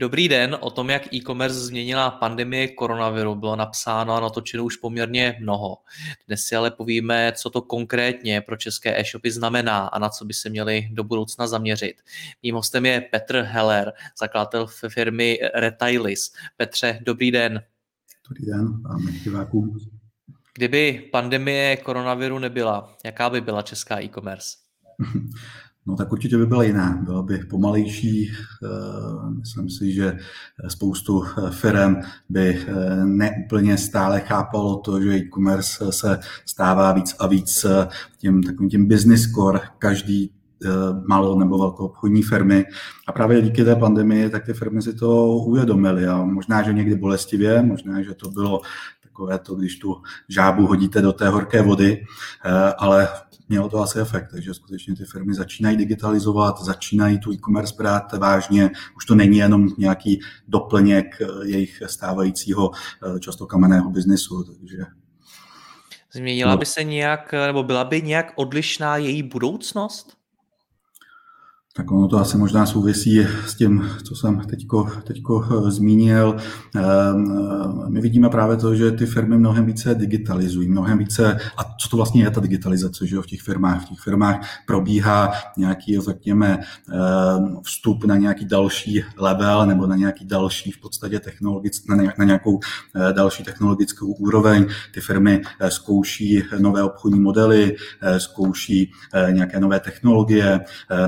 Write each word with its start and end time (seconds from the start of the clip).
Dobrý 0.00 0.28
den, 0.28 0.56
o 0.60 0.70
tom, 0.70 0.90
jak 0.90 1.14
e-commerce 1.14 1.60
změnila 1.60 2.10
pandemie 2.10 2.68
koronaviru, 2.68 3.34
bylo 3.34 3.56
napsáno 3.56 4.14
a 4.14 4.20
natočeno 4.20 4.64
už 4.64 4.76
poměrně 4.76 5.36
mnoho. 5.40 5.76
Dnes 6.26 6.40
si 6.40 6.56
ale 6.56 6.70
povíme, 6.70 7.32
co 7.36 7.50
to 7.50 7.62
konkrétně 7.62 8.40
pro 8.40 8.56
české 8.56 9.00
e-shopy 9.00 9.30
znamená 9.30 9.86
a 9.86 9.98
na 9.98 10.08
co 10.08 10.24
by 10.24 10.34
se 10.34 10.48
měli 10.48 10.88
do 10.92 11.04
budoucna 11.04 11.46
zaměřit. 11.46 11.94
Mým 12.42 12.54
hostem 12.54 12.86
je 12.86 13.00
Petr 13.00 13.36
Heller, 13.36 13.92
zakladatel 14.18 14.66
firmy 14.66 15.38
Retailis. 15.54 16.32
Petře, 16.56 16.98
dobrý 17.02 17.30
den. 17.30 17.62
Dobrý 18.28 18.46
den, 18.46 18.82
diváků. 19.24 19.76
Kdyby 20.54 21.08
pandemie 21.12 21.76
koronaviru 21.76 22.38
nebyla, 22.38 22.96
jaká 23.04 23.30
by 23.30 23.40
byla 23.40 23.62
česká 23.62 24.02
e-commerce? 24.02 24.56
No 25.88 25.96
tak 25.96 26.12
určitě 26.12 26.38
by 26.38 26.46
byla 26.46 26.62
jiná, 26.62 27.00
byla 27.04 27.22
by 27.22 27.38
pomalejší. 27.38 28.32
Eh, 28.32 29.30
myslím 29.30 29.70
si, 29.70 29.92
že 29.92 30.16
spoustu 30.68 31.24
eh, 31.24 31.50
firm 31.50 31.96
by 32.28 32.58
eh, 32.58 33.04
neúplně 33.04 33.76
stále 33.78 34.20
chápalo 34.20 34.76
to, 34.76 35.00
že 35.00 35.16
e-commerce 35.16 35.92
se 35.92 36.18
stává 36.46 36.92
víc 36.92 37.16
a 37.18 37.26
víc 37.26 37.66
tím 38.18 38.42
takovým 38.42 38.70
tím 38.70 38.88
business 38.88 39.32
core. 39.32 39.60
Každý 39.78 40.32
malou 41.06 41.38
nebo 41.38 41.58
velkou 41.58 41.84
obchodní 41.84 42.22
firmy. 42.22 42.64
A 43.06 43.12
právě 43.12 43.42
díky 43.42 43.64
té 43.64 43.76
pandemii, 43.76 44.30
tak 44.30 44.46
ty 44.46 44.52
firmy 44.52 44.82
si 44.82 44.94
to 44.94 45.26
uvědomily. 45.26 46.06
A 46.06 46.24
možná, 46.24 46.62
že 46.62 46.72
někdy 46.72 46.94
bolestivě, 46.94 47.62
možná, 47.62 48.02
že 48.02 48.14
to 48.14 48.30
bylo 48.30 48.60
takové 49.18 49.38
to, 49.38 49.54
když 49.54 49.78
tu 49.78 50.02
žábu 50.28 50.66
hodíte 50.66 51.02
do 51.02 51.12
té 51.12 51.28
horké 51.28 51.62
vody, 51.62 52.04
ale 52.78 53.08
mělo 53.48 53.68
to 53.68 53.78
asi 53.78 54.00
efekt, 54.00 54.28
takže 54.30 54.54
skutečně 54.54 54.96
ty 54.96 55.04
firmy 55.04 55.34
začínají 55.34 55.76
digitalizovat, 55.76 56.62
začínají 56.62 57.18
tu 57.18 57.32
e-commerce 57.32 57.74
brát 57.78 58.12
vážně, 58.12 58.70
už 58.96 59.04
to 59.04 59.14
není 59.14 59.38
jenom 59.38 59.68
nějaký 59.78 60.20
doplněk 60.48 61.20
eh, 61.20 61.26
jejich 61.44 61.82
stávajícího 61.86 62.70
eh, 62.72 63.20
často 63.20 63.46
kamenného 63.46 63.90
biznesu, 63.90 64.44
takže 64.44 64.78
Změnila 66.12 66.52
no. 66.52 66.58
by 66.58 66.66
se 66.66 66.84
nějak, 66.84 67.32
nebo 67.32 67.62
byla 67.62 67.84
by 67.84 68.02
nějak 68.02 68.32
odlišná 68.36 68.96
její 68.96 69.22
budoucnost? 69.22 70.17
Tak 71.78 71.90
ono 71.90 72.08
to 72.08 72.18
asi 72.18 72.38
možná 72.38 72.66
souvisí 72.66 73.26
s 73.46 73.54
tím, 73.54 73.90
co 74.02 74.16
jsem 74.16 74.40
teďko, 74.40 74.88
teďko 75.04 75.44
eh, 75.44 75.70
zmínil. 75.70 76.36
Ehm, 76.76 76.84
eh, 77.86 77.90
my 77.90 78.00
vidíme 78.00 78.28
právě 78.28 78.56
to, 78.56 78.74
že 78.74 78.90
ty 78.90 79.06
firmy 79.06 79.38
mnohem 79.38 79.66
více 79.66 79.94
digitalizují, 79.94 80.68
mnohem 80.68 80.98
více, 80.98 81.38
a 81.56 81.64
co 81.64 81.88
to 81.88 81.96
vlastně 81.96 82.22
je 82.22 82.30
ta 82.30 82.40
digitalizace, 82.40 83.06
že 83.06 83.16
jo, 83.16 83.22
v 83.22 83.26
těch 83.26 83.40
firmách? 83.40 83.84
V 83.84 83.88
těch 83.88 83.98
firmách 83.98 84.40
probíhá 84.66 85.32
nějaký, 85.56 86.00
řekněme, 86.00 86.58
ehm, 86.92 87.58
vstup 87.62 88.04
na 88.04 88.16
nějaký 88.16 88.44
další 88.44 89.04
level 89.18 89.66
nebo 89.66 89.86
na 89.86 89.96
nějaký 89.96 90.26
další 90.26 90.70
v 90.70 90.80
podstatě 90.80 91.20
technologický, 91.20 91.86
na 92.18 92.24
nějakou 92.24 92.60
eh, 92.94 93.12
další 93.12 93.44
technologickou 93.44 94.06
úroveň. 94.06 94.66
Ty 94.94 95.00
firmy 95.00 95.42
zkouší 95.68 96.42
nové 96.58 96.82
obchodní 96.82 97.20
modely, 97.20 97.76
zkouší 98.18 98.92
nějaké 99.30 99.60
nové 99.60 99.80
technologie, 99.80 100.60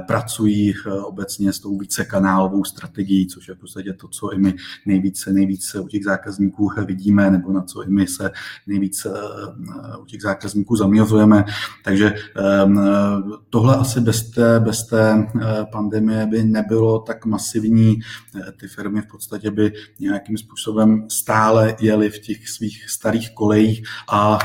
pracují 0.07 0.60
Eh, 0.69 0.91
obecně 0.91 1.53
s 1.53 1.59
tou 1.59 1.79
vícekanálovou 1.79 2.65
strategií, 2.65 3.27
což 3.27 3.49
je 3.49 3.55
v 3.55 3.59
podstatě 3.59 3.93
to, 3.93 4.09
co 4.09 4.33
i 4.33 4.39
my 4.39 4.55
nejvíce, 4.87 5.33
nejvíce 5.33 5.81
u 5.81 5.89
těch 5.89 6.05
zákazníků 6.05 6.71
vidíme, 6.87 7.31
nebo 7.31 7.53
na 7.53 7.63
co 7.63 7.83
i 7.83 7.91
my 7.91 8.07
se 8.07 8.31
nejvíce 8.67 9.13
eh, 9.15 9.97
u 9.97 10.05
těch 10.05 10.23
zákazníků 10.23 10.77
zaměřujeme. 10.77 11.45
Takže 11.85 12.15
ehm, 12.37 12.81
tohle 13.51 13.77
asi 13.77 14.01
bez 14.01 14.31
té, 14.31 14.61
bez 14.61 14.87
té 14.87 15.13
eh, 15.13 15.67
pandemie 15.73 16.27
by 16.27 16.45
nebylo 16.45 16.99
tak 16.99 17.27
masivní. 17.27 17.99
Ty 18.61 18.69
firmy 18.69 19.01
v 19.03 19.07
podstatě 19.07 19.51
by 19.51 19.73
nějakým 20.01 20.39
způsobem 20.39 21.07
stále 21.09 21.77
jeli 21.81 22.11
v 22.11 22.19
těch 22.19 22.49
svých 22.49 22.91
starých 22.91 23.35
kolejích 23.35 23.83
a 24.13 24.39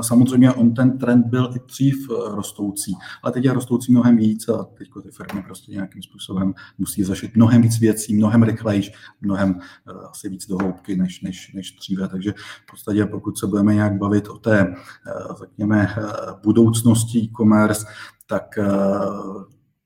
samozřejmě 0.00 0.52
on 0.52 0.74
ten 0.74 0.98
trend 0.98 1.26
byl 1.26 1.50
i 1.56 1.60
dřív 1.66 2.08
rostoucí, 2.26 2.94
ale 3.22 3.32
teď 3.32 3.44
je 3.44 3.52
rostoucí 3.52 3.92
mnohem 3.92 4.16
víc 4.16 4.48
a 4.48 4.64
teď 4.64 4.88
ty 5.06 5.12
firmy 5.12 5.42
prostě 5.42 5.72
nějakým 5.72 6.02
způsobem 6.02 6.54
musí 6.78 7.04
zašit 7.04 7.36
mnohem 7.36 7.62
víc 7.62 7.78
věcí, 7.78 8.16
mnohem 8.16 8.42
rychlejš, 8.42 8.92
mnohem 9.20 9.50
uh, 9.54 10.06
asi 10.10 10.28
víc 10.28 10.46
do 10.46 10.56
hloubky 10.56 10.96
než, 10.96 11.20
než, 11.20 11.52
než 11.52 11.72
dříve. 11.72 12.08
Takže 12.08 12.32
v 12.32 12.70
podstatě, 12.70 13.06
pokud 13.06 13.38
se 13.38 13.46
budeme 13.46 13.74
nějak 13.74 13.98
bavit 13.98 14.28
o 14.28 14.38
té, 14.38 14.66
uh, 14.66 15.36
řekněme, 15.38 15.96
uh, 15.98 16.40
budoucnosti 16.42 17.18
e-commerce, 17.18 17.86
tak 18.26 18.58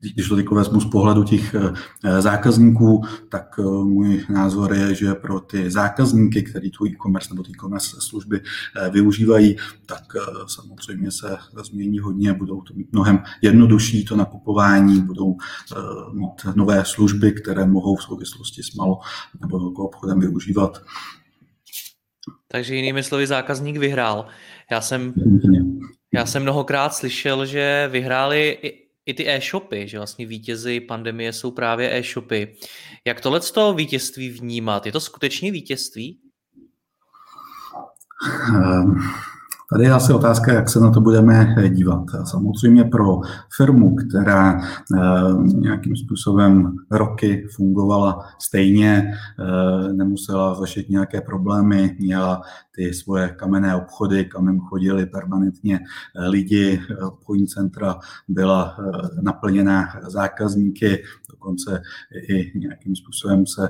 když 0.01 0.29
to 0.29 0.37
teď 0.37 0.51
vezmu 0.51 0.81
z 0.81 0.91
pohledu 0.91 1.25
těch 1.25 1.55
eh, 1.55 2.23
zákazníků, 2.23 3.05
tak 3.29 3.57
eh, 3.59 3.63
můj 3.63 4.25
názor 4.29 4.73
je, 4.73 4.95
že 4.95 5.15
pro 5.15 5.41
ty 5.41 5.71
zákazníky, 5.71 6.43
kteří 6.43 6.71
tu 6.71 6.87
e-commerce 6.87 7.29
nebo 7.35 7.43
e-commerce 7.51 7.97
služby 8.01 8.41
eh, 8.41 8.91
využívají, 8.91 9.57
tak 9.87 10.03
samozřejmě 10.47 11.11
se 11.11 11.37
změní 11.65 11.99
hodně, 11.99 12.33
budou 12.33 12.61
to 12.61 12.75
mít 12.75 12.93
mnohem 12.93 13.23
jednodušší 13.43 14.05
to 14.05 14.17
nakupování, 14.17 15.01
budou 15.01 15.37
mít 16.13 16.57
nové 16.57 16.85
služby, 16.85 17.33
které 17.33 17.67
mohou 17.67 17.97
v 17.97 18.03
souvislosti 18.03 18.63
s 18.63 18.75
malou 18.75 18.99
nebo 19.41 19.59
velkou 19.59 19.85
obchodem 19.85 20.21
využívat. 20.21 20.83
Takže 22.49 22.75
jinými 22.75 23.03
slovy 23.03 23.27
zákazník 23.27 23.77
vyhrál. 23.77 24.27
Já 24.71 24.81
jsem, 24.81 25.15
já 26.15 26.27
jsem 26.27 26.43
mnohokrát 26.43 26.95
slyšel, 26.95 27.47
že 27.47 27.89
vyhráli 27.93 28.59
i 29.11 29.15
ty 29.15 29.29
e-shopy, 29.29 29.89
že 29.89 29.99
vlastně 29.99 30.27
vítězi 30.27 30.81
pandemie 30.81 31.33
jsou 31.33 31.51
právě 31.51 31.99
e-shopy. 31.99 32.57
Jak 33.07 33.21
tohle 33.21 33.41
to 33.41 33.75
vítězství 33.75 34.31
vnímat? 34.31 34.87
Je 34.87 34.93
to 34.93 35.01
skutečně 35.01 35.53
vítězství? 35.53 36.21
Um. 38.49 38.95
Tady 39.73 39.85
je 39.85 39.93
asi 39.93 40.13
otázka, 40.13 40.53
jak 40.53 40.69
se 40.69 40.81
na 40.81 40.91
to 40.91 41.01
budeme 41.01 41.55
dívat. 41.69 42.05
Samozřejmě 42.25 42.85
pro 42.85 43.21
firmu, 43.57 43.97
která 43.97 44.61
eh, 44.61 45.01
nějakým 45.45 45.97
způsobem 45.97 46.77
roky 46.91 47.47
fungovala 47.57 48.25
stejně, 48.39 49.13
eh, 49.41 49.93
nemusela 49.93 50.57
řešit 50.61 50.89
nějaké 50.89 51.21
problémy, 51.21 51.97
měla 52.01 52.43
ty 52.75 52.95
svoje 52.95 53.29
kamenné 53.29 53.77
obchody, 53.77 54.25
kam 54.25 54.49
jim 54.49 54.61
chodili 54.61 55.07
permanentně 55.07 55.81
eh, 55.81 56.29
lidi, 56.29 56.81
obchodní 57.07 57.47
centra 57.47 57.97
byla 58.29 58.77
naplněná 59.21 59.89
zákazníky, 60.09 61.03
dokonce 61.41 61.83
i 62.29 62.59
nějakým 62.59 62.97
způsobem 62.97 63.47
se 63.47 63.69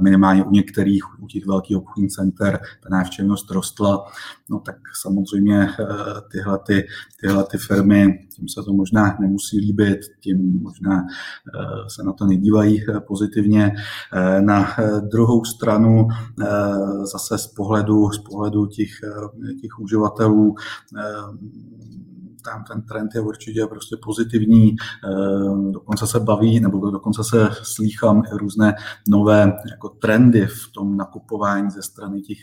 minimálně 0.00 0.44
u 0.44 0.50
některých, 0.50 1.22
u 1.22 1.26
těch 1.26 1.46
velkých 1.46 1.76
obchodních 1.76 2.10
center, 2.10 2.60
ta 2.82 2.88
návštěvnost 2.90 3.50
rostla, 3.50 4.04
no 4.50 4.60
tak 4.60 4.76
samozřejmě 5.02 5.68
eh, 5.80 5.84
tyhle, 6.32 6.58
ty, 6.66 6.86
tyhle 7.20 7.44
ty 7.44 7.58
firmy, 7.58 8.26
tím 8.36 8.48
se 8.48 8.62
to 8.62 8.72
možná 8.72 9.16
nemusí 9.20 9.60
líbit, 9.60 10.00
tím 10.20 10.62
možná 10.62 11.00
eh, 11.00 11.90
se 11.90 12.02
na 12.02 12.12
to 12.12 12.26
nedívají 12.26 12.82
eh, 12.82 13.00
pozitivně. 13.00 13.72
Na 14.40 14.66
druhou 15.00 15.44
stranu 15.44 16.08
zase 17.12 17.38
z 17.38 17.46
pohledu, 17.46 18.10
z 18.10 18.18
pohledu 18.18 18.66
těch, 18.66 18.90
těch 19.60 19.78
uživatelů 19.80 20.54
tam 22.46 22.64
ten 22.64 22.82
trend 22.82 23.10
je 23.14 23.20
určitě 23.20 23.66
prostě 23.66 23.96
pozitivní, 24.02 24.76
dokonce 25.70 26.06
se 26.06 26.20
baví, 26.20 26.60
nebo 26.60 26.90
dokonce 26.90 27.24
se 27.24 27.48
slýchám 27.62 28.22
různé 28.32 28.74
nové 29.08 29.52
jako 29.70 29.88
trendy 29.88 30.46
v 30.46 30.72
tom 30.74 30.96
nakupování 30.96 31.70
ze 31.70 31.82
strany 31.82 32.20
těch, 32.20 32.38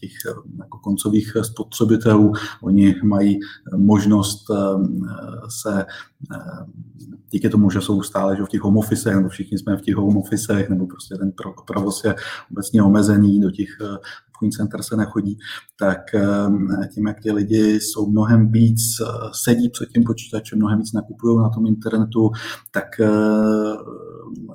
těch 0.00 0.12
jako 0.58 0.78
koncových 0.78 1.36
spotřebitelů. 1.42 2.32
Oni 2.62 2.94
mají 3.02 3.38
možnost 3.76 4.44
se 5.48 5.86
díky 7.30 7.48
tomu, 7.48 7.70
že 7.70 7.80
jsou 7.80 8.02
stále 8.02 8.36
že 8.36 8.42
v 8.42 8.48
těch 8.48 8.60
home 8.60 8.76
officech, 8.76 9.14
nebo 9.14 9.28
všichni 9.28 9.58
jsme 9.58 9.76
v 9.76 9.82
těch 9.82 9.96
home 9.96 10.16
officech, 10.16 10.68
nebo 10.68 10.86
prostě 10.86 11.14
ten 11.14 11.32
provoz 11.66 12.04
je 12.04 12.14
obecně 12.50 12.82
omezený, 12.82 13.40
do 13.40 13.50
těch 13.50 13.68
eh, 14.40 14.46
obchodních 14.46 14.56
center 14.56 14.82
se 14.82 14.96
nechodí, 14.96 15.38
tak 15.78 16.14
eh, 16.14 16.88
tím, 16.94 17.06
jak 17.06 17.20
ti 17.20 17.32
lidi 17.32 17.80
jsou 17.80 18.10
mnohem 18.10 18.52
víc, 18.52 18.80
eh, 19.00 19.06
sedí 19.32 19.68
před 19.68 19.88
tím 19.88 20.04
počítačem, 20.04 20.58
mnohem 20.58 20.78
víc 20.78 20.92
nakupují 20.92 21.38
na 21.38 21.48
tom 21.48 21.66
internetu, 21.66 22.30
tak 22.70 22.86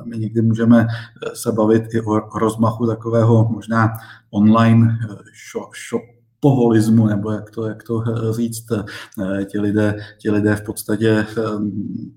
my 0.06 0.18
někdy 0.18 0.42
můžeme 0.42 0.88
se 1.34 1.52
bavit 1.52 1.84
i 1.94 2.02
o 2.02 2.40
rozmachu 2.40 2.88
takového 2.88 3.50
možná 3.52 3.90
online 4.32 4.98
shop, 5.52 6.16
poholismu, 6.46 7.08
nebo 7.08 7.32
jak 7.32 7.52
to, 7.52 7.68
jak 7.68 7.84
to 7.84 8.04
eh, 8.08 8.34
říct, 8.34 8.66
eh, 8.72 9.46
ti 9.46 9.60
lidé, 9.60 9.96
ti 10.18 10.32
lidé 10.32 10.56
v 10.56 10.62
podstatě 10.62 11.10
eh, 11.10 11.44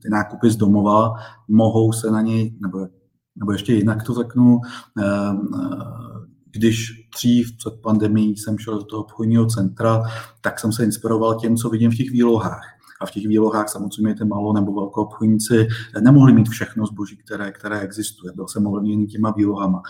ty 0.02 0.08
nákupy 0.10 0.50
z 0.50 0.56
domova 0.56 1.14
mohou 1.48 1.92
se 1.92 2.10
na 2.10 2.20
něj, 2.20 2.54
nebo, 2.60 2.86
nebo 3.36 3.52
ještě 3.52 3.72
jinak 3.74 4.02
to 4.02 4.14
řeknu, 4.14 4.60
když 6.58 6.93
dřív 7.16 7.56
před 7.56 7.75
pandemí 7.82 8.37
jsem 8.37 8.58
šel 8.58 8.78
do 8.78 8.84
toho 8.84 9.02
obchodního 9.02 9.46
centra, 9.46 10.02
tak 10.40 10.60
jsem 10.60 10.72
se 10.72 10.84
inspiroval 10.84 11.34
tím, 11.34 11.56
co 11.56 11.69
vidím 11.69 11.90
v 11.90 11.96
těch 11.96 12.10
výlohách 12.10 12.78
a 13.00 13.06
v 13.06 13.10
těch 13.10 13.26
výlohách 13.26 13.69
samozřejmě 13.69 14.14
ty 14.14 14.25
malo 14.25 14.52
nebo 14.52 14.72
velkou 14.72 15.02
obchodníci 15.02 15.69
nemohli 16.00 16.32
mít 16.32 16.49
všechno 16.49 16.87
zboží, 16.87 17.16
které, 17.16 17.52
které 17.52 17.81
existuje. 17.81 18.32
Byl 18.32 18.49
jsem 18.49 18.66
ovlivněný 18.66 19.06
těma 19.06 19.31
výlohama. 19.31 19.82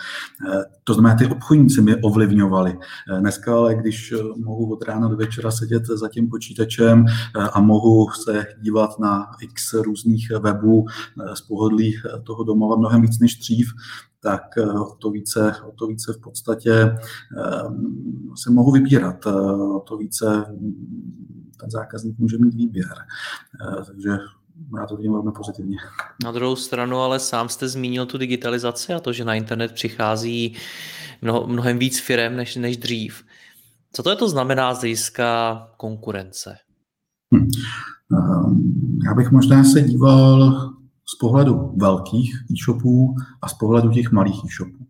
Eh, 0.50 0.62
to 0.84 0.94
znamená, 0.94 1.14
ty 1.14 1.26
obchodníci 1.26 1.82
mě 1.82 1.96
ovlivňovali. 1.96 2.78
Eh, 3.12 3.20
dneska 3.20 3.56
ale, 3.56 3.74
když 3.74 4.12
eh, 4.12 4.16
mohu 4.44 4.72
od 4.72 4.82
rána 4.82 5.08
do 5.08 5.16
večera 5.16 5.50
sedět 5.50 5.86
za 5.86 6.08
tím 6.08 6.28
počítačem 6.28 7.04
a 7.52 7.60
mohu 7.60 8.10
se 8.10 8.46
dívat 8.60 8.98
na 8.98 9.26
x 9.40 9.72
různých 9.74 10.30
webů 10.40 10.84
z 11.34 11.40
pohodlí 11.40 11.94
toho 12.24 12.44
domova 12.44 12.76
mnohem 12.76 13.02
víc 13.02 13.18
než 13.18 13.34
dřív, 13.34 13.72
tak 14.22 14.42
o 14.90 14.94
to 14.94 15.10
více, 15.10 15.54
o 15.68 15.72
to 15.72 15.86
více 15.86 16.12
v 16.12 16.20
podstatě 16.20 16.96
se 18.42 18.50
mohu 18.50 18.72
vybírat, 18.72 19.26
o 19.76 19.80
to 19.80 19.96
více 19.96 20.44
ten 21.60 21.70
zákazník 21.70 22.18
může 22.18 22.38
mít 22.38 22.54
výběr. 22.54 22.94
Eh, 23.62 23.84
takže 23.84 24.10
já 24.78 24.86
to 24.86 24.96
vidím 24.96 25.12
velmi 25.12 25.32
pozitivně. 25.32 25.76
Na 26.24 26.32
druhou 26.32 26.56
stranu 26.56 26.96
ale 26.96 27.20
sám 27.20 27.48
jste 27.48 27.68
zmínil 27.68 28.06
tu 28.06 28.18
digitalizaci 28.18 28.92
a 28.92 29.00
to, 29.00 29.12
že 29.12 29.24
na 29.24 29.34
internet 29.34 29.72
přichází 29.72 30.56
mnoho, 31.22 31.46
mnohem 31.46 31.78
víc 31.78 32.00
firm 32.00 32.36
než, 32.36 32.56
než 32.56 32.76
dřív. 32.76 33.24
Co 33.92 34.02
to 34.02 34.10
je 34.10 34.16
to 34.16 34.28
znamená 34.28 34.74
z 34.74 34.80
hlediska 34.80 35.58
konkurence? 35.76 36.56
Hm. 37.34 37.48
Já 39.04 39.14
bych 39.14 39.30
možná 39.30 39.64
se 39.64 39.82
díval 39.82 40.70
z 41.10 41.14
pohledu 41.14 41.72
velkých 41.76 42.34
e-shopů 42.50 43.14
a 43.42 43.48
z 43.48 43.54
pohledu 43.54 43.90
těch 43.90 44.12
malých 44.12 44.44
e-shopů. 44.44 44.86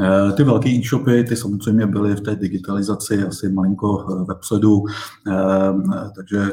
Eh, 0.00 0.32
ty 0.32 0.44
velké 0.44 0.68
e-shopy, 0.68 1.24
ty 1.24 1.36
samozřejmě 1.36 1.86
byly 1.86 2.14
v 2.14 2.20
té 2.20 2.36
digitalizaci 2.36 3.24
asi 3.24 3.48
malinko 3.48 4.06
eh, 4.10 4.24
vepředu, 4.24 4.84
eh, 5.28 6.10
takže 6.16 6.52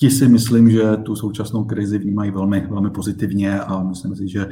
Ti 0.00 0.10
si 0.10 0.28
myslím, 0.28 0.70
že 0.70 0.96
tu 0.96 1.16
současnou 1.16 1.64
krizi 1.64 1.98
vnímají 1.98 2.30
velmi, 2.30 2.66
velmi 2.70 2.90
pozitivně 2.90 3.60
a 3.60 3.82
myslím 3.82 4.16
si, 4.16 4.28
že 4.28 4.48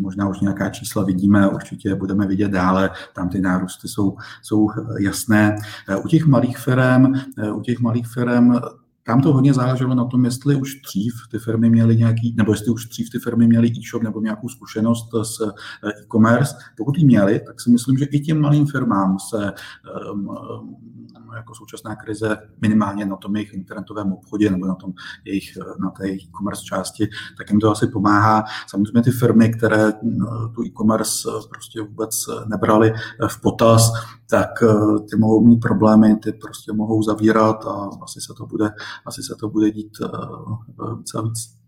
možná 0.00 0.28
už 0.28 0.40
nějaká 0.40 0.70
čísla 0.70 1.04
vidíme, 1.04 1.48
určitě 1.48 1.94
budeme 1.94 2.26
vidět 2.26 2.50
dále, 2.50 2.90
tam 3.14 3.28
ty 3.28 3.40
nárůsty 3.40 3.88
jsou, 3.88 4.16
jsou 4.42 4.68
jasné. 5.00 5.56
U 6.04 6.08
těch 6.08 6.26
malých 6.26 6.58
firm, 6.58 7.12
u 7.54 7.60
těch 7.60 7.80
malých 7.80 8.06
firm 8.06 8.52
tam 9.06 9.20
to 9.20 9.32
hodně 9.32 9.54
záleželo 9.54 9.94
na 9.94 10.04
tom, 10.04 10.24
jestli 10.24 10.56
už 10.56 10.74
dřív 10.74 11.14
ty 11.30 11.38
firmy 11.38 11.70
měly 11.70 11.96
nějaký, 11.96 12.34
nebo 12.36 12.52
jestli 12.52 12.70
už 12.72 12.86
dřív 12.86 13.10
ty 13.10 13.18
firmy 13.18 13.46
měly 13.46 13.68
e-shop 13.68 14.02
nebo 14.02 14.20
nějakou 14.20 14.48
zkušenost 14.48 15.08
s 15.22 15.40
eh, 15.40 15.88
e-commerce. 15.88 16.54
Pokud 16.76 16.98
ji 16.98 17.04
měly, 17.04 17.40
tak 17.46 17.60
si 17.60 17.70
myslím, 17.70 17.98
že 17.98 18.04
i 18.04 18.20
těm 18.20 18.40
malým 18.40 18.66
firmám 18.66 19.16
se 19.18 19.52
um, 20.12 20.28
jako 21.36 21.54
současná 21.54 21.96
krize 21.96 22.36
minimálně 22.62 23.06
na 23.06 23.16
tom 23.16 23.36
jejich 23.36 23.54
internetovém 23.54 24.12
obchodě 24.12 24.50
nebo 24.50 24.66
na, 24.66 24.74
tom 24.74 24.92
jejich, 25.24 25.58
na 25.80 25.90
té 25.90 26.06
jejich 26.06 26.22
e-commerce 26.28 26.64
části, 26.64 27.08
tak 27.38 27.50
jim 27.50 27.60
to 27.60 27.70
asi 27.70 27.86
pomáhá. 27.86 28.44
Samozřejmě 28.68 29.02
ty 29.02 29.10
firmy, 29.10 29.48
které 29.48 29.92
tu 30.54 30.64
e-commerce 30.64 31.28
prostě 31.50 31.82
vůbec 31.82 32.10
nebrali 32.46 32.92
v 33.28 33.40
potaz, 33.40 33.92
tak 34.30 34.50
ty 35.10 35.16
mohou 35.16 35.46
mít 35.46 35.60
problémy, 35.60 36.16
ty 36.16 36.32
prostě 36.32 36.72
mohou 36.72 37.02
zavírat 37.02 37.66
a 37.66 37.90
asi 38.02 38.20
se 38.20 38.34
to 38.36 38.46
bude, 38.46 38.70
asi 39.06 39.22
se 39.22 39.34
to 39.40 39.48
bude 39.48 39.70
dít 39.70 39.98
víc 40.98 41.14
a 41.14 41.22
víc. 41.22 41.65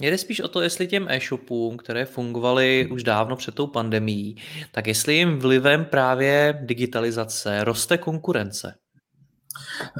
Mě 0.00 0.10
jde 0.10 0.18
spíš 0.18 0.40
o 0.40 0.48
to, 0.48 0.60
jestli 0.60 0.86
těm 0.86 1.06
e-shopům, 1.10 1.76
které 1.76 2.04
fungovaly 2.04 2.88
už 2.90 3.02
dávno 3.02 3.36
před 3.36 3.54
tou 3.54 3.66
pandemí, 3.66 4.36
tak 4.72 4.86
jestli 4.86 5.14
jim 5.14 5.38
vlivem 5.38 5.84
právě 5.84 6.58
digitalizace 6.62 7.64
roste 7.64 7.98
konkurence. 7.98 8.79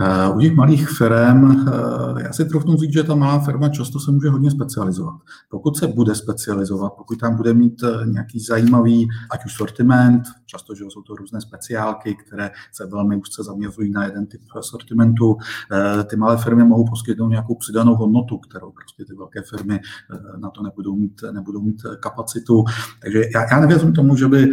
Eh, 0.00 0.28
u 0.34 0.40
těch 0.40 0.54
malých 0.54 0.88
firm, 0.88 1.50
eh, 1.50 2.22
já 2.22 2.32
si 2.32 2.44
trochu 2.44 2.76
říct, 2.76 2.92
že 2.92 3.04
ta 3.04 3.14
malá 3.14 3.38
firma 3.38 3.68
často 3.68 4.00
se 4.00 4.10
může 4.10 4.28
hodně 4.28 4.50
specializovat. 4.50 5.20
Pokud 5.48 5.76
se 5.76 5.86
bude 5.86 6.14
specializovat, 6.14 6.92
pokud 6.92 7.20
tam 7.20 7.36
bude 7.36 7.54
mít 7.54 7.82
eh, 7.82 8.06
nějaký 8.06 8.40
zajímavý, 8.40 9.08
ať 9.30 9.44
už 9.44 9.54
sortiment, 9.54 10.22
často 10.46 10.74
že 10.74 10.84
jsou 10.88 11.02
to 11.02 11.14
různé 11.16 11.40
speciálky, 11.40 12.14
které 12.14 12.50
se 12.72 12.86
velmi 12.86 13.16
úzce 13.16 13.42
zaměřují 13.42 13.90
na 13.90 14.04
jeden 14.04 14.26
typ 14.26 14.40
sortimentu, 14.60 15.36
ty 16.06 16.16
malé 16.16 16.36
firmy 16.36 16.64
mohou 16.64 16.84
poskytnout 16.84 17.28
nějakou 17.28 17.54
přidanou 17.54 17.94
hodnotu, 17.94 18.38
kterou 18.38 18.72
prostě 18.72 19.04
ty 19.04 19.14
velké 19.14 19.42
firmy 19.42 19.80
na 20.36 20.50
to 20.50 20.62
nebudou 20.62 20.96
mít, 20.96 21.22
nebudou 21.32 21.62
mít 21.62 21.82
kapacitu. 22.00 22.64
Takže 23.02 23.22
já, 23.34 23.42
já 23.50 23.60
nevěřím 23.60 23.92
tomu, 23.92 24.16
že 24.16 24.28
by 24.28 24.50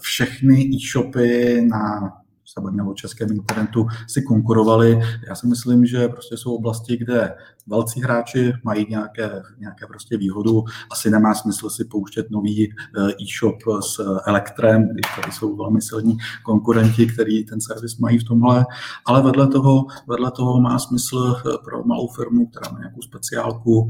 všechny 0.00 0.70
e-shopy 0.74 1.68
na 1.70 2.12
se 2.58 2.62
bavíme 2.62 2.82
o 2.82 2.94
českém 2.94 3.32
internetu, 3.32 3.86
si 4.08 4.22
konkurovali. 4.22 5.00
Já 5.28 5.34
si 5.34 5.46
myslím, 5.46 5.86
že 5.86 6.08
prostě 6.08 6.36
jsou 6.36 6.54
oblasti, 6.54 6.96
kde 6.96 7.34
velcí 7.66 8.02
hráči 8.02 8.52
mají 8.64 8.86
nějaké, 8.90 9.42
nějaké 9.58 9.86
prostě 9.86 10.16
výhodu. 10.16 10.64
Asi 10.90 11.10
nemá 11.10 11.34
smysl 11.34 11.70
si 11.70 11.84
pouštět 11.84 12.30
nový 12.30 12.72
eh, 12.72 13.12
e-shop 13.22 13.56
s 13.80 14.00
Elektrem, 14.26 14.88
když 14.88 15.06
tady 15.20 15.32
jsou 15.32 15.56
velmi 15.56 15.82
silní 15.82 16.16
konkurenti, 16.44 17.06
který 17.06 17.44
ten 17.44 17.60
servis 17.60 17.98
mají 17.98 18.18
v 18.18 18.24
tomhle. 18.24 18.66
Ale 19.06 19.22
vedle 19.22 19.48
toho, 19.48 19.86
vedle 20.08 20.30
toho 20.30 20.60
má 20.60 20.78
smysl 20.78 21.36
eh, 21.36 21.50
pro 21.64 21.84
malou 21.84 22.08
firmu, 22.08 22.46
která 22.46 22.72
má 22.72 22.78
nějakou 22.78 23.02
speciálku, 23.02 23.88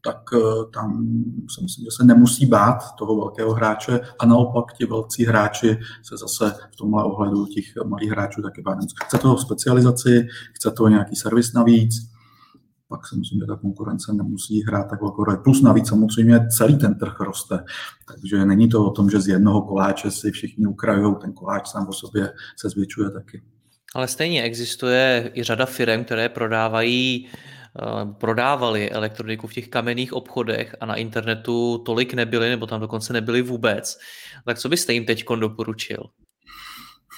tak 0.00 0.16
eh, 0.34 0.38
tam 0.74 1.06
si 1.54 1.62
myslím, 1.62 1.84
že 1.84 1.90
se 1.90 2.04
nemusí 2.04 2.46
bát 2.46 2.78
toho 2.98 3.16
velkého 3.16 3.52
hráče 3.52 4.00
a 4.18 4.26
naopak 4.26 4.72
ti 4.72 4.86
velcí 4.86 5.24
hráči 5.24 5.78
se 6.02 6.16
zase 6.16 6.54
v 6.72 6.76
tomhle 6.76 7.04
ohledu 7.04 7.46
těch 7.46 7.64
malých 7.86 8.10
hráčů 8.10 8.42
taky 8.42 8.62
bát. 8.62 8.78
Chce 9.04 9.18
to 9.18 9.38
specializaci, 9.38 10.26
chce 10.54 10.70
to 10.70 10.88
nějaký 10.88 11.16
servis 11.16 11.52
navíc, 11.52 11.94
pak 12.88 13.06
si 13.06 13.16
myslím, 13.16 13.40
že 13.40 13.46
ta 13.46 13.56
konkurence 13.56 14.12
nemusí 14.12 14.62
hrát 14.62 14.84
tak 14.90 15.00
velkou 15.00 15.24
roli. 15.24 15.38
Plus 15.44 15.62
navíc 15.62 15.88
samozřejmě 15.88 16.48
celý 16.48 16.78
ten 16.78 16.98
trh 16.98 17.20
roste, 17.20 17.64
takže 18.08 18.44
není 18.44 18.68
to 18.68 18.86
o 18.86 18.90
tom, 18.90 19.10
že 19.10 19.20
z 19.20 19.28
jednoho 19.28 19.62
koláče 19.62 20.10
si 20.10 20.30
všichni 20.30 20.66
ukrajují, 20.66 21.16
ten 21.20 21.32
koláč 21.32 21.68
sám 21.68 21.86
o 21.88 21.92
sobě 21.92 22.32
se 22.60 22.68
zvětšuje 22.68 23.10
taky. 23.10 23.42
Ale 23.94 24.08
stejně 24.08 24.42
existuje 24.42 25.30
i 25.34 25.42
řada 25.42 25.66
firm, 25.66 26.04
které 26.04 26.28
prodávají 26.28 27.28
Eh, 27.28 27.57
prodávali 28.18 28.90
elektroniku 28.90 29.46
v 29.46 29.52
těch 29.52 29.68
kamenných 29.68 30.12
obchodech 30.12 30.76
a 30.80 30.86
na 30.86 30.94
internetu 30.94 31.78
tolik 31.78 32.14
nebyly, 32.14 32.48
nebo 32.48 32.66
tam 32.66 32.80
dokonce 32.80 33.12
nebyly 33.12 33.42
vůbec. 33.42 33.98
Tak 34.44 34.58
co 34.58 34.68
byste 34.68 34.92
jim 34.92 35.04
teď 35.04 35.24
doporučil? 35.40 36.04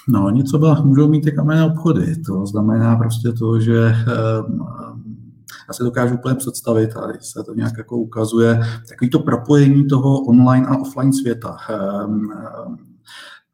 No, 0.09 0.29
něco 0.29 0.59
byla, 0.59 0.81
můžou 0.81 1.07
mít 1.07 1.21
ty 1.21 1.31
kamenné 1.31 1.65
obchody. 1.65 2.15
To 2.15 2.45
znamená 2.45 2.95
prostě 2.95 3.31
to, 3.31 3.59
že 3.59 3.95
um, 4.49 4.67
já 5.67 5.73
se 5.73 5.83
dokážu 5.83 6.15
úplně 6.15 6.35
představit, 6.35 6.97
a 6.97 7.07
se 7.19 7.43
to 7.43 7.53
nějak 7.53 7.77
jako 7.77 7.97
ukazuje, 7.97 8.59
takový 8.89 9.09
to 9.09 9.19
propojení 9.19 9.87
toho 9.87 10.21
online 10.21 10.67
a 10.67 10.77
offline 10.77 11.13
světa. 11.13 11.57
Um, 12.05 12.13
um, 12.13 12.77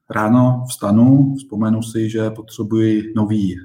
ráno 0.10 0.64
vstanu, 0.70 1.36
vzpomenu 1.38 1.84
si, 1.84 2.10
že 2.10 2.30
potřebuji 2.30 3.14
nový 3.16 3.56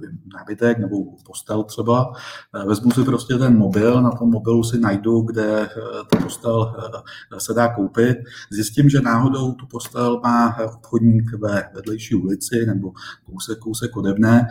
nevím, 0.00 0.18
nábytek 0.38 0.78
nebo 0.78 0.96
postel 1.26 1.62
třeba, 1.62 2.12
vezmu 2.66 2.90
si 2.90 3.02
prostě 3.04 3.34
ten 3.34 3.58
mobil, 3.58 4.02
na 4.02 4.10
tom 4.10 4.30
mobilu 4.30 4.64
si 4.64 4.80
najdu, 4.80 5.20
kde 5.20 5.68
ta 6.12 6.20
postel 6.22 6.76
se 7.38 7.54
dá 7.54 7.74
koupit, 7.74 8.16
zjistím, 8.50 8.88
že 8.88 9.00
náhodou 9.00 9.52
tu 9.52 9.66
postel 9.66 10.20
má 10.24 10.56
obchodník 10.74 11.32
ve 11.38 11.70
vedlejší 11.74 12.14
ulici 12.14 12.66
nebo 12.66 12.92
kousek, 13.26 13.58
kousek 13.58 13.96
ode 13.96 14.14
mne 14.14 14.46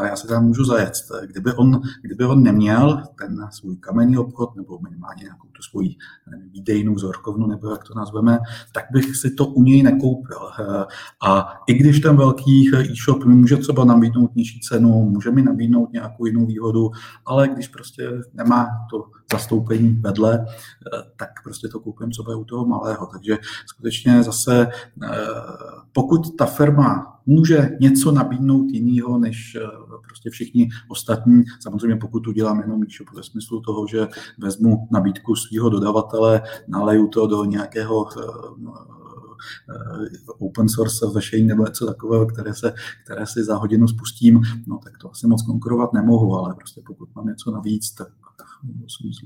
a 0.00 0.06
já 0.06 0.16
se 0.16 0.26
tam 0.26 0.44
můžu 0.44 0.64
zajet. 0.64 0.92
Kdyby 1.26 1.52
on, 1.52 1.80
kdyby 2.02 2.24
on 2.24 2.42
neměl 2.42 3.02
ten 3.18 3.48
svůj 3.50 3.76
kamenný 3.76 4.18
obchod 4.18 4.56
nebo 4.56 4.78
minimálně 4.78 5.22
nějakou 5.22 5.48
tu 5.56 5.62
svoji 5.62 5.96
výdejnou 6.52 6.98
zorkovnu, 6.98 7.46
nebo 7.46 7.70
jak 7.70 7.84
to 7.84 7.94
nazveme, 7.94 8.38
tak 8.72 8.84
bych 8.92 9.16
si 9.16 9.30
to 9.30 9.46
u 9.46 9.62
něj 9.62 9.82
nekoupil. 9.82 10.38
A 11.26 11.52
i 11.66 11.74
když 11.74 12.00
ten 12.00 12.16
velký 12.16 12.70
e-shop 12.74 13.24
může 13.24 13.56
třeba 13.56 13.84
nabídnout 13.84 14.36
nižší 14.36 14.60
cenu, 14.74 15.10
může 15.10 15.30
mi 15.30 15.42
nabídnout 15.42 15.92
nějakou 15.92 16.26
jinou 16.26 16.46
výhodu, 16.46 16.90
ale 17.26 17.48
když 17.48 17.68
prostě 17.68 18.10
nemá 18.34 18.66
to 18.90 19.04
zastoupení 19.32 19.88
vedle, 20.00 20.46
tak 21.16 21.28
prostě 21.44 21.68
to 21.68 21.80
koupím 21.80 22.10
třeba 22.10 22.36
u 22.36 22.44
toho 22.44 22.66
malého. 22.66 23.06
Takže 23.06 23.38
skutečně 23.66 24.22
zase, 24.22 24.68
pokud 25.92 26.36
ta 26.36 26.46
firma 26.46 27.20
může 27.26 27.70
něco 27.80 28.12
nabídnout 28.12 28.66
jiného 28.70 29.18
než 29.18 29.56
prostě 30.08 30.30
všichni 30.30 30.68
ostatní, 30.88 31.44
samozřejmě 31.60 31.96
pokud 31.96 32.26
udělám 32.26 32.60
jenom 32.60 32.82
e-shop 32.82 33.16
ve 33.16 33.22
smyslu 33.22 33.60
toho, 33.60 33.86
že 33.86 34.08
vezmu 34.38 34.88
nabídku 34.90 35.36
svého 35.36 35.70
dodavatele, 35.70 36.42
naleju 36.68 37.08
to 37.08 37.26
do 37.26 37.44
nějakého 37.44 38.06
Eh, 38.16 39.03
open 40.38 40.68
source 40.68 41.06
řešení 41.12 41.46
nebo 41.46 41.64
něco 41.64 41.86
takového, 41.86 42.26
které, 42.26 42.54
se, 42.54 42.74
které 43.04 43.26
si 43.26 43.44
za 43.44 43.56
hodinu 43.56 43.88
spustím, 43.88 44.42
no 44.66 44.78
tak 44.84 44.98
to 44.98 45.10
asi 45.10 45.26
moc 45.26 45.42
konkurovat 45.42 45.92
nemohu, 45.92 46.36
ale 46.36 46.54
prostě 46.54 46.80
pokud 46.86 47.14
mám 47.14 47.26
něco 47.26 47.50
navíc, 47.50 47.90
tak 47.90 48.08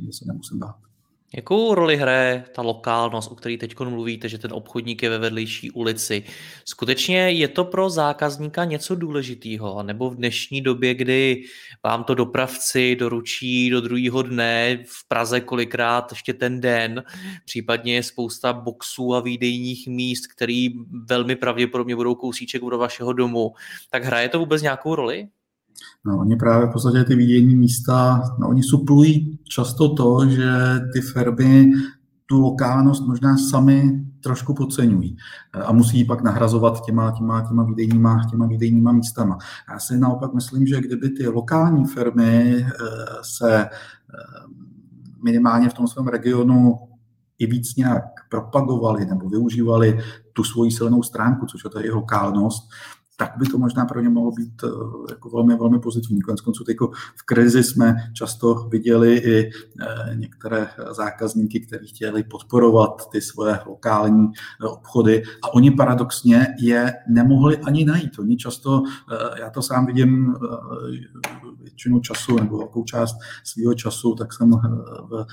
že 0.05 0.13
se 0.13 0.25
nemusím 0.27 0.59
bát. 0.59 0.88
Jakou 1.37 1.75
roli 1.75 1.97
hraje 1.97 2.45
ta 2.55 2.63
lokálnost, 2.63 3.33
o 3.33 3.35
které 3.35 3.57
teď 3.57 3.79
mluvíte, 3.81 4.29
že 4.29 4.39
ten 4.39 4.53
obchodník 4.53 5.03
je 5.03 5.11
ve 5.11 5.19
vedlejší 5.19 5.71
ulici? 5.71 6.23
Skutečně 6.65 7.19
je 7.19 7.49
to 7.49 7.65
pro 7.65 7.91
zákazníka 7.91 8.65
něco 8.65 8.95
důležitého? 8.95 9.83
Nebo 9.83 10.11
v 10.11 10.17
dnešní 10.17 10.61
době, 10.61 10.95
kdy 10.95 11.45
vám 11.85 12.05
to 12.05 12.15
dopravci 12.15 12.97
doručí 12.97 13.71
do 13.71 13.81
druhého 13.81 14.23
dne, 14.23 14.85
v 14.87 15.09
Praze 15.09 15.41
kolikrát 15.41 16.13
ještě 16.13 16.35
ten 16.35 16.61
den, 16.61 17.05
případně 17.45 17.95
je 17.95 18.03
spousta 18.03 18.53
boxů 18.53 19.15
a 19.15 19.21
výdejních 19.21 19.87
míst, 19.89 20.27
který 20.27 20.69
velmi 21.09 21.37
pravděpodobně 21.37 21.97
budou 21.97 22.15
kousíček 22.15 22.63
do 22.63 22.79
vašeho 22.79 23.13
domu, 23.13 23.53
tak 23.91 24.05
hraje 24.05 24.29
to 24.29 24.39
vůbec 24.39 24.63
nějakou 24.63 24.95
roli? 24.95 25.29
No, 26.05 26.19
oni 26.19 26.37
právě 26.37 26.67
v 26.67 26.73
podstatě 26.73 27.05
ty 27.05 27.17
výdění 27.17 27.57
místa, 27.57 28.23
no, 28.39 28.49
oni 28.49 28.63
suplují 28.63 29.39
často 29.45 29.95
to, 29.95 30.27
že 30.27 30.51
ty 30.93 31.01
firmy 31.01 31.73
tu 32.27 32.41
lokálnost 32.41 33.07
možná 33.07 33.37
sami 33.37 34.05
trošku 34.23 34.55
podceňují 34.55 35.17
a 35.67 35.73
musí 35.73 35.99
ji 35.99 36.05
pak 36.05 36.23
nahrazovat 36.23 36.85
těma, 36.85 37.13
těma, 37.13 37.49
těma, 37.49 37.65
výdejníma, 37.65 38.27
těma 38.31 38.47
výdejníma 38.47 38.93
místama. 38.93 39.39
Já 39.73 39.79
si 39.79 39.99
naopak 39.99 40.35
myslím, 40.35 40.67
že 40.67 40.81
kdyby 40.81 41.11
ty 41.11 41.29
lokální 41.29 41.85
firmy 41.85 42.57
eh, 42.57 42.67
se 43.23 43.61
eh, 43.63 43.69
minimálně 45.25 45.69
v 45.69 45.75
tom 45.75 45.89
svém 45.89 46.09
regionu 46.09 46.79
i 47.39 47.47
víc 47.47 47.77
nějak 47.77 48.05
propagovali 48.31 49.07
nebo 49.07 49.29
využívali 49.29 49.99
tu 50.33 50.45
svoji 50.45 50.71
silnou 50.71 51.03
stránku, 51.03 51.47
což 51.47 51.65
je 51.65 51.71
ta 51.71 51.81
jejich 51.81 51.95
lokálnost, 51.95 52.69
tak 53.21 53.33
by 53.39 53.47
to 53.47 53.59
možná 53.59 53.85
pro 53.85 54.01
ně 54.01 54.09
mohlo 54.09 54.33
být 54.33 54.63
eh, 54.65 54.69
jako 55.11 55.31
velmi, 55.31 55.57
velmi 55.57 55.81
pozitivní. 55.81 56.23
Konec 56.23 56.41
konců 56.41 56.65
v 57.17 57.23
krizi 57.27 57.65
jsme 57.65 57.95
často 58.13 58.55
viděli 58.55 59.17
i 59.17 59.51
eh, 59.81 60.15
některé 60.15 60.69
zákazníky, 60.91 61.61
kteří 61.61 61.87
chtěli 61.87 62.23
podporovat 62.23 63.11
ty 63.11 63.21
svoje 63.21 63.59
lokální 63.67 64.29
eh, 64.63 64.67
obchody 64.67 65.23
a 65.43 65.55
oni 65.55 65.71
paradoxně 65.71 66.47
je 66.59 66.95
nemohli 67.09 67.59
ani 67.59 67.85
najít. 67.85 68.19
Oni 68.19 68.37
často, 68.37 68.83
já 69.39 69.51
to 69.51 69.63
sám 69.63 69.87
vidím 69.87 70.35
většinu 71.61 72.01
času 72.01 72.37
nebo 72.37 72.59
velkou 72.59 72.85
část 72.85 73.17
svého 73.45 73.75
času, 73.75 74.15
tak 74.15 74.33
jsem 74.33 74.51
v 75.11 75.27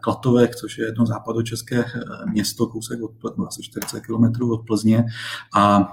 Klatovech, 0.00 0.54
což 0.54 0.78
je 0.78 0.84
jedno 0.84 1.06
západočeské 1.06 1.84
město, 2.26 2.66
kousek 2.66 2.98
od, 3.02 3.12
asi 3.46 3.62
40 3.62 4.00
km 4.00 4.50
od 4.50 4.66
Plzně 4.66 5.04
a 5.54 5.92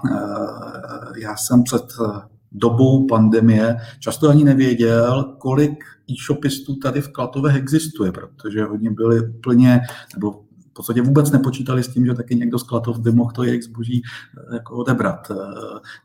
já 1.29 1.29
já 1.30 1.36
jsem 1.36 1.64
před 1.64 1.84
eh, 1.84 2.22
dobou 2.52 3.08
pandemie 3.08 3.78
často 4.00 4.30
ani 4.30 4.44
nevěděl, 4.44 5.36
kolik 5.38 5.84
e-shopistů 6.12 6.76
tady 6.76 7.02
v 7.02 7.12
Klatovech 7.12 7.56
existuje, 7.56 8.12
protože 8.12 8.68
oni 8.68 8.90
byli 8.90 9.30
úplně, 9.30 9.82
nebo 10.14 10.32
v 10.70 10.74
podstatě 10.74 11.02
vůbec 11.02 11.32
nepočítali 11.32 11.84
s 11.84 11.94
tím, 11.94 12.06
že 12.06 12.14
taky 12.14 12.36
někdo 12.36 12.60
z 12.60 12.64
Klatov 12.64 13.00
by 13.00 13.12
mohl 13.12 13.32
to 13.32 13.44
jejich 13.44 13.64
zboží 13.64 14.02
eh, 14.04 14.56
jako 14.56 14.76
odebrat. 14.76 15.32
Eh, 15.32 15.36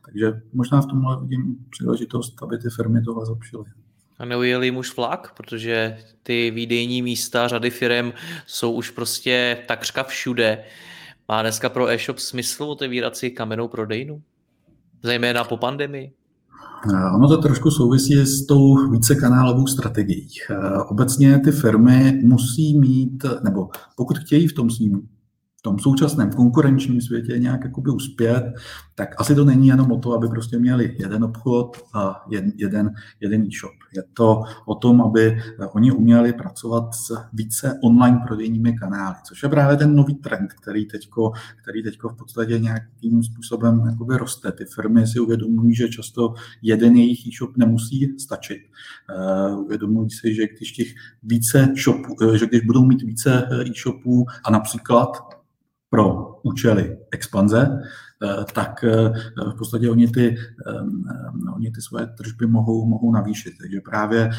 takže 0.05 0.41
možná 0.53 0.81
v 0.81 0.85
tomhle 0.85 1.17
vidím 1.21 1.55
příležitost, 1.69 2.43
aby 2.43 2.57
ty 2.57 2.69
firmy 2.69 3.01
tohle 3.01 3.25
zlepšily. 3.25 3.65
A 4.19 4.25
neujel 4.25 4.63
jim 4.63 4.77
už 4.77 4.97
vlak, 4.97 5.33
protože 5.37 5.97
ty 6.23 6.51
výdejní 6.51 7.01
místa 7.01 7.47
řady 7.47 7.69
firm 7.69 8.11
jsou 8.47 8.71
už 8.71 8.89
prostě 8.89 9.57
takřka 9.67 10.03
všude. 10.03 10.63
Má 11.27 11.41
dneska 11.41 11.69
pro 11.69 11.89
e-shop 11.89 12.19
smysl 12.19 12.63
otevírat 12.63 13.17
si 13.17 13.31
kamennou 13.31 13.67
prodejnu? 13.67 14.21
Zejména 15.05 15.43
po 15.43 15.57
pandemii? 15.57 16.11
Ono 17.15 17.27
to 17.27 17.37
trošku 17.37 17.71
souvisí 17.71 18.25
s 18.25 18.45
tou 18.45 18.89
vícekanálovou 18.89 19.67
strategií. 19.67 20.27
Obecně 20.87 21.39
ty 21.39 21.51
firmy 21.51 22.21
musí 22.23 22.79
mít, 22.79 23.25
nebo 23.43 23.69
pokud 23.95 24.17
chtějí 24.17 24.47
v 24.47 24.53
tom 24.53 24.69
svým 24.69 25.07
tom 25.65 25.79
současném 25.79 26.31
konkurenčním 26.31 27.01
světě 27.01 27.39
nějak 27.39 27.63
jakoby 27.63 27.91
uspět, 27.91 28.53
tak 28.95 29.21
asi 29.21 29.35
to 29.35 29.45
není 29.45 29.67
jenom 29.67 29.91
o 29.91 29.99
to, 29.99 30.13
aby 30.13 30.27
prostě 30.27 30.59
měli 30.59 30.95
jeden 30.99 31.23
obchod 31.23 31.77
a 31.93 32.25
jeden, 32.57 32.93
jeden 33.19 33.41
e-shop. 33.41 33.73
Je 33.95 34.03
to 34.13 34.43
o 34.65 34.75
tom, 34.75 35.01
aby 35.01 35.37
oni 35.73 35.91
uměli 35.91 36.33
pracovat 36.33 36.95
s 36.95 37.17
více 37.33 37.79
online 37.83 38.21
prodejními 38.27 38.73
kanály, 38.73 39.15
což 39.23 39.43
je 39.43 39.49
právě 39.49 39.77
ten 39.77 39.95
nový 39.95 40.15
trend, 40.15 40.53
který 40.53 40.85
teďko, 40.85 41.31
který 41.61 41.83
teďko 41.83 42.09
v 42.09 42.17
podstatě 42.17 42.59
nějakým 42.59 43.23
způsobem 43.23 43.83
jakoby 43.89 44.17
roste. 44.17 44.51
Ty 44.51 44.65
firmy 44.65 45.07
si 45.07 45.19
uvědomují, 45.19 45.75
že 45.75 45.89
často 45.89 46.33
jeden 46.61 46.95
jejich 46.95 47.27
e-shop 47.27 47.57
nemusí 47.57 48.19
stačit. 48.19 48.61
Uh, 49.49 49.59
uvědomují 49.59 50.09
si, 50.09 50.33
že 50.35 50.47
když 50.57 50.71
těch 50.71 50.87
více 51.23 51.73
shopů, 51.83 52.15
že 52.37 52.45
když 52.45 52.61
budou 52.61 52.85
mít 52.85 53.01
více 53.01 53.49
e-shopů 53.71 54.25
a 54.45 54.51
například 54.51 55.35
pro 55.95 56.35
účely 56.43 56.97
expanze, 57.11 57.79
tak 58.53 58.83
eh, 58.83 59.13
v 59.53 59.57
podstatě 59.57 59.89
oni 59.89 60.07
ty, 60.07 60.35
eh, 60.67 61.51
oni 61.55 61.71
ty 61.71 61.81
svoje 61.81 62.07
tržby 62.07 62.47
mohou, 62.47 62.85
mohou 62.85 63.11
navýšit. 63.11 63.53
Takže 63.61 63.81
právě 63.81 64.29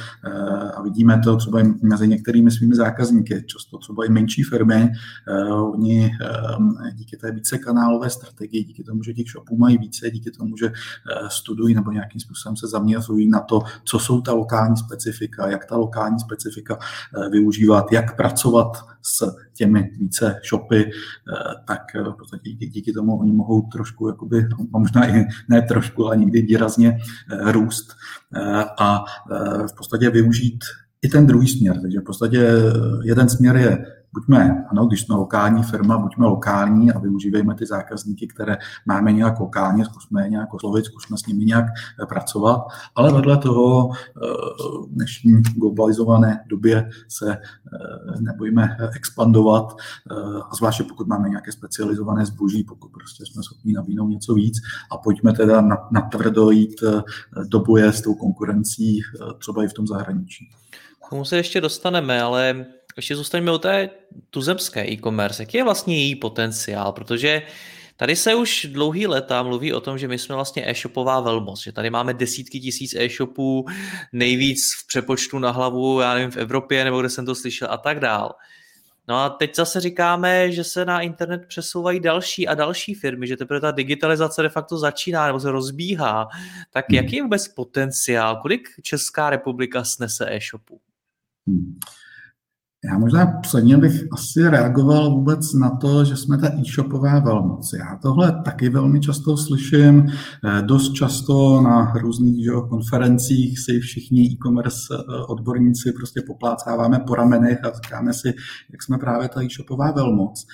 a 0.76 0.82
vidíme 0.82 1.20
to 1.24 1.36
třeba 1.36 1.60
mezi 1.82 2.08
některými 2.08 2.50
svými 2.50 2.74
zákazníky, 2.74 3.44
často 3.46 3.78
třeba 3.78 4.04
i 4.04 4.08
menší 4.08 4.42
firmy, 4.42 4.92
oni 5.72 6.10
díky 6.94 7.16
té 7.16 7.32
více 7.32 7.58
kanálové 7.58 8.10
strategii, 8.10 8.64
díky 8.64 8.84
tomu, 8.84 9.02
že 9.02 9.14
těch 9.14 9.26
shopů 9.26 9.56
mají 9.56 9.78
více, 9.78 10.10
díky 10.10 10.30
tomu, 10.30 10.56
že 10.56 10.72
studují 11.28 11.74
nebo 11.74 11.92
nějakým 11.92 12.20
způsobem 12.20 12.56
se 12.56 12.66
zaměřují 12.66 13.28
na 13.28 13.40
to, 13.40 13.60
co 13.84 13.98
jsou 13.98 14.20
ta 14.20 14.32
lokální 14.32 14.76
specifika, 14.76 15.48
jak 15.48 15.66
ta 15.66 15.76
lokální 15.76 16.20
specifika 16.20 16.78
využívat, 17.30 17.92
jak 17.92 18.16
pracovat 18.16 18.76
s 19.02 19.36
těmi 19.54 19.90
více 19.98 20.40
shopy, 20.48 20.90
tak 21.64 21.82
díky 22.54 22.92
tomu 22.92 23.18
oni 23.18 23.32
mohou 23.32 23.65
trošku, 23.72 24.08
jakoby, 24.08 24.46
a 24.74 24.78
možná 24.78 25.16
i 25.16 25.24
ne 25.48 25.62
trošku, 25.62 26.06
ale 26.06 26.16
někdy 26.16 26.42
výrazně 26.42 26.98
eh, 26.98 27.52
růst 27.52 27.92
eh, 28.36 28.64
a 28.78 29.04
eh, 29.04 29.68
v 29.68 29.76
podstatě 29.76 30.10
využít 30.10 30.64
i 31.02 31.08
ten 31.08 31.26
druhý 31.26 31.48
směr. 31.48 31.80
Takže 31.80 32.00
v 32.00 32.04
podstatě 32.04 32.48
jeden 33.04 33.28
směr 33.28 33.56
je 33.56 33.86
buďme, 34.16 34.64
ano, 34.70 34.86
když 34.86 35.00
jsme 35.02 35.14
lokální 35.14 35.62
firma, 35.62 35.98
buďme 35.98 36.26
lokální 36.26 36.92
a 36.92 36.98
využívejme 36.98 37.54
ty 37.54 37.66
zákazníky, 37.66 38.26
které 38.26 38.56
máme 38.86 39.12
nějak 39.12 39.40
lokálně, 39.40 39.84
zkusme 39.84 40.24
je 40.24 40.30
nějak 40.30 40.54
oslovit, 40.54 40.84
zkusme 40.84 41.16
s 41.18 41.26
nimi 41.26 41.44
nějak 41.44 41.64
eh, 42.02 42.06
pracovat, 42.06 42.60
ale 42.94 43.12
vedle 43.12 43.38
toho 43.38 43.90
eh, 43.92 44.20
v 44.86 44.94
dnešní 44.94 45.42
globalizované 45.56 46.44
době 46.46 46.90
se 47.08 47.32
eh, 47.32 48.20
nebojíme 48.20 48.76
expandovat, 48.96 49.76
a 50.50 50.54
zvláště 50.54 50.84
pokud 50.84 51.06
máme 51.06 51.28
nějaké 51.28 51.52
specializované 51.52 52.26
zboží, 52.26 52.64
pokud 52.64 52.88
prostě 52.88 53.26
jsme 53.26 53.42
schopni 53.42 53.72
nabídnout 53.72 54.08
něco 54.08 54.34
víc 54.34 54.58
a 54.90 54.96
pojďme 54.96 55.32
teda 55.32 55.60
natvrdo 55.90 56.50
jít 56.50 56.80
do 57.48 57.60
boje 57.60 57.92
s 57.92 58.02
tou 58.02 58.14
konkurencí 58.14 59.00
třeba 59.38 59.64
i 59.64 59.68
v 59.68 59.72
tom 59.72 59.86
zahraničí. 59.86 60.48
K 61.06 61.10
tomu 61.10 61.24
se 61.24 61.36
ještě 61.36 61.60
dostaneme, 61.60 62.22
ale 62.22 62.66
ještě 62.98 63.16
zůstaňme 63.16 63.52
u 63.52 63.58
té 63.58 63.90
tuzemské 64.30 64.90
e-commerce. 64.90 65.42
Jaký 65.42 65.56
je 65.56 65.64
vlastně 65.64 65.96
její 65.96 66.14
potenciál? 66.14 66.92
Protože 66.92 67.42
Tady 67.98 68.16
se 68.16 68.34
už 68.34 68.66
dlouhý 68.70 69.06
leta 69.06 69.42
mluví 69.42 69.72
o 69.72 69.80
tom, 69.80 69.98
že 69.98 70.08
my 70.08 70.18
jsme 70.18 70.34
vlastně 70.34 70.70
e-shopová 70.70 71.20
velmoc, 71.20 71.62
že 71.62 71.72
tady 71.72 71.90
máme 71.90 72.14
desítky 72.14 72.60
tisíc 72.60 72.94
e-shopů, 72.94 73.66
nejvíc 74.12 74.74
v 74.74 74.86
přepočtu 74.86 75.38
na 75.38 75.50
hlavu, 75.50 76.00
já 76.00 76.14
nevím, 76.14 76.30
v 76.30 76.36
Evropě, 76.36 76.84
nebo 76.84 77.00
kde 77.00 77.10
jsem 77.10 77.26
to 77.26 77.34
slyšel 77.34 77.68
a 77.70 77.76
tak 77.76 78.00
dál. 78.00 78.34
No 79.08 79.16
a 79.16 79.28
teď 79.30 79.56
zase 79.56 79.80
říkáme, 79.80 80.52
že 80.52 80.64
se 80.64 80.84
na 80.84 81.00
internet 81.00 81.46
přesouvají 81.48 82.00
další 82.00 82.48
a 82.48 82.54
další 82.54 82.94
firmy, 82.94 83.26
že 83.26 83.36
teprve 83.36 83.60
ta 83.60 83.70
digitalizace 83.70 84.42
de 84.42 84.48
facto 84.48 84.78
začíná 84.78 85.26
nebo 85.26 85.40
se 85.40 85.50
rozbíhá. 85.50 86.28
Tak 86.70 86.84
hmm. 86.88 86.96
jaký 86.96 87.16
je 87.16 87.22
vůbec 87.22 87.48
potenciál? 87.48 88.36
Kolik 88.36 88.68
Česká 88.82 89.30
republika 89.30 89.84
snese 89.84 90.34
e-shopu? 90.34 90.80
Hmm. 91.46 91.78
Já 92.84 92.98
možná 92.98 93.26
předně 93.26 93.76
bych 93.76 94.04
asi 94.12 94.48
reagoval 94.48 95.10
vůbec 95.10 95.54
na 95.54 95.70
to, 95.70 96.04
že 96.04 96.16
jsme 96.16 96.38
ta 96.38 96.48
e-shopová 96.48 97.18
velmoc. 97.20 97.72
Já 97.78 97.98
tohle 98.02 98.42
taky 98.44 98.68
velmi 98.68 99.00
často 99.00 99.36
slyším, 99.36 100.06
eh, 100.08 100.62
dost 100.62 100.92
často 100.92 101.60
na 101.60 101.92
různých 101.92 102.44
že, 102.44 102.68
konferencích 102.68 103.58
si 103.58 103.80
všichni 103.80 104.22
e-commerce 104.22 104.94
eh, 104.94 105.24
odborníci 105.28 105.92
prostě 105.92 106.22
poplácáváme 106.26 106.98
po 107.06 107.14
ramenech 107.14 107.64
a 107.64 107.72
říkáme 107.72 108.12
si, 108.12 108.34
jak 108.70 108.82
jsme 108.82 108.98
právě 108.98 109.28
ta 109.28 109.42
e-shopová 109.42 109.90
velmoc. 109.90 110.46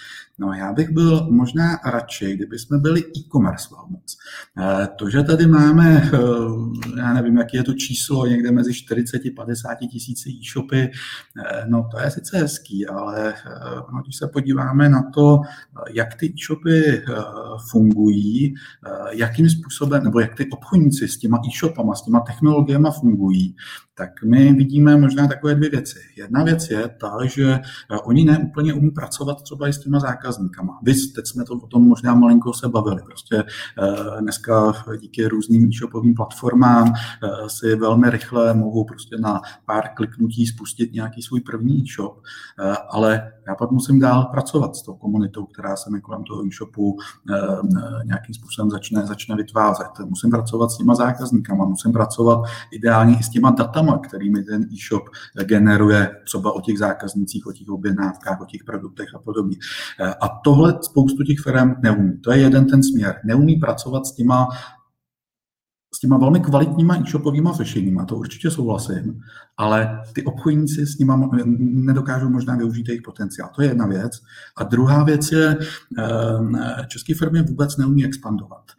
No 0.43 0.53
já 0.53 0.73
bych 0.73 0.91
byl 0.91 1.31
možná 1.31 1.79
radši, 1.87 2.37
kdyby 2.37 2.59
jsme 2.59 2.79
byli 2.79 3.01
e-commerce 3.01 3.69
velmoc. 3.75 4.17
Eh, 4.59 4.89
to, 4.97 5.11
že 5.11 5.23
tady 5.23 5.47
máme, 5.47 6.11
já 6.97 7.13
nevím, 7.13 7.37
jaký 7.37 7.57
je 7.57 7.63
to 7.63 7.73
číslo, 7.75 8.27
někde 8.27 8.51
mezi 8.51 8.75
40 8.75 9.23
50 9.37 9.75
tisíci 9.75 10.31
e-shopy, 10.31 10.91
no 11.67 11.89
to 11.91 12.01
je 12.01 12.11
sice 12.11 12.39
hezký, 12.39 12.87
ale 12.87 13.35
no, 13.93 14.03
když 14.03 14.17
se 14.17 14.29
podíváme 14.29 14.89
na 14.89 15.03
to, 15.15 15.41
jak 15.95 16.15
ty 16.15 16.27
e-shopy 16.27 16.87
eh, 16.89 17.03
fungují, 17.71 18.55
eh, 18.55 18.91
jakým 19.11 19.51
způsobem, 19.51 20.05
nebo 20.05 20.21
jak 20.21 20.35
ty 20.35 20.51
obchodníci 20.51 21.09
s 21.09 21.19
těma 21.19 21.39
e-shopama, 21.49 21.95
s 21.95 22.03
těma 22.03 22.21
technologiemi 22.21 22.89
fungují, 23.01 23.57
tak 23.95 24.11
my 24.25 24.53
vidíme 24.53 24.97
možná 24.97 25.29
takové 25.29 25.55
dvě 25.55 25.71
věci. 25.71 25.99
Jedna 26.17 26.45
věc 26.45 26.71
je 26.71 26.89
ta, 26.89 27.27
že 27.27 27.59
oni 28.05 28.25
neúplně 28.25 28.75
umí 28.75 28.91
pracovat 28.91 29.43
třeba 29.43 29.69
i 29.69 29.73
s 29.73 29.79
těma 29.79 29.99
zákazníkama. 30.33 30.79
Vy, 30.83 30.95
teď 30.95 31.27
jsme 31.27 31.45
to 31.45 31.55
o 31.55 31.67
tom 31.67 31.89
možná 31.89 32.15
malinko 32.15 32.53
se 32.53 32.69
bavili. 32.69 33.03
Prostě 33.03 33.45
dneska 34.21 34.75
díky 35.01 35.27
různým 35.27 35.69
e-shopovým 35.69 36.15
platformám 36.15 36.93
si 37.47 37.77
velmi 37.77 38.11
rychle 38.11 38.55
mohou 38.55 38.85
prostě 38.85 39.17
na 39.19 39.41
pár 39.67 39.89
kliknutí 39.95 40.47
spustit 40.47 40.93
nějaký 40.93 41.23
svůj 41.23 41.41
první 41.41 41.83
e-shop, 41.83 42.23
ale 42.91 43.33
já 43.49 43.55
pak 43.55 43.71
musím 43.71 44.01
dál 44.01 44.25
pracovat 44.25 44.77
s 44.77 44.83
tou 44.83 44.95
komunitou, 44.95 45.45
která 45.47 45.77
se 45.77 45.91
mi 45.91 46.01
kolem 46.01 46.25
toho 46.25 46.47
e-shopu 46.47 46.99
nějakým 48.05 48.35
způsobem 48.35 48.71
začne, 48.71 49.07
začne 49.07 49.37
vytvářet. 49.37 49.87
Musím 50.05 50.31
pracovat 50.31 50.71
s 50.71 50.77
těma 50.77 50.95
zákazníkama, 50.95 51.65
musím 51.65 51.93
pracovat 51.93 52.45
ideálně 52.73 53.17
i 53.21 53.23
s 53.23 53.29
těma 53.29 53.51
datama, 53.51 53.99
kterými 53.99 54.43
ten 54.43 54.63
e-shop 54.63 55.03
generuje 55.45 56.11
třeba 56.25 56.53
o 56.53 56.61
těch 56.61 56.79
zákaznicích, 56.79 57.47
o 57.47 57.53
těch 57.53 57.69
objednávkách, 57.69 58.41
o 58.41 58.45
těch 58.45 58.65
produktech 58.65 59.09
a 59.15 59.19
podobně. 59.19 59.57
A 60.23 60.29
tohle 60.45 60.79
spoustu 60.83 61.25
těch 61.25 61.41
firm 61.41 61.75
neumí. 61.83 62.21
To 62.21 62.33
je 62.33 62.39
jeden 62.39 62.67
ten 62.67 62.83
směr. 62.83 63.21
Neumí 63.25 63.57
pracovat 63.57 64.07
s 64.07 64.15
těma 64.15 64.49
s 65.95 65.99
těma 65.99 66.19
velmi 66.19 66.41
kvalitníma 66.41 66.97
e-shopovýma 66.97 67.53
řešeníma, 67.53 68.05
to 68.05 68.17
určitě 68.17 68.51
souhlasím, 68.51 69.21
ale 69.57 70.01
ty 70.13 70.25
obchodníci 70.25 70.87
s 70.87 70.99
nimi 70.99 71.13
nedokážou 71.59 72.29
možná 72.29 72.57
využít 72.57 72.89
jejich 72.89 73.03
potenciál. 73.03 73.51
To 73.55 73.63
je 73.63 73.69
jedna 73.69 73.87
věc. 73.87 74.21
A 74.57 74.65
druhá 74.65 75.05
věc 75.05 75.33
je, 75.33 75.57
eh, 75.99 76.87
české 76.89 77.15
firmy 77.15 77.43
vůbec 77.43 77.77
neumí 77.77 78.05
expandovat. 78.05 78.73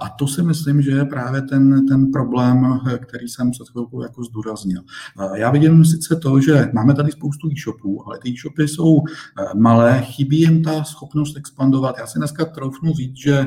A 0.00 0.08
to 0.08 0.26
si 0.26 0.42
myslím, 0.42 0.82
že 0.82 0.90
je 0.90 1.04
právě 1.04 1.42
ten, 1.42 1.86
ten 1.86 2.12
problém, 2.12 2.80
který 2.98 3.28
jsem 3.28 3.50
před 3.50 3.68
chvilkou 3.68 4.02
jako 4.02 4.24
zdůraznil. 4.24 4.82
Eh, 5.20 5.40
já 5.40 5.50
vidím 5.50 5.84
sice 5.84 6.16
to, 6.16 6.40
že 6.40 6.70
máme 6.72 6.94
tady 6.94 7.12
spoustu 7.12 7.48
e-shopů, 7.52 8.06
ale 8.06 8.18
ty 8.18 8.28
e-shopy 8.30 8.68
jsou 8.68 8.98
eh, 8.98 9.58
malé, 9.58 10.02
chybí 10.02 10.40
jim 10.40 10.62
ta 10.62 10.84
schopnost 10.84 11.36
expandovat. 11.36 11.98
Já 11.98 12.06
si 12.06 12.18
dneska 12.18 12.44
troufnu 12.44 12.94
říct, 12.94 13.16
že 13.16 13.46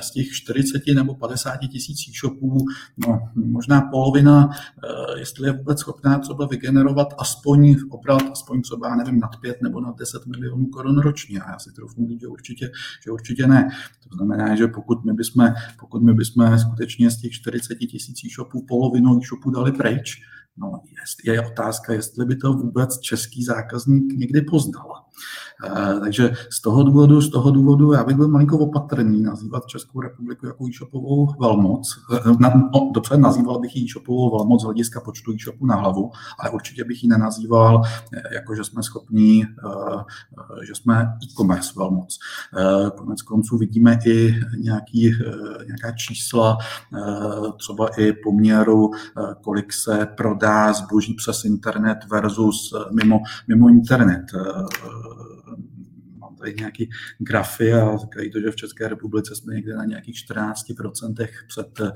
z 0.00 0.10
těch 0.10 0.32
40 0.32 0.82
nebo 0.94 1.14
50 1.14 1.56
tisíc 1.56 1.98
e-shopů 2.08 2.66
no, 2.96 3.20
možná 3.34 3.80
polovina, 3.80 4.50
jestli 5.16 5.48
je 5.48 5.52
vůbec 5.52 5.78
schopná 5.78 6.11
třeba 6.18 6.46
vygenerovat 6.46 7.08
aspoň 7.18 7.76
obrat, 7.90 8.22
aspoň 8.32 8.62
třeba, 8.62 8.96
nevím, 8.96 9.20
nad 9.20 9.36
5 9.40 9.62
nebo 9.62 9.80
nad 9.80 9.98
10 9.98 10.26
milionů 10.26 10.66
korun 10.66 10.98
ročně. 10.98 11.40
A 11.40 11.50
já 11.50 11.58
si 11.58 11.72
trochu 11.72 12.08
říct, 12.08 12.20
že 12.20 12.26
určitě, 12.26 12.70
že 13.04 13.10
určitě 13.10 13.46
ne. 13.46 13.68
To 14.08 14.16
znamená, 14.16 14.56
že 14.56 14.66
pokud 14.66 15.04
my 15.04 15.12
bychom, 15.12 15.48
pokud 15.80 16.02
my 16.02 16.14
bychom 16.14 16.58
skutečně 16.58 17.10
z 17.10 17.20
těch 17.20 17.32
40 17.32 17.74
tisíc 17.74 18.18
shopů 18.34 18.64
polovinu 18.68 19.20
shopů 19.20 19.50
dali 19.50 19.72
pryč, 19.72 20.22
No, 20.56 20.82
je, 21.24 21.32
je 21.32 21.46
otázka, 21.46 21.92
jestli 21.92 22.24
by 22.24 22.36
to 22.36 22.52
vůbec 22.52 23.00
český 23.00 23.44
zákazník 23.44 24.12
někdy 24.12 24.42
poznal. 24.42 25.01
E, 25.64 26.00
takže 26.00 26.32
z 26.50 26.60
toho 26.60 26.82
důvodu, 26.82 27.20
z 27.20 27.30
toho 27.30 27.50
důvodu 27.50 27.92
já 27.92 28.04
bych 28.04 28.16
byl 28.16 28.28
malinko 28.28 28.58
opatrný 28.58 29.22
nazývat 29.22 29.66
Českou 29.66 30.00
republiku 30.00 30.46
jako 30.46 30.64
e-shopovou 30.66 31.28
velmoc. 31.40 31.98
E, 32.26 32.30
na, 32.40 32.70
no, 32.74 32.90
dobře, 32.94 33.16
nazýval 33.16 33.58
bych 33.58 33.76
ji 33.76 33.84
e-shopovou 33.84 34.36
velmoc 34.36 34.60
z 34.60 34.64
hlediska 34.64 35.00
počtu 35.00 35.32
e-shopů 35.32 35.66
na 35.66 35.74
hlavu, 35.74 36.10
ale 36.38 36.50
určitě 36.50 36.84
bych 36.84 37.02
ji 37.02 37.08
nenazýval 37.08 37.82
e, 38.12 38.34
jako, 38.34 38.54
že 38.54 38.64
jsme 38.64 38.82
schopní, 38.82 39.44
že 40.66 40.74
jsme 40.74 41.16
e-commerce 41.22 41.72
velmoc. 41.76 42.18
Konec 42.96 43.22
konců 43.22 43.58
vidíme 43.58 43.98
i 44.06 44.34
nějaký, 44.58 45.14
nějaká 45.66 45.92
čísla, 45.92 46.58
třeba 47.58 47.88
i 47.88 48.12
poměru, 48.12 48.90
kolik 49.40 49.72
se 49.72 50.06
prodá 50.16 50.72
zboží 50.72 51.14
přes 51.14 51.44
internet 51.44 51.98
versus 52.10 52.74
mimo, 52.90 53.20
mimo 53.48 53.68
internet 53.68 54.22
tady 56.42 56.54
nějaký 56.54 56.90
grafy 57.18 57.72
a 57.72 57.96
říkají 57.96 58.30
to, 58.30 58.40
že 58.40 58.50
v 58.50 58.56
České 58.56 58.88
republice 58.88 59.34
jsme 59.36 59.54
někde 59.54 59.76
na 59.76 59.84
nějakých 59.84 60.14
14% 60.14 61.28
před 61.48 61.80
eh, 61.80 61.92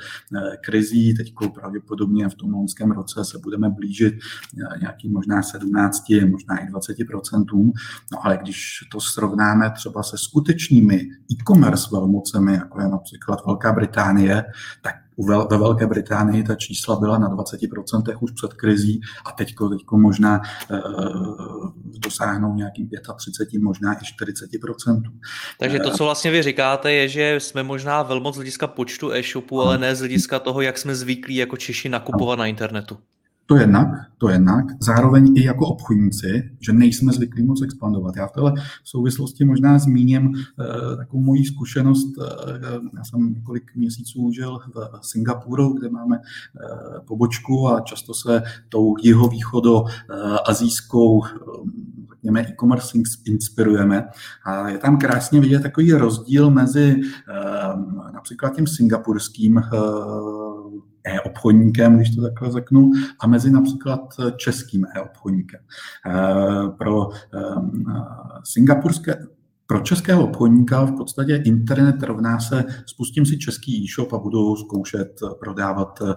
krizí, 0.64 1.14
teď 1.14 1.34
pravděpodobně 1.54 2.28
v 2.28 2.34
tom 2.34 2.54
loňském 2.54 2.90
roce 2.90 3.24
se 3.24 3.38
budeme 3.38 3.70
blížit 3.70 4.14
eh, 4.14 4.78
nějakým 4.80 5.12
možná 5.12 5.42
17, 5.42 6.04
možná 6.30 6.58
i 6.58 6.70
20%, 6.70 7.72
no 8.12 8.26
ale 8.26 8.38
když 8.42 8.78
to 8.92 9.00
srovnáme 9.00 9.70
třeba 9.70 10.02
se 10.02 10.18
skutečnými 10.18 11.08
e-commerce 11.32 11.88
velmocemi, 11.92 12.52
jako 12.52 12.80
je 12.80 12.88
například 12.88 13.46
Velká 13.46 13.72
Británie, 13.72 14.44
tak 14.82 15.05
ve 15.18 15.58
Velké 15.58 15.86
Británii 15.86 16.42
ta 16.44 16.54
čísla 16.54 16.96
byla 16.96 17.18
na 17.18 17.30
20% 17.30 18.18
už 18.20 18.32
před 18.32 18.52
krizí 18.52 19.00
a 19.24 19.32
teď 19.32 19.54
teďko 19.70 19.98
možná 19.98 20.40
e, 20.70 20.80
dosáhnou 21.98 22.54
nějakým 22.54 22.88
35, 23.18 23.62
možná 23.62 23.92
i 23.92 23.96
40%. 23.96 25.02
Takže 25.58 25.78
to, 25.78 25.90
co 25.90 26.04
vlastně 26.04 26.30
vy 26.30 26.42
říkáte, 26.42 26.92
je, 26.92 27.08
že 27.08 27.40
jsme 27.40 27.62
možná 27.62 28.02
velmoc 28.02 28.34
z 28.34 28.36
hlediska 28.36 28.66
počtu 28.66 29.12
e-shopů, 29.12 29.62
ale 29.62 29.78
ne 29.78 29.96
z 29.96 29.98
hlediska 29.98 30.38
toho, 30.38 30.60
jak 30.60 30.78
jsme 30.78 30.94
zvyklí 30.94 31.36
jako 31.36 31.56
Češi 31.56 31.88
nakupovat 31.88 32.38
na 32.38 32.46
internetu. 32.46 32.98
To 33.46 33.56
jednak, 33.56 33.88
to 34.18 34.28
jednak. 34.28 34.64
Zároveň 34.80 35.32
i 35.36 35.44
jako 35.44 35.66
obchodníci, 35.66 36.50
že 36.60 36.72
nejsme 36.72 37.12
zvyklí 37.12 37.44
moc 37.44 37.62
expandovat. 37.62 38.16
Já 38.16 38.26
v 38.26 38.32
téhle 38.32 38.52
souvislosti 38.84 39.44
možná 39.44 39.78
zmíním 39.78 40.26
uh, 40.26 40.96
takovou 40.96 41.22
moji 41.22 41.44
zkušenost. 41.44 42.18
Uh, 42.18 42.24
já 42.96 43.04
jsem 43.04 43.32
několik 43.32 43.76
měsíců 43.76 44.30
žil 44.32 44.58
v 44.74 45.06
Singapuru, 45.06 45.72
kde 45.72 45.88
máme 45.88 46.16
uh, 46.18 47.04
pobočku 47.04 47.68
a 47.68 47.80
často 47.80 48.14
se 48.14 48.42
tou 48.68 48.94
jihovýchodo 49.02 49.82
uh, 49.82 49.88
azijskou 50.46 51.22
řekněme, 52.12 52.40
e-commerce 52.40 52.98
inspirujeme. 53.24 54.08
A 54.44 54.68
je 54.68 54.78
tam 54.78 54.98
krásně 54.98 55.40
vidět 55.40 55.62
takový 55.62 55.92
rozdíl 55.92 56.50
mezi 56.50 56.96
například 58.12 58.56
tím 58.56 58.66
singapurským 58.66 59.62
e-obchodníkem, 61.06 61.96
když 61.96 62.16
to 62.16 62.22
takhle 62.22 62.52
řeknu, 62.52 62.90
a 63.20 63.26
mezi 63.26 63.50
například 63.50 64.00
českým 64.36 64.86
e-obchodníkem. 64.94 65.60
E, 65.60 66.68
pro 66.78 67.10
e, 67.10 67.14
singapurské 68.44 69.26
pro 69.66 69.80
českého 69.80 70.24
obchodníka 70.24 70.84
v 70.84 70.96
podstatě 70.96 71.42
internet 71.44 72.02
rovná 72.02 72.40
se, 72.40 72.64
spustím 72.86 73.26
si 73.26 73.38
český 73.38 73.84
e-shop 73.84 74.12
a 74.12 74.18
budu 74.18 74.56
zkoušet 74.56 75.20
prodávat 75.40 75.98
eh, 76.02 76.14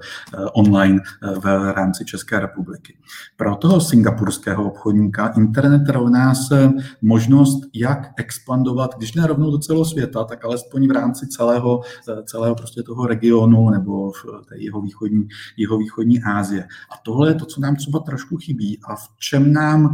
online 0.53 0.99
eh, 1.23 1.39
v 1.39 1.73
rámci 1.73 2.05
České 2.05 2.39
republiky. 2.39 2.97
Pro 3.37 3.55
toho 3.55 3.81
singapurského 3.81 4.63
obchodníka 4.63 5.27
internet 5.27 5.89
rovná 5.89 6.35
se 6.35 6.71
možnost, 7.01 7.61
jak 7.73 7.99
expandovat, 8.17 8.95
když 8.97 9.13
ne 9.13 9.27
rovnou 9.27 9.51
do 9.51 9.57
celého 9.57 9.85
světa, 9.85 10.23
tak 10.23 10.45
alespoň 10.45 10.87
v 10.87 10.91
rámci 10.91 11.27
celého, 11.27 11.81
eh, 12.09 12.23
celého 12.23 12.55
prostě 12.55 12.83
toho 12.83 13.07
regionu 13.07 13.69
nebo 13.69 14.11
v 14.11 14.25
té 14.49 14.57
jeho 14.57 14.81
východní, 14.81 15.27
jeho 15.57 15.77
východní 15.77 16.23
Asie. 16.23 16.63
A 16.63 16.97
tohle 17.03 17.29
je 17.29 17.35
to, 17.35 17.45
co 17.45 17.61
nám 17.61 17.75
třeba 17.75 17.99
trošku 17.99 18.37
chybí 18.37 18.79
a 18.83 18.95
v 18.95 19.07
čem 19.19 19.53
nám, 19.53 19.93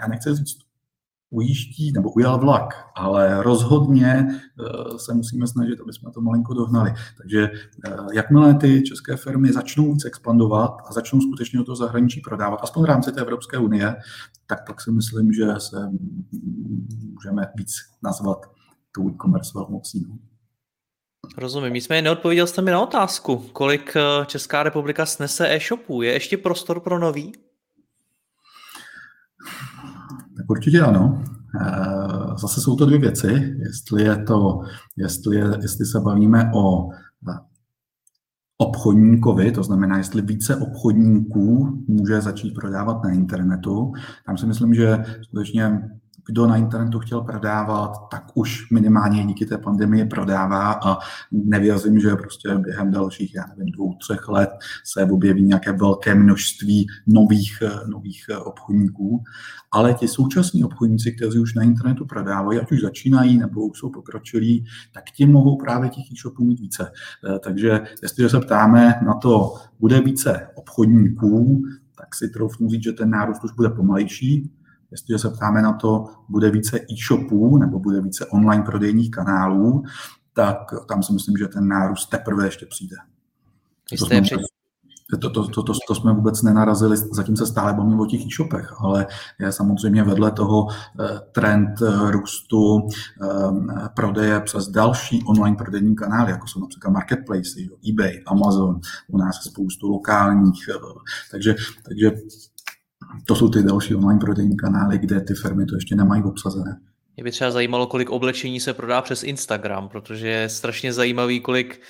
já 0.00 0.08
nechci 0.08 0.34
říct 0.34 0.69
ujíždí 1.30 1.92
nebo 1.92 2.10
ujel 2.10 2.38
vlak, 2.38 2.74
ale 2.94 3.42
rozhodně 3.42 4.26
se 4.96 5.14
musíme 5.14 5.46
snažit, 5.46 5.80
aby 5.80 5.92
jsme 5.92 6.10
to 6.10 6.20
malinko 6.20 6.54
dohnali. 6.54 6.92
Takže 7.18 7.50
jakmile 8.12 8.54
ty 8.54 8.82
české 8.82 9.16
firmy 9.16 9.52
začnou 9.52 9.92
víc 9.92 10.04
expandovat 10.04 10.70
a 10.88 10.92
začnou 10.92 11.20
skutečně 11.20 11.58
do 11.58 11.64
toho 11.64 11.76
zahraničí 11.76 12.20
prodávat, 12.20 12.60
aspoň 12.62 12.82
v 12.82 12.86
rámci 12.86 13.12
té 13.12 13.20
Evropské 13.20 13.58
unie, 13.58 13.96
tak 14.46 14.66
pak 14.66 14.80
si 14.80 14.90
myslím, 14.90 15.32
že 15.32 15.46
se 15.58 15.90
můžeme 17.12 17.46
víc 17.54 17.72
nazvat 18.02 18.38
tou 18.94 19.08
e-commerce 19.10 19.50
velmocí. 19.54 20.06
Rozumím. 21.36 21.74
Nicméně 21.74 22.02
neodpověděl 22.02 22.46
jste 22.46 22.62
mi 22.62 22.70
na 22.70 22.80
otázku, 22.82 23.36
kolik 23.52 23.96
eh, 23.96 24.26
Česká 24.26 24.62
republika 24.62 25.06
snese 25.06 25.54
e-shopů. 25.54 26.02
Je 26.02 26.12
ještě 26.12 26.36
prostor 26.36 26.80
pro 26.80 26.98
nový? 26.98 27.32
Určitě 30.50 30.80
ano. 30.80 31.22
Eh, 31.60 32.38
zase 32.38 32.60
jsou 32.60 32.76
to 32.76 32.86
dvě 32.86 32.98
věci. 32.98 33.56
Jestli, 33.58 34.02
je 34.02 34.24
to, 34.24 34.60
jestli, 34.96 35.36
je, 35.36 35.44
jestli 35.62 35.86
se 35.86 36.00
bavíme 36.00 36.50
o 36.54 36.88
eh, 36.92 37.38
obchodníkovi, 38.58 39.52
to 39.52 39.62
znamená, 39.62 39.98
jestli 39.98 40.22
více 40.22 40.56
obchodníků 40.56 41.78
může 41.88 42.20
začít 42.20 42.54
prodávat 42.54 43.04
na 43.04 43.10
internetu. 43.10 43.92
Tam 44.26 44.38
si 44.38 44.46
myslím, 44.46 44.74
že 44.74 45.04
skutečně 45.22 45.90
kdo 46.26 46.46
na 46.46 46.56
internetu 46.56 46.98
chtěl 46.98 47.20
prodávat, 47.20 47.92
tak 48.10 48.24
už 48.34 48.70
minimálně 48.70 49.24
díky 49.26 49.46
té 49.46 49.58
pandemii 49.58 50.04
prodává 50.04 50.72
a 50.72 50.98
nevěřím, 51.32 52.00
že 52.00 52.16
prostě 52.16 52.54
během 52.54 52.90
dalších, 52.90 53.34
já 53.34 53.44
nevím, 53.46 53.72
dvou, 53.72 53.94
třech 53.94 54.28
let 54.28 54.50
se 54.84 55.04
objeví 55.04 55.42
nějaké 55.42 55.72
velké 55.72 56.14
množství 56.14 56.86
nových, 57.06 57.62
nových 57.86 58.26
obchodníků. 58.44 59.24
Ale 59.72 59.94
ti 59.94 60.08
současní 60.08 60.64
obchodníci, 60.64 61.12
kteří 61.12 61.38
už 61.38 61.54
na 61.54 61.62
internetu 61.62 62.06
prodávají, 62.06 62.60
ať 62.60 62.72
už 62.72 62.80
začínají 62.80 63.38
nebo 63.38 63.66
už 63.66 63.78
jsou 63.78 63.90
pokročilí, 63.90 64.64
tak 64.92 65.04
ti 65.04 65.26
mohou 65.26 65.56
právě 65.56 65.88
těch 65.88 66.12
e-shopů 66.12 66.44
mít 66.44 66.60
více. 66.60 66.92
Takže 67.44 67.80
jestliže 68.02 68.28
se 68.28 68.40
ptáme 68.40 68.94
na 69.06 69.14
to, 69.14 69.54
bude 69.80 70.00
více 70.00 70.48
obchodníků, 70.54 71.62
tak 71.98 72.14
si 72.14 72.28
troufnu 72.28 72.68
říct, 72.68 72.82
že 72.82 72.92
ten 72.92 73.10
nárůst 73.10 73.44
už 73.44 73.52
bude 73.52 73.70
pomalejší, 73.70 74.50
Jestliže 74.90 75.18
se 75.18 75.30
ptáme 75.30 75.62
na 75.62 75.72
to, 75.72 76.04
bude 76.28 76.50
více 76.50 76.78
e-shopů 76.78 77.58
nebo 77.58 77.78
bude 77.78 78.00
více 78.00 78.26
online 78.26 78.62
prodejních 78.62 79.10
kanálů, 79.10 79.82
tak 80.32 80.58
tam 80.88 81.02
si 81.02 81.12
myslím, 81.12 81.36
že 81.36 81.48
ten 81.48 81.68
nárůst 81.68 82.06
teprve 82.06 82.44
ještě 82.44 82.66
přijde. 82.66 82.96
To 83.90 84.06
jsme, 84.06 84.22
to, 85.10 85.30
to, 85.30 85.48
to, 85.48 85.62
to, 85.62 85.72
to 85.88 85.94
jsme 85.94 86.12
vůbec 86.12 86.42
nenarazili, 86.42 86.96
zatím 86.96 87.36
se 87.36 87.46
stále 87.46 87.74
bavíme 87.74 88.02
o 88.02 88.06
těch 88.06 88.20
e-shopech, 88.26 88.74
ale 88.78 89.06
je 89.38 89.52
samozřejmě 89.52 90.02
vedle 90.04 90.32
toho 90.32 90.66
eh, 90.70 91.20
trend 91.32 91.82
eh, 91.82 92.10
růstu 92.10 92.88
eh, 93.22 93.88
prodeje 93.96 94.40
přes 94.40 94.68
další 94.68 95.22
online 95.22 95.56
prodejní 95.56 95.96
kanály, 95.96 96.30
jako 96.30 96.46
jsou 96.46 96.60
například 96.60 96.90
marketplace, 96.90 97.50
eBay, 97.90 98.22
Amazon, 98.26 98.80
u 99.08 99.18
nás 99.18 99.36
je 99.44 99.50
spoustu 99.50 99.88
lokálních, 99.88 100.68
takže, 101.30 101.54
takže 101.88 102.12
to 103.26 103.36
jsou 103.36 103.48
ty 103.48 103.62
další 103.62 103.94
online 103.94 104.20
prodejní 104.20 104.56
kanály, 104.56 104.98
kde 104.98 105.20
ty 105.20 105.34
firmy 105.34 105.66
to 105.66 105.74
ještě 105.74 105.94
nemají 105.94 106.22
obsazené. 106.22 106.80
Mě 107.16 107.24
by 107.24 107.30
třeba 107.30 107.50
zajímalo, 107.50 107.86
kolik 107.86 108.10
oblečení 108.10 108.60
se 108.60 108.74
prodá 108.74 109.02
přes 109.02 109.22
Instagram, 109.22 109.88
protože 109.88 110.28
je 110.28 110.48
strašně 110.48 110.92
zajímavý, 110.92 111.40
kolik 111.40 111.80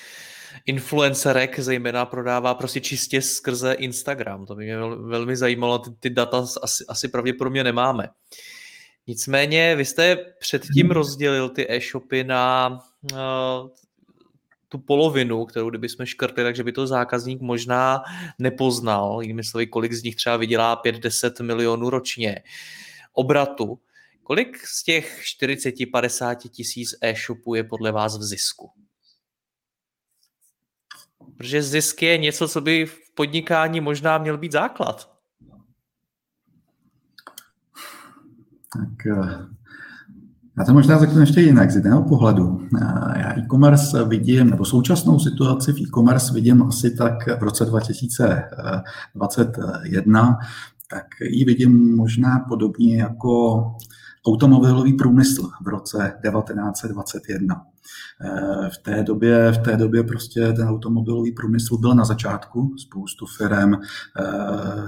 influencerek 0.67 1.61
zejména 1.61 2.07
prodává 2.07 2.55
prostě 2.55 2.81
čistě 2.81 3.23
skrze 3.23 3.73
Instagram. 3.73 4.47
To 4.47 4.55
by 4.55 4.65
mě 4.65 4.79
velmi 4.97 5.37
zajímalo, 5.37 5.79
ty, 5.79 5.91
ty 6.01 6.11
data 6.11 6.47
asi, 6.63 6.85
asi 6.89 7.09
pravděpodobně 7.09 7.65
nemáme. 7.65 8.09
Nicméně 9.07 9.77
vy 9.77 9.85
jste 9.85 10.17
předtím 10.41 10.87
hmm. 10.87 10.91
rozdělil 10.91 11.49
ty 11.49 11.67
e-shopy 11.71 12.25
na 12.25 12.79
uh, 13.13 13.19
tu 14.71 14.79
polovinu, 14.79 15.45
kterou 15.45 15.71
kdybychom 15.71 16.07
škrtli, 16.07 16.45
takže 16.45 16.65
by 16.65 16.73
to 16.73 16.87
zákazník 16.87 17.41
možná 17.41 18.03
nepoznal. 18.39 19.23
Jinými 19.23 19.45
slovy, 19.45 19.67
kolik 19.67 19.93
z 19.93 20.03
nich 20.03 20.17
třeba 20.17 20.37
vydělá 20.37 20.83
5-10 20.85 21.45
milionů 21.45 21.91
ročně 21.91 22.43
obratu. 23.13 23.81
Kolik 24.23 24.67
z 24.67 24.85
těch 24.85 25.23
40-50 25.43 26.49
tisíc 26.49 26.95
e-shopů 27.01 27.55
je 27.55 27.65
podle 27.65 27.93
vás 27.93 28.19
v 28.19 28.23
zisku? 28.23 28.71
Protože 31.37 31.63
zisk 31.63 32.03
je 32.03 32.19
něco, 32.19 32.49
co 32.49 32.61
by 32.61 32.87
v 32.87 33.15
podnikání 33.15 33.81
možná 33.81 34.19
měl 34.19 34.39
být 34.39 34.53
základ. 34.53 35.13
Tak 38.73 39.07
eh, 39.07 39.60
já 40.59 40.65
to 40.65 40.73
možná 40.73 40.99
řeknu 40.99 41.21
ještě 41.21 41.41
jinak, 41.41 41.71
z 41.71 41.77
jiného 41.77 42.03
pohledu. 42.03 42.61
Já 43.17 43.39
e-commerce 43.39 44.05
vidím, 44.05 44.51
nebo 44.51 44.65
současnou 44.65 45.19
situaci 45.19 45.73
v 45.73 45.81
e-commerce 45.81 46.35
vidím 46.35 46.63
asi 46.63 46.91
tak 46.91 47.39
v 47.39 47.43
roce 47.43 47.65
2021, 47.65 50.39
tak 50.91 51.07
ji 51.21 51.45
vidím 51.45 51.97
možná 51.97 52.39
podobně 52.49 52.97
jako 52.97 53.65
automobilový 54.27 54.93
průmysl 54.93 55.51
v 55.65 55.69
roce 55.69 56.13
1921. 56.23 57.67
V 58.73 58.79
té 58.79 59.03
době, 59.03 59.53
v 59.53 59.59
té 59.59 59.77
době 59.77 60.03
prostě 60.03 60.53
ten 60.53 60.69
automobilový 60.69 61.33
průmysl 61.33 61.79
byl 61.79 61.95
na 61.95 62.05
začátku, 62.05 62.75
spoustu 62.79 63.27
firm 63.27 63.75
eh, 63.75 63.81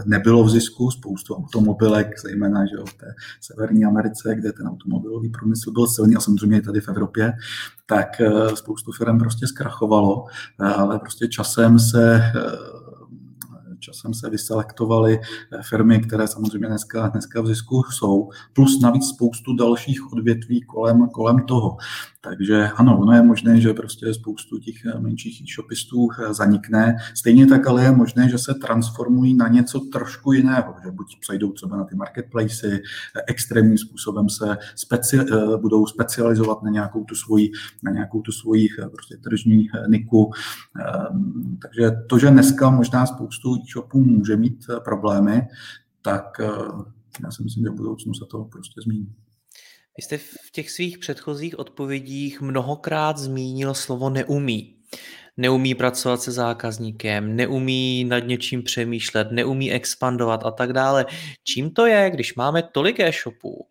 nebylo 0.04 0.44
v 0.44 0.50
zisku, 0.50 0.90
spoustu 0.90 1.34
automobilek, 1.34 2.20
zejména 2.20 2.66
že 2.66 2.76
v 2.76 2.94
té 2.94 3.06
Severní 3.40 3.84
Americe, 3.84 4.34
kde 4.34 4.52
ten 4.52 4.66
automobilový 4.66 5.28
průmysl 5.28 5.72
byl 5.72 5.86
silný 5.86 6.16
a 6.16 6.20
samozřejmě 6.20 6.58
i 6.58 6.62
tady 6.62 6.80
v 6.80 6.88
Evropě, 6.88 7.32
tak 7.86 8.20
eh, 8.20 8.56
spoustu 8.56 8.92
firm 8.92 9.18
prostě 9.18 9.46
zkrachovalo, 9.46 10.24
eh, 10.60 10.64
ale 10.64 10.98
prostě 10.98 11.28
časem 11.28 11.78
se 11.78 12.22
časem 13.82 14.14
se 14.14 14.30
vyselektovaly 14.30 15.20
eh, 15.20 15.62
firmy, 15.62 16.00
které 16.00 16.28
samozřejmě 16.28 16.68
dneska, 16.68 17.08
dneska 17.08 17.40
v 17.40 17.46
zisku 17.46 17.82
jsou, 17.82 18.30
plus 18.52 18.80
navíc 18.80 19.08
spoustu 19.08 19.56
dalších 19.56 20.12
odvětví 20.12 20.60
kolem, 20.60 21.08
kolem 21.08 21.46
toho. 21.46 21.76
Takže 22.24 22.68
ano, 22.76 22.98
ono 23.00 23.12
je 23.12 23.22
možné, 23.22 23.60
že 23.60 23.74
prostě 23.74 24.14
spoustu 24.14 24.58
těch 24.58 24.86
eh, 24.86 25.00
menších 25.00 25.42
e-shopistů 25.42 26.08
eh, 26.10 26.34
zanikne. 26.34 26.96
Stejně 27.14 27.46
tak 27.46 27.66
ale 27.66 27.84
je 27.84 27.92
možné, 27.92 28.28
že 28.28 28.38
se 28.38 28.54
transformují 28.54 29.34
na 29.34 29.48
něco 29.48 29.80
trošku 29.80 30.32
jiného, 30.32 30.74
že 30.84 30.90
buď 30.90 31.20
přejdou 31.20 31.52
třeba 31.52 31.76
na 31.76 31.84
ty 31.84 31.94
marketplace, 31.94 32.80
extrémním 33.26 33.78
způsobem 33.78 34.28
se 34.28 34.56
speci, 34.74 35.18
budou 35.60 35.86
specializovat 35.86 36.62
na 36.62 36.70
nějakou 36.70 37.04
tu 37.04 37.14
svoji, 37.14 37.50
na 37.82 37.92
nějakou 37.92 38.20
tu 38.20 38.32
svoji 38.32 38.68
prostě 38.90 39.16
tržní 39.16 39.68
niku. 39.88 40.32
Ehm, 40.80 41.58
takže 41.62 41.90
to, 42.08 42.18
že 42.18 42.30
dneska 42.30 42.70
možná 42.70 43.06
spoustu 43.06 43.56
e-shopů 43.56 44.04
může 44.04 44.36
mít 44.36 44.66
problémy, 44.84 45.42
tak 46.02 46.40
já 47.24 47.30
si 47.30 47.42
myslím, 47.42 47.64
že 47.64 47.70
v 47.70 47.74
budoucnu 47.74 48.14
se 48.14 48.24
to 48.30 48.44
prostě 48.44 48.80
změní. 48.80 49.08
Vy 49.96 50.02
jste 50.02 50.18
v 50.18 50.50
těch 50.52 50.70
svých 50.70 50.98
předchozích 50.98 51.58
odpovědích 51.58 52.40
mnohokrát 52.40 53.18
zmínil 53.18 53.74
slovo 53.74 54.10
neumí. 54.10 54.76
Neumí 55.36 55.74
pracovat 55.74 56.22
se 56.22 56.32
zákazníkem, 56.32 57.36
neumí 57.36 58.04
nad 58.04 58.18
něčím 58.18 58.62
přemýšlet, 58.62 59.32
neumí 59.32 59.72
expandovat 59.72 60.44
a 60.44 60.50
tak 60.50 60.72
dále. 60.72 61.06
Čím 61.44 61.70
to 61.70 61.86
je, 61.86 62.10
když 62.10 62.34
máme 62.34 62.62
tolik 62.62 63.00
e-shopů 63.00 63.66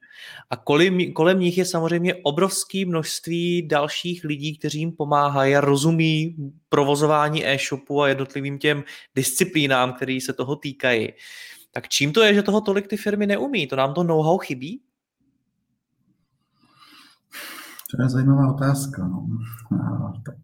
a 0.50 0.56
kolem, 0.56 1.14
kolem 1.14 1.40
nich 1.40 1.58
je 1.58 1.66
samozřejmě 1.66 2.16
obrovské 2.16 2.86
množství 2.86 3.68
dalších 3.68 4.24
lidí, 4.24 4.58
kteří 4.58 4.80
jim 4.80 4.92
pomáhají 4.92 5.56
a 5.56 5.62
rozumí 5.62 6.36
provozování 6.70 7.48
e-shopu 7.48 8.02
a 8.02 8.10
jednotlivým 8.10 8.60
těm 8.60 8.84
disciplínám, 9.16 9.94
které 9.94 10.20
se 10.26 10.34
toho 10.34 10.56
týkají. 10.56 11.14
Tak 11.72 11.90
čím 11.90 12.14
to 12.14 12.24
je, 12.24 12.34
že 12.34 12.44
toho 12.44 12.62
tolik 12.62 12.88
ty 12.88 12.98
firmy 12.98 13.28
neumí? 13.28 13.68
To 13.68 13.76
nám 13.76 13.94
to 13.94 14.04
know-how 14.04 14.38
chybí? 14.38 14.82
To 17.96 18.02
je 18.02 18.10
zajímavá 18.10 18.54
otázka. 18.54 19.08
No. 19.08 19.28
A, 19.78 20.14
tak 20.26 20.36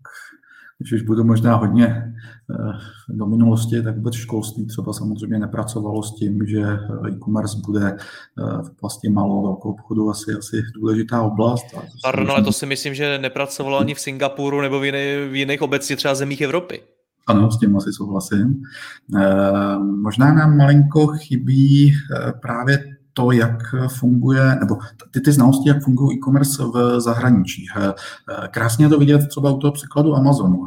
když 0.79 0.93
už 0.93 1.01
budu 1.01 1.23
možná 1.23 1.55
hodně 1.55 1.85
eh, 1.87 2.79
do 3.09 3.25
minulosti, 3.25 3.81
tak 3.81 3.95
vůbec 3.95 4.13
školství 4.13 4.65
třeba 4.65 4.93
samozřejmě 4.93 5.39
nepracovalo 5.39 6.03
s 6.03 6.15
tím, 6.15 6.47
že 6.47 6.61
e-commerce 7.07 7.57
bude 7.65 7.87
eh, 7.87 8.63
v 8.63 8.69
oblasti 8.77 9.09
malou 9.09 9.43
velkou 9.43 9.71
obchodu 9.71 10.09
asi, 10.09 10.33
asi 10.33 10.61
důležitá 10.75 11.21
oblast. 11.21 11.65
Pardon, 12.03 12.31
ale 12.31 12.43
to 12.43 12.51
si 12.51 12.65
myslím, 12.65 12.93
že 12.93 13.17
nepracovalo 13.17 13.79
ani 13.79 13.93
v 13.93 13.99
Singapuru 13.99 14.61
nebo 14.61 14.79
v, 14.79 14.85
jiný, 14.85 15.29
v 15.29 15.35
jiných 15.35 15.61
obecně 15.61 15.95
třeba 15.95 16.15
zemích 16.15 16.41
Evropy. 16.41 16.81
Ano, 17.27 17.51
s 17.51 17.59
tím 17.59 17.77
asi 17.77 17.93
souhlasím. 17.93 18.63
E, 19.15 19.77
možná 19.79 20.33
nám 20.33 20.57
malinko 20.57 21.07
chybí 21.07 21.93
právě 22.41 22.96
to, 23.17 23.31
jak 23.31 23.75
funguje, 23.87 24.55
nebo 24.59 24.77
ty, 25.11 25.21
ty 25.21 25.31
znalosti, 25.31 25.69
jak 25.69 25.83
fungují 25.83 26.17
e-commerce 26.17 26.63
v 26.73 26.99
zahraničí. 26.99 27.65
Krásně 28.51 28.85
je 28.85 28.89
to 28.89 28.99
vidět 28.99 29.27
třeba 29.27 29.51
u 29.51 29.57
toho 29.57 29.71
příkladu 29.71 30.15
Amazonu. 30.15 30.63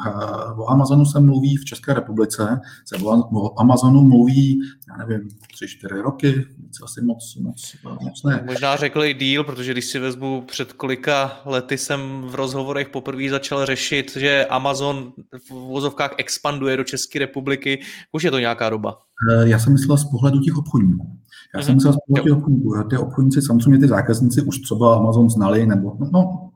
O 0.56 0.70
Amazonu 0.70 1.04
se 1.04 1.20
mluví 1.20 1.56
v 1.56 1.64
České 1.64 1.94
republice, 1.94 2.60
se 2.84 2.96
o 3.32 3.60
Amazonu 3.60 4.02
mluví, 4.02 4.60
já 4.88 5.06
nevím, 5.06 5.28
tři, 5.54 5.68
čtyři 5.68 5.94
roky, 5.94 6.46
víc 6.58 6.82
asi 6.84 7.00
moc, 7.02 7.36
moc, 7.36 7.76
moc 8.02 8.22
ne. 8.24 8.44
Možná 8.46 8.76
řekl 8.76 9.04
i 9.04 9.14
díl, 9.14 9.44
protože 9.44 9.72
když 9.72 9.84
si 9.84 9.98
vezmu 9.98 10.44
před 10.46 10.72
kolika 10.72 11.40
lety 11.44 11.78
jsem 11.78 12.00
v 12.22 12.34
rozhovorech 12.34 12.88
poprvé 12.88 13.30
začal 13.30 13.66
řešit, 13.66 14.16
že 14.16 14.46
Amazon 14.46 15.12
v 15.48 15.50
vozovkách 15.50 16.14
expanduje 16.18 16.76
do 16.76 16.84
České 16.84 17.18
republiky. 17.18 17.80
Už 18.12 18.22
je 18.22 18.30
to 18.30 18.38
nějaká 18.38 18.70
doba. 18.70 18.98
Já 19.44 19.58
jsem 19.58 19.72
myslel 19.72 19.96
z 19.96 20.04
pohledu 20.04 20.40
těch 20.40 20.56
obchodníků. 20.56 21.16
Já 21.54 21.62
jsem 21.62 21.80
z 21.80 21.84
pohledu 21.84 22.24
těch 22.24 22.32
obchodníků. 22.32 22.74
Ty 22.90 22.96
obchodníci, 22.96 23.42
samozřejmě 23.42 23.78
ty 23.78 23.88
zákazníci 23.88 24.42
už 24.42 24.58
třeba 24.58 24.96
Amazon 24.96 25.30
znali, 25.30 25.66
nebo 25.66 25.96
no, 26.12 26.49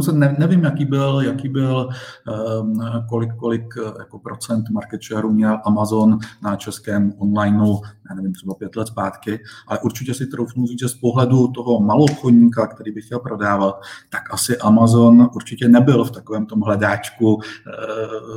se 0.00 0.12
ne, 0.12 0.36
nevím, 0.38 0.64
jaký 0.64 0.84
byl, 0.84 1.20
jaký 1.24 1.48
byl 1.48 1.88
um, 2.60 2.80
kolik, 3.08 3.34
kolik 3.36 3.74
jako 3.98 4.18
procent 4.18 4.70
market 4.70 5.02
share 5.02 5.28
měl 5.28 5.58
Amazon 5.64 6.18
na 6.42 6.56
českém 6.56 7.12
onlineu, 7.18 7.80
já 8.10 8.14
nevím, 8.14 8.32
třeba 8.32 8.54
pět 8.54 8.76
let 8.76 8.88
zpátky, 8.88 9.40
ale 9.68 9.78
určitě 9.78 10.14
si 10.14 10.26
troufnu 10.26 10.66
říct, 10.66 10.80
že 10.80 10.88
z 10.88 10.94
pohledu 10.94 11.48
toho 11.48 11.80
malou 11.80 12.04
obchodníka, 12.04 12.66
který 12.66 12.92
by 12.92 13.02
chtěl 13.02 13.18
prodávat, 13.18 13.80
tak 14.10 14.22
asi 14.34 14.58
Amazon 14.58 15.30
určitě 15.34 15.68
nebyl 15.68 16.04
v 16.04 16.10
takovém 16.10 16.46
tom 16.46 16.60
hledáčku, 16.60 17.34
uh, 17.34 17.40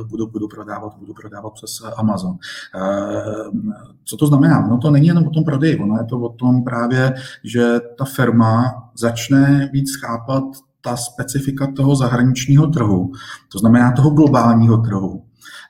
budu, 0.08 0.26
budu 0.26 0.48
prodávat, 0.48 0.96
budu 0.98 1.14
prodávat 1.14 1.52
přes 1.52 1.82
Amazon. 1.96 2.30
Uh, 2.30 3.60
co 4.04 4.16
to 4.16 4.26
znamená? 4.26 4.66
No 4.66 4.78
to 4.78 4.90
není 4.90 5.06
jenom 5.06 5.26
o 5.26 5.30
tom 5.30 5.44
prodeji, 5.44 5.78
ono 5.78 5.98
je 5.98 6.04
to 6.04 6.20
o 6.20 6.28
tom 6.28 6.64
právě, 6.64 7.14
že 7.44 7.80
ta 7.98 8.04
firma 8.04 8.82
začne 8.94 9.70
víc 9.72 9.96
chápat 10.00 10.44
ta 10.86 10.96
specifika 10.96 11.72
toho 11.76 11.96
zahraničního 11.96 12.66
trhu, 12.66 13.12
to 13.52 13.58
znamená 13.58 13.92
toho 13.92 14.10
globálního 14.10 14.76
trhu, 14.78 15.22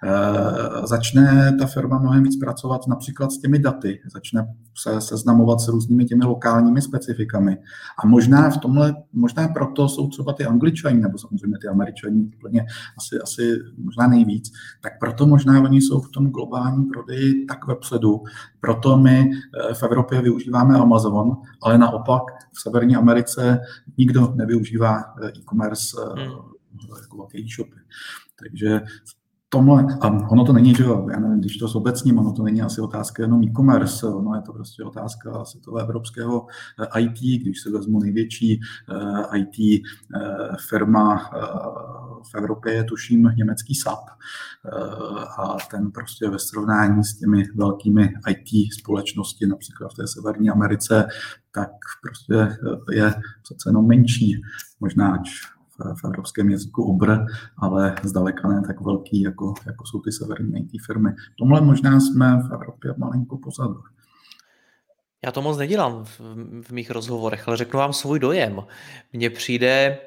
Eh, 0.05 0.87
začne 0.87 1.57
ta 1.59 1.66
firma 1.66 1.98
mnohem 1.98 2.22
víc 2.22 2.37
pracovat 2.37 2.87
například 2.87 3.33
s 3.33 3.38
těmi 3.38 3.59
daty, 3.59 4.00
začne 4.12 4.55
se 4.79 5.01
seznamovat 5.01 5.61
s 5.61 5.69
různými 5.69 6.05
těmi 6.05 6.25
lokálními 6.25 6.83
specifikami. 6.83 7.59
A 7.99 8.07
možná 8.07 8.51
v 8.51 8.59
tomhle, 8.59 8.95
možná 9.12 9.49
proto 9.49 9.89
jsou 9.89 10.09
třeba 10.09 10.33
ty 10.33 10.45
angličani, 10.45 11.01
nebo 11.01 11.19
samozřejmě 11.19 11.59
ty 11.59 11.69
američani 11.69 12.31
úplně 12.37 12.67
asi, 12.99 13.19
asi 13.23 13.59
možná 13.79 14.07
nejvíc, 14.07 14.53
tak 14.81 14.99
proto 15.01 15.27
možná 15.27 15.62
oni 15.62 15.83
jsou 15.83 16.01
v 16.01 16.11
tom 16.11 16.31
globálním 16.31 16.89
prodeji 16.89 17.45
tak 17.45 17.67
vepředu. 17.67 18.23
Proto 18.61 18.97
my 18.97 19.31
eh, 19.31 19.75
v 19.75 19.83
Evropě 19.83 20.23
využíváme 20.23 20.79
Amazon, 20.79 21.37
ale 21.62 21.79
naopak 21.79 22.23
v 22.53 22.61
Severní 22.61 22.97
Americe 22.97 23.61
nikdo 23.99 24.33
nevyužívá 24.35 25.05
eh, 25.23 25.29
e-commerce 25.29 25.97
hmm. 26.17 26.31
jako 27.03 27.17
velké 27.17 27.39
e-shopy. 27.39 27.77
Takže 28.39 28.81
tomhle, 29.49 29.87
a 30.01 30.09
ono 30.09 30.45
to 30.45 30.53
není, 30.53 30.75
že 30.75 30.83
jo, 30.83 31.07
já 31.11 31.21
nevím, 31.21 31.41
když 31.41 31.57
to 31.57 31.67
obecním, 31.75 32.19
ono 32.19 32.33
to 32.33 32.43
není 32.43 32.63
asi 32.63 32.81
otázka 32.81 33.23
jenom 33.23 33.43
e-commerce, 33.43 34.07
ono 34.07 34.35
je 34.35 34.43
to 34.43 34.53
prostě 34.53 34.85
otázka 34.85 35.45
světového 35.45 35.87
evropského 35.87 36.47
eh, 36.97 37.01
IT, 37.01 37.43
když 37.43 37.61
se 37.61 37.71
vezmu 37.71 38.01
největší 38.01 38.61
eh, 39.33 39.39
IT 39.39 39.85
eh, 40.15 40.21
firma 40.69 41.31
v 42.33 42.35
Evropě 42.35 42.73
je 42.73 42.85
tuším 42.85 43.33
německý 43.37 43.75
SAP 43.75 43.99
a 45.39 45.57
ten 45.71 45.91
prostě 45.91 46.29
ve 46.29 46.39
srovnání 46.39 47.05
s 47.05 47.19
těmi 47.19 47.45
velkými 47.55 48.15
IT 48.29 48.73
společnosti, 48.73 49.47
například 49.47 49.93
v 49.93 49.95
té 49.95 50.07
Severní 50.07 50.51
Americe, 50.51 51.09
tak 51.51 51.71
prostě 52.03 52.57
je 52.93 53.15
přece 53.43 53.69
jenom 53.69 53.87
menší, 53.87 54.43
možná 54.81 55.13
ač 55.13 55.31
v 56.01 56.05
evropském 56.05 56.51
jazyku 56.51 56.83
obr, 56.83 57.19
ale 57.59 57.95
zdaleka 58.03 58.49
ne 58.49 58.62
tak 58.67 58.81
velký, 58.81 59.23
jako, 59.23 59.55
jako 59.67 59.87
jsou 59.87 60.01
ty 60.01 60.12
severní 60.12 60.59
IT 60.59 60.71
firmy. 60.87 61.11
V 61.11 61.37
tomhle 61.39 61.61
možná 61.61 62.01
jsme 62.01 62.43
v 62.49 62.53
Evropě 62.53 62.95
malinko 62.97 63.39
pozadu. 63.39 63.77
Já 65.25 65.33
to 65.33 65.43
moc 65.43 65.59
nedělám 65.59 66.05
v, 66.05 66.21
v 66.62 66.71
mých 66.71 66.91
rozhovorech, 66.91 67.49
ale 67.49 67.57
řeknu 67.57 67.79
vám 67.79 67.93
svůj 67.93 68.19
dojem. 68.19 68.62
Mně 69.12 69.31
přijde, 69.31 69.99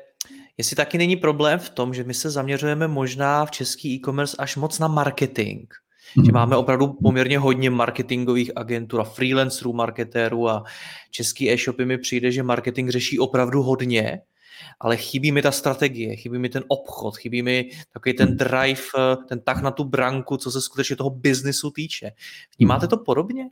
jestli 0.58 0.75
taky 0.75 0.97
není 0.97 1.15
problém 1.15 1.60
v 1.60 1.69
tom, 1.69 1.93
že 1.93 2.03
my 2.03 2.13
se 2.13 2.29
zaměřujeme 2.29 2.88
možná 2.88 3.45
v 3.45 3.51
český 3.51 3.95
e-commerce 3.95 4.38
až 4.39 4.55
moc 4.55 4.79
na 4.79 4.88
marketing. 4.88 5.73
Že 6.25 6.32
máme 6.32 6.55
opravdu 6.55 6.88
poměrně 6.88 7.39
hodně 7.39 7.69
marketingových 7.69 8.51
agentur 8.55 9.01
a 9.01 9.03
freelancerů, 9.03 9.73
marketérů 9.73 10.49
a 10.49 10.63
český 11.12 11.51
e-shopy 11.51 11.86
mi 11.86 11.97
přijde, 11.97 12.32
že 12.32 12.43
marketing 12.43 12.89
řeší 12.89 13.19
opravdu 13.19 13.63
hodně 13.63 14.21
ale 14.79 14.97
chybí 14.97 15.31
mi 15.31 15.41
ta 15.41 15.51
strategie, 15.51 16.15
chybí 16.15 16.39
mi 16.39 16.49
ten 16.49 16.63
obchod, 16.67 17.17
chybí 17.17 17.41
mi 17.41 17.69
takový 17.93 18.15
ten 18.15 18.27
hmm. 18.27 18.37
drive, 18.37 18.81
eh, 18.97 19.15
ten 19.29 19.41
tak 19.41 19.61
na 19.61 19.71
tu 19.71 19.83
branku, 19.83 20.37
co 20.37 20.51
se 20.51 20.61
skutečně 20.61 20.95
toho 20.95 21.09
biznisu 21.09 21.71
týče. 21.71 22.11
Vnímáte 22.59 22.85
hmm. 22.85 22.89
to 22.89 22.97
podobně? 22.97 23.49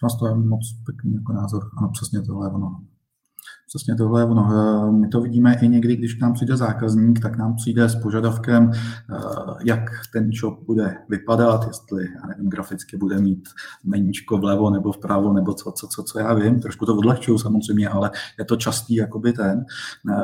Prosím 0.00 0.18
to 0.18 0.26
je 0.26 0.34
moc 0.34 0.62
pěkný 0.86 1.14
jako 1.14 1.32
názor. 1.32 1.70
Ano, 1.78 1.90
přesně 1.92 2.22
tohle 2.22 2.46
je 2.46 2.52
ono. 2.52 2.80
Přesně 3.68 3.94
tohle 3.94 4.20
je 4.20 4.24
ono. 4.24 4.48
Eh, 4.52 4.92
my 4.92 5.08
to 5.08 5.20
vidíme 5.20 5.56
i 5.62 5.68
někdy, 5.68 5.96
když 5.96 6.14
k 6.14 6.20
nám 6.20 6.32
přijde 6.32 6.56
zákazník, 6.56 7.20
tak 7.20 7.38
nám 7.38 7.56
přijde 7.56 7.88
s 7.88 7.96
požadavkem, 7.96 8.70
eh, 8.72 9.16
jak 9.64 9.80
ten 10.12 10.32
shop 10.32 10.66
bude 10.66 10.96
vypadat, 11.08 11.66
jestli, 11.66 12.04
já 12.22 12.26
nevím, 12.26 12.50
graficky 12.50 12.96
bude 12.96 13.18
mít 13.18 13.48
meníčko 13.84 14.38
vlevo 14.38 14.70
nebo 14.70 14.92
vpravo, 14.92 15.32
nebo 15.32 15.54
co, 15.54 15.72
co, 15.72 15.86
co, 15.86 16.02
co 16.02 16.18
já 16.18 16.34
vím. 16.34 16.60
Trošku 16.60 16.86
to 16.86 16.96
odlehčuju 16.96 17.38
samozřejmě, 17.38 17.88
ale 17.88 18.10
je 18.38 18.44
to 18.44 18.56
častý 18.56 18.94
jakoby 18.94 19.32
ten, 19.32 19.64
eh, 20.10 20.14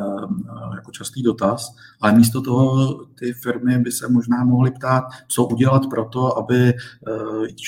jako 0.76 0.90
častý 0.90 1.22
dotaz. 1.22 1.74
Ale 2.00 2.12
místo 2.12 2.42
toho 2.42 2.94
ty 3.18 3.32
firmy 3.32 3.78
by 3.78 3.92
se 3.92 4.08
možná 4.08 4.44
mohly 4.44 4.70
ptát, 4.70 5.04
co 5.28 5.44
udělat 5.44 5.82
pro 5.90 6.04
to, 6.04 6.38
aby 6.38 6.74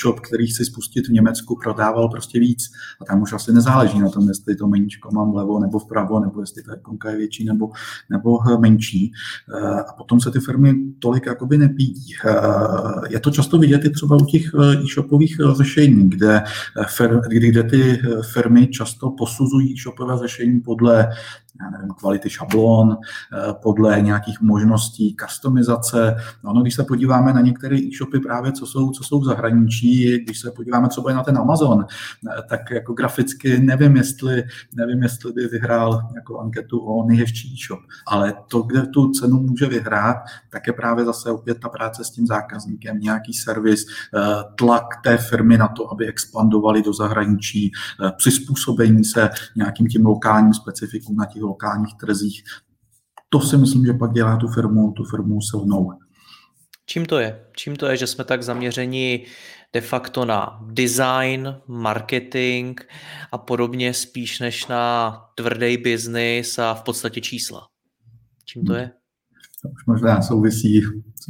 shop, 0.03 0.21
který 0.21 0.47
chci 0.47 0.65
spustit 0.65 1.09
v 1.09 1.13
Německu, 1.13 1.59
prodával 1.63 2.09
prostě 2.09 2.41
víc. 2.41 2.65
A 3.01 3.05
tam 3.05 3.23
už 3.23 3.33
asi 3.33 3.53
nezáleží 3.53 4.01
na 4.01 4.09
tom, 4.09 4.29
jestli 4.29 4.57
to 4.57 4.69
meníčko 4.69 5.09
mám 5.13 5.33
vlevo 5.33 5.65
nebo 5.65 5.74
vpravo, 5.79 6.21
nebo 6.21 6.41
jestli 6.41 6.63
ta 6.63 6.75
ikonka 6.75 7.11
je 7.11 7.17
větší 7.17 7.45
nebo, 7.45 7.71
nebo 8.11 8.39
eh, 8.49 8.59
menší. 8.59 9.13
Eh, 9.57 9.81
a 9.81 9.93
potom 9.93 10.21
se 10.21 10.31
ty 10.31 10.41
firmy 10.41 10.75
tolik 10.99 11.27
jakoby 11.27 11.59
nepídí. 11.59 12.15
Eh, 12.27 12.33
je 13.09 13.21
to 13.21 13.31
často 13.31 13.59
vidět 13.59 13.85
i 13.85 13.91
třeba 13.91 14.17
u 14.17 14.25
těch 14.25 14.55
e-shopových 14.55 15.41
řešení, 15.53 16.11
kde, 16.11 16.43
kde 17.29 17.63
ty 17.63 18.03
firmy 18.33 18.67
často 18.67 19.11
posuzují 19.11 19.73
e-shopové 19.73 20.19
řešení 20.19 20.61
podle 20.61 21.09
já 21.61 21.71
nevím, 21.71 21.91
kvality 21.91 22.31
šablon, 22.31 22.97
eh, 22.97 23.55
podle 23.63 24.01
nějakých 24.01 24.41
možností 24.41 25.17
customizace. 25.21 26.17
No, 26.45 26.53
no, 26.53 26.63
když 26.63 26.75
se 26.75 26.85
podíváme 26.85 27.33
na 27.33 27.41
některé 27.41 27.77
e-shopy 27.77 28.21
právě, 28.21 28.53
co 28.53 28.67
jsou, 28.67 28.91
co 28.91 29.05
jsou 29.05 29.21
v 29.21 29.25
zahraničí, 29.25 30.19
když 30.19 30.41
se 30.41 30.51
podíváme 30.51 30.89
třeba 30.89 31.13
na 31.13 31.23
ten 31.23 31.39
Amazon, 31.39 31.87
eh, 32.29 32.43
tak 32.49 32.71
jako 32.71 32.93
graficky 32.93 33.59
nevím, 33.59 33.97
jestli, 33.97 34.43
nevím, 34.77 35.03
jestli 35.03 35.33
by 35.33 35.47
vyhrál 35.47 36.09
jako 36.15 36.39
anketu 36.41 36.79
o 36.79 37.07
nejhezčí 37.07 37.55
e-shop, 37.55 37.81
ale 38.07 38.35
to, 38.49 38.63
kde 38.63 38.87
tu 38.87 39.11
cenu 39.11 39.41
může 39.41 39.67
vyhrát, 39.67 40.17
tak 40.51 40.67
je 40.67 40.73
právě 40.73 41.05
zase 41.05 41.31
opět 41.31 41.61
ta 41.61 41.69
práce 41.69 42.05
s 42.05 42.11
tím 42.11 42.27
zákazníkem, 42.27 42.99
nějaký 42.99 43.33
servis, 43.33 43.87
eh, 43.87 44.21
tlak 44.59 44.85
té 45.05 45.17
firmy 45.17 45.59
na 45.59 45.69
to, 45.69 45.93
aby 45.93 46.07
expandovali 46.07 46.83
do 46.83 46.93
zahraničí, 46.93 47.73
přizpůsobení 48.17 49.05
se 49.05 49.31
nějakým 49.57 49.87
tím 49.87 50.07
lokálním 50.07 50.55
specifikům 50.55 51.17
na 51.17 51.27
těch 51.27 51.44
lokálních 51.47 51.95
trzích. 52.01 52.43
To 53.29 53.41
si 53.41 53.57
myslím, 53.57 53.87
že 53.87 53.93
pak 53.93 54.13
dělá 54.13 54.37
tu 54.37 54.49
firmu, 54.49 54.93
tu 54.93 55.05
firmu 55.05 55.41
silnou. 55.41 55.93
Čím 56.87 57.07
to 57.07 57.19
je? 57.19 57.45
Čím 57.57 57.77
to 57.77 57.87
je, 57.87 57.97
že 57.97 58.07
jsme 58.07 58.25
tak 58.25 58.43
zaměřeni 58.43 59.27
de 59.73 59.81
facto 59.81 60.25
na 60.25 60.61
design, 60.73 61.57
marketing 61.67 62.81
a 63.33 63.39
podobně 63.39 63.95
spíš 63.95 64.41
než 64.41 64.67
na 64.67 65.15
tvrdý 65.35 65.77
biznis 65.77 66.59
a 66.59 66.75
v 66.75 66.83
podstatě 66.83 67.21
čísla? 67.21 67.67
Čím 68.45 68.65
to 68.65 68.75
je? 68.75 68.91
To 69.63 69.69
už 69.69 69.87
možná 69.87 70.23
souvisí, 70.23 70.83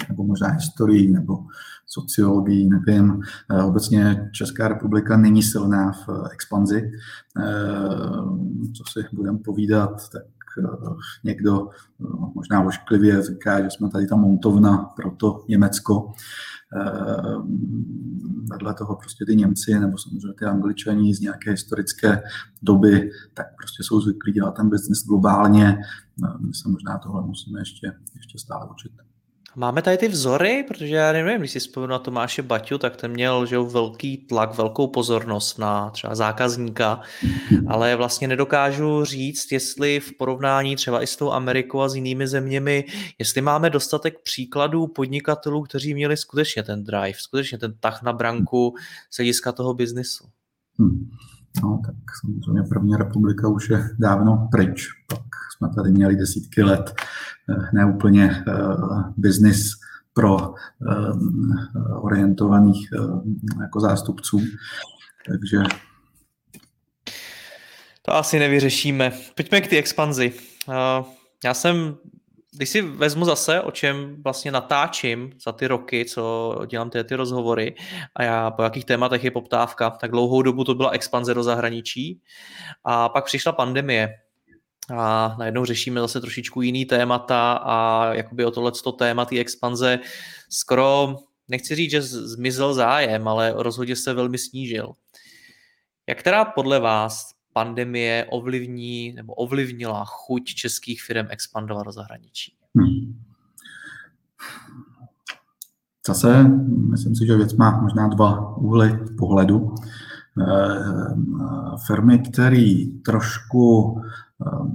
nebo 0.08 0.24
možná 0.24 0.48
historií, 0.48 1.12
nebo 1.12 1.38
sociologii, 1.94 2.68
nevím. 2.68 3.22
Eh, 3.50 3.62
obecně 3.62 4.30
Česká 4.32 4.68
republika 4.68 5.16
není 5.16 5.42
silná 5.42 5.92
v 5.92 6.08
expanzi. 6.32 6.92
Eh, 7.38 7.42
co 8.76 8.82
si 8.92 9.08
budeme 9.12 9.38
povídat, 9.38 10.08
tak 10.12 10.24
eh, 10.58 10.94
někdo 11.24 11.68
možná 12.34 12.64
ošklivě 12.64 13.22
říká, 13.22 13.62
že 13.62 13.70
jsme 13.70 13.90
tady 13.90 14.06
ta 14.06 14.16
montovna 14.16 14.76
pro 14.76 15.10
to 15.10 15.44
Německo. 15.48 16.12
Vedle 18.50 18.74
toho 18.74 18.96
prostě 18.96 19.24
ty 19.26 19.36
Němci 19.36 19.78
nebo 19.78 19.98
samozřejmě 19.98 20.32
ty 20.38 20.44
Angličani 20.44 21.14
z 21.14 21.20
nějaké 21.20 21.50
historické 21.50 22.22
doby, 22.62 23.10
tak 23.34 23.46
prostě 23.58 23.82
jsou 23.82 24.00
zvyklí 24.00 24.32
dělat 24.32 24.50
ten 24.50 24.68
biznis 24.68 25.06
globálně. 25.06 25.78
My 26.40 26.54
se 26.54 26.68
možná 26.68 26.98
tohle 26.98 27.26
musíme 27.26 27.60
ještě, 27.60 27.92
ještě 28.16 28.38
stále 28.38 28.68
učit. 28.70 28.92
Máme 29.56 29.82
tady 29.82 29.98
ty 29.98 30.08
vzory, 30.08 30.64
protože 30.68 30.94
já 30.94 31.12
nevím, 31.12 31.38
když 31.38 31.50
si 31.50 31.58
vzpomínám 31.58 31.90
na 31.90 31.98
Tomáše 31.98 32.42
Baťu, 32.42 32.78
tak 32.78 32.96
ten 32.96 33.10
měl 33.10 33.46
že 33.46 33.58
velký 33.58 34.16
tlak, 34.16 34.56
velkou 34.56 34.86
pozornost 34.86 35.58
na 35.58 35.90
třeba 35.90 36.14
zákazníka, 36.14 37.00
ale 37.68 37.96
vlastně 37.96 38.28
nedokážu 38.28 39.04
říct, 39.04 39.52
jestli 39.52 40.00
v 40.00 40.16
porovnání 40.18 40.76
třeba 40.76 41.02
i 41.02 41.06
s 41.06 41.16
tou 41.16 41.30
Amerikou 41.30 41.80
a 41.80 41.88
s 41.88 41.94
jinými 41.94 42.28
zeměmi, 42.28 42.84
jestli 43.18 43.40
máme 43.40 43.70
dostatek 43.70 44.20
příkladů 44.22 44.86
podnikatelů, 44.86 45.62
kteří 45.62 45.94
měli 45.94 46.16
skutečně 46.16 46.62
ten 46.62 46.84
drive, 46.84 47.18
skutečně 47.18 47.58
ten 47.58 47.74
tah 47.80 48.02
na 48.02 48.12
branku 48.12 48.74
z 49.10 49.16
hlediska 49.16 49.52
toho 49.52 49.74
biznisu. 49.74 50.24
Hmm. 50.78 51.10
No, 51.62 51.80
tak 51.86 51.94
samozřejmě 52.20 52.62
první 52.68 52.96
republika 52.96 53.48
už 53.48 53.70
je 53.70 53.90
dávno 53.98 54.48
pryč. 54.50 54.88
Pak 55.08 55.22
jsme 55.56 55.68
tady 55.74 55.90
měli 55.90 56.16
desítky 56.16 56.62
let 56.62 56.94
eh, 57.50 57.68
neúplně 57.72 58.44
uh, 58.48 59.02
business 59.16 59.70
pro 60.12 60.36
uh, 60.36 60.54
orientovaných 62.04 62.88
jako 63.60 63.80
zástupců. 63.80 64.40
Takže 65.28 65.58
to 68.02 68.14
asi 68.14 68.38
nevyřešíme. 68.38 69.12
Pojďme 69.34 69.60
k 69.60 69.68
té 69.68 69.76
expanzi. 69.76 70.32
Já 71.44 71.54
jsem 71.54 71.96
když 72.56 72.68
si 72.68 72.82
vezmu 72.82 73.24
zase, 73.24 73.60
o 73.60 73.70
čem 73.70 74.22
vlastně 74.24 74.50
natáčím 74.50 75.32
za 75.44 75.52
ty 75.52 75.66
roky, 75.66 76.04
co 76.04 76.54
dělám 76.66 76.90
ty, 76.90 77.04
ty 77.04 77.14
rozhovory 77.14 77.74
a 78.14 78.22
já 78.22 78.50
po 78.50 78.62
jakých 78.62 78.84
tématech 78.84 79.24
je 79.24 79.30
poptávka, 79.30 79.90
tak 79.90 80.10
dlouhou 80.10 80.42
dobu 80.42 80.64
to 80.64 80.74
byla 80.74 80.90
expanze 80.90 81.34
do 81.34 81.42
zahraničí 81.42 82.20
a 82.84 83.08
pak 83.08 83.24
přišla 83.24 83.52
pandemie 83.52 84.08
a 84.96 85.36
najednou 85.38 85.64
řešíme 85.64 86.00
zase 86.00 86.20
trošičku 86.20 86.62
jiný 86.62 86.84
témata 86.84 87.52
a 87.52 88.06
jakoby 88.14 88.44
o 88.44 88.50
tohleto 88.50 88.92
téma, 88.92 89.24
ty 89.24 89.38
expanze 89.38 89.98
skoro, 90.50 91.16
nechci 91.48 91.74
říct, 91.74 91.90
že 91.90 92.02
zmizel 92.02 92.74
zájem, 92.74 93.28
ale 93.28 93.54
rozhodně 93.56 93.96
se 93.96 94.14
velmi 94.14 94.38
snížil. 94.38 94.92
Jak 96.08 96.22
teda 96.22 96.44
podle 96.44 96.80
vás 96.80 97.33
pandemie 97.54 98.26
ovlivní 98.30 99.12
nebo 99.12 99.34
ovlivnila 99.34 100.04
chuť 100.04 100.44
českých 100.44 101.02
firm 101.02 101.26
expandovat 101.30 101.86
do 101.86 101.92
zahraničí? 101.92 102.56
Hmm. 102.78 103.20
Zase, 106.06 106.42
myslím 106.90 107.16
si, 107.16 107.26
že 107.26 107.36
věc 107.36 107.52
má 107.54 107.80
možná 107.80 108.08
dva 108.08 108.56
úhly 108.56 108.98
pohledu. 109.18 109.74
Eh, 110.40 111.76
firmy, 111.86 112.18
které 112.18 112.84
trošku 113.04 114.00
eh, 114.46 114.68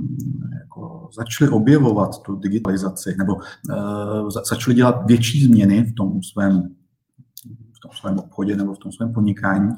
jako 0.60 1.10
začaly 1.14 1.52
objevovat 1.52 2.22
tu 2.22 2.36
digitalizaci 2.36 3.16
nebo 3.18 3.38
eh, 3.72 4.32
začaly 4.50 4.76
dělat 4.76 5.06
větší 5.06 5.46
změny 5.46 5.84
v 5.84 5.96
tom 5.96 6.24
svém 6.24 6.76
v 7.80 7.82
tom 7.82 7.92
svém 7.92 8.20
obchodě 8.20 8.56
nebo 8.56 8.74
v 8.74 8.78
tom 8.78 8.92
svém 8.92 9.14
podnikání 9.14 9.72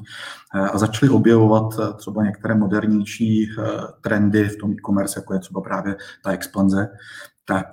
eh, 0.54 0.58
a 0.58 0.78
začali 0.78 1.10
objevovat 1.10 1.74
eh, 1.78 1.92
třeba 1.96 2.24
některé 2.24 2.54
modernější 2.54 3.48
eh, 3.50 3.64
trendy 4.00 4.48
v 4.48 4.56
tom 4.56 4.72
e-commerce, 4.72 5.18
jako 5.20 5.34
je 5.34 5.40
třeba 5.40 5.60
právě 5.60 5.96
ta 6.24 6.30
expanze, 6.30 6.88
tak 7.44 7.66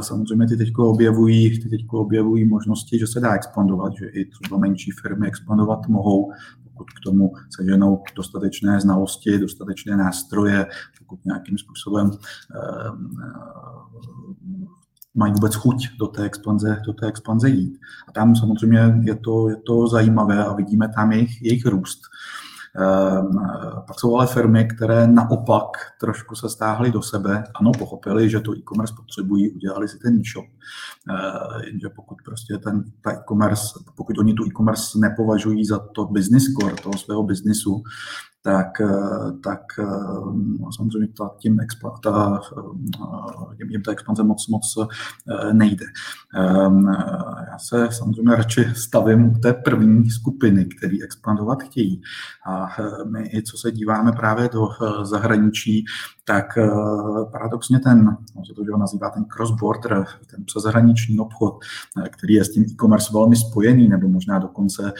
samozřejmě 0.00 0.46
ty 0.46 0.56
teď 0.56 0.78
objevují, 0.78 1.60
ty 1.60 1.86
objevují 1.90 2.48
možnosti, 2.48 2.98
že 2.98 3.06
se 3.06 3.20
dá 3.20 3.34
expandovat, 3.34 3.92
že 3.98 4.06
i 4.06 4.24
třeba 4.24 4.58
menší 4.58 4.90
firmy 4.90 5.26
expandovat 5.26 5.88
mohou, 5.88 6.32
pokud 6.64 6.90
k 6.90 7.00
tomu 7.04 7.32
seženou 7.56 8.02
dostatečné 8.16 8.80
znalosti, 8.80 9.38
dostatečné 9.38 9.96
nástroje, 9.96 10.66
pokud 10.98 11.24
nějakým 11.24 11.58
způsobem 11.58 12.10
mají 15.14 15.32
vůbec 15.32 15.54
chuť 15.54 15.88
do 15.98 16.06
té 16.06 16.24
expanze, 16.24 16.82
do 16.86 16.92
té 16.92 17.06
expanze 17.06 17.48
jít. 17.48 17.78
A 18.08 18.12
tam 18.12 18.36
samozřejmě 18.36 18.94
je 19.02 19.16
to, 19.16 19.48
je 19.48 19.56
to 19.56 19.86
zajímavé 19.88 20.44
a 20.44 20.52
vidíme 20.52 20.88
tam 20.94 21.12
jejich, 21.12 21.42
jejich 21.42 21.66
růst. 21.66 22.00
Ehm, 22.76 23.30
pak 23.86 24.00
jsou 24.00 24.16
ale 24.16 24.26
firmy, 24.26 24.68
které 24.76 25.06
naopak 25.06 25.66
trošku 26.00 26.34
se 26.34 26.48
stáhly 26.48 26.90
do 26.90 27.02
sebe. 27.02 27.44
Ano, 27.54 27.72
pochopili, 27.78 28.30
že 28.30 28.40
to 28.40 28.56
e-commerce 28.56 28.94
potřebují, 28.96 29.50
udělali 29.50 29.88
si 29.88 29.98
ten 29.98 30.20
e-shop. 30.20 30.44
Ehm, 31.10 31.62
jenže 31.66 31.88
pokud 31.88 32.18
prostě 32.24 32.58
ten 32.58 32.84
ta 33.00 33.12
e-commerce, 33.12 33.78
pokud 33.96 34.18
oni 34.18 34.34
tu 34.34 34.44
e-commerce 34.44 34.98
nepovažují 34.98 35.64
za 35.64 35.78
to 35.78 36.04
business 36.04 36.44
core 36.60 36.74
toho 36.74 36.98
svého 36.98 37.22
biznisu, 37.22 37.82
tak, 38.42 38.80
eh, 38.80 39.32
tak 39.44 39.60
eh, 39.78 39.84
samozřejmě 40.76 41.08
ta, 41.18 41.30
tím 41.38 41.60
expla, 41.60 41.98
ta, 42.02 42.40
tím, 43.56 43.68
tím 43.68 43.82
ta 43.82 43.92
expanze 43.92 44.22
moc, 44.22 44.48
moc 44.48 44.74
eh, 44.78 45.52
nejde. 45.52 45.86
Ehm, 46.36 46.86
já 47.50 47.58
se 47.58 47.88
samozřejmě 47.90 48.36
radši 48.36 48.64
stavím 48.74 49.24
u 49.24 49.38
té 49.38 49.52
první 49.52 50.10
skupiny, 50.10 50.64
které 50.64 50.96
expandovat 51.04 51.62
chtějí. 51.62 52.02
A 52.46 52.68
my, 53.10 53.30
i 53.34 53.42
co 53.42 53.58
se 53.58 53.72
díváme 53.72 54.12
právě 54.12 54.48
do 54.52 54.68
zahraničí, 55.02 55.84
tak 56.24 56.58
paradoxně 57.32 57.78
ten, 57.78 58.16
se 58.46 58.54
to 58.54 58.76
nazývá 58.76 59.10
ten 59.10 59.24
cross-border, 59.24 60.04
ten 60.30 60.44
přeshraniční 60.44 61.18
obchod, 61.18 61.54
který 62.10 62.34
je 62.34 62.44
s 62.44 62.52
tím 62.52 62.62
e-commerce 62.62 63.12
velmi 63.12 63.36
spojený, 63.36 63.88
nebo 63.88 64.08
možná 64.08 64.38
dokonce 64.38 64.92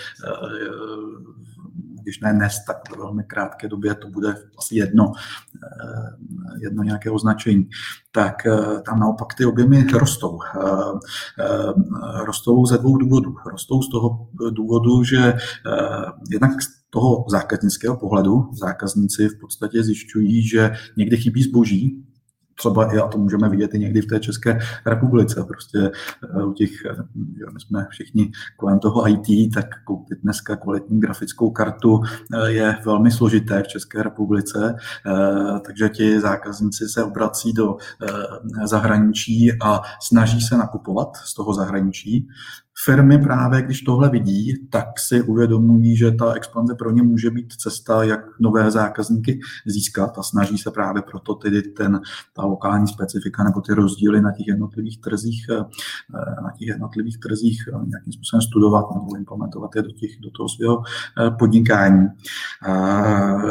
když 2.02 2.20
ne 2.20 2.32
dnes, 2.32 2.64
tak 2.66 2.76
v 2.94 2.96
velmi 2.96 3.24
krátké 3.24 3.68
době 3.68 3.94
to 3.94 4.08
bude 4.08 4.34
asi 4.58 4.76
jedno, 4.76 5.12
eh, 5.64 6.58
jedno 6.62 6.82
nějaké 6.82 7.10
označení, 7.10 7.68
tak 8.12 8.46
eh, 8.46 8.80
tam 8.86 9.00
naopak 9.00 9.34
ty 9.34 9.44
objemy 9.44 9.86
rostou. 9.92 10.38
Eh, 10.42 12.22
rostou 12.24 12.66
ze 12.66 12.78
dvou 12.78 12.96
důvodů. 12.96 13.34
Rostou 13.50 13.82
z 13.82 13.90
toho 13.90 14.28
důvodu, 14.50 15.04
že 15.04 15.34
jednak 16.30 16.62
z 16.62 16.68
toho 16.90 17.24
zákaznického 17.28 17.96
pohledu 17.96 18.50
zákazníci 18.52 19.28
v 19.28 19.40
podstatě 19.40 19.82
zjišťují, 19.82 20.48
že 20.48 20.70
někdy 20.96 21.16
chybí 21.16 21.42
zboží, 21.42 22.04
třeba 22.62 22.94
i, 22.94 22.98
a 22.98 23.08
to 23.08 23.18
můžeme 23.18 23.48
vidět 23.48 23.74
i 23.74 23.78
někdy 23.78 24.00
v 24.00 24.06
té 24.06 24.20
České 24.20 24.58
republice, 24.86 25.44
prostě 25.48 25.90
eh, 26.38 26.44
u 26.44 26.52
těch, 26.52 26.70
eh, 26.84 27.02
my 27.52 27.60
jsme 27.60 27.86
všichni 27.90 28.32
kolem 28.56 28.78
toho 28.78 29.08
IT, 29.08 29.54
tak 29.54 29.66
koupit 29.84 30.18
dneska 30.22 30.56
kvalitní 30.56 31.00
grafickou 31.00 31.50
kartu 31.50 32.00
eh, 32.34 32.50
je 32.50 32.76
velmi 32.84 33.10
složité 33.10 33.62
v 33.62 33.68
České 33.68 34.02
republice, 34.02 34.74
takže 35.66 35.88
ti 35.88 36.20
zákazníci 36.20 36.88
se 36.88 37.04
obrací 37.04 37.52
do 37.52 37.76
zahraničí 38.64 39.52
a 39.62 39.82
snaží 40.00 40.40
se 40.40 40.56
nakupovat 40.56 41.16
z 41.16 41.34
toho 41.34 41.54
zahraničí, 41.54 42.28
Firmy 42.84 43.18
právě, 43.18 43.62
když 43.62 43.82
tohle 43.82 44.08
vidí, 44.08 44.68
tak 44.70 44.86
si 44.98 45.22
uvědomují, 45.22 45.96
že 45.96 46.10
ta 46.10 46.32
expanze 46.32 46.74
pro 46.74 46.90
ně 46.90 47.02
může 47.02 47.30
být 47.30 47.52
cesta, 47.52 48.02
jak 48.02 48.20
nové 48.40 48.70
zákazníky 48.70 49.40
získat 49.66 50.18
a 50.18 50.22
snaží 50.22 50.58
se 50.58 50.70
právě 50.70 51.02
proto 51.02 51.34
tedy 51.34 51.62
ten, 51.62 52.00
ta 52.36 52.42
lokální 52.44 52.88
specifika 52.88 53.44
nebo 53.44 53.60
ty 53.60 53.74
rozdíly 53.74 54.20
na 54.20 54.32
těch 54.32 54.46
jednotlivých 54.46 55.00
trzích, 55.00 55.46
eh, 55.50 55.56
na 56.42 56.50
těch 56.58 56.68
jednotlivých 56.68 57.18
trzích 57.18 57.68
eh, 57.68 57.86
nějakým 57.86 58.12
způsobem 58.12 58.42
studovat 58.42 58.84
nebo 58.94 59.16
implementovat 59.16 59.70
je 59.76 59.82
do, 59.82 59.90
těch, 59.90 60.10
do 60.20 60.30
toho 60.30 60.48
svého 60.48 60.82
eh, 60.82 61.30
podnikání. 61.30 62.08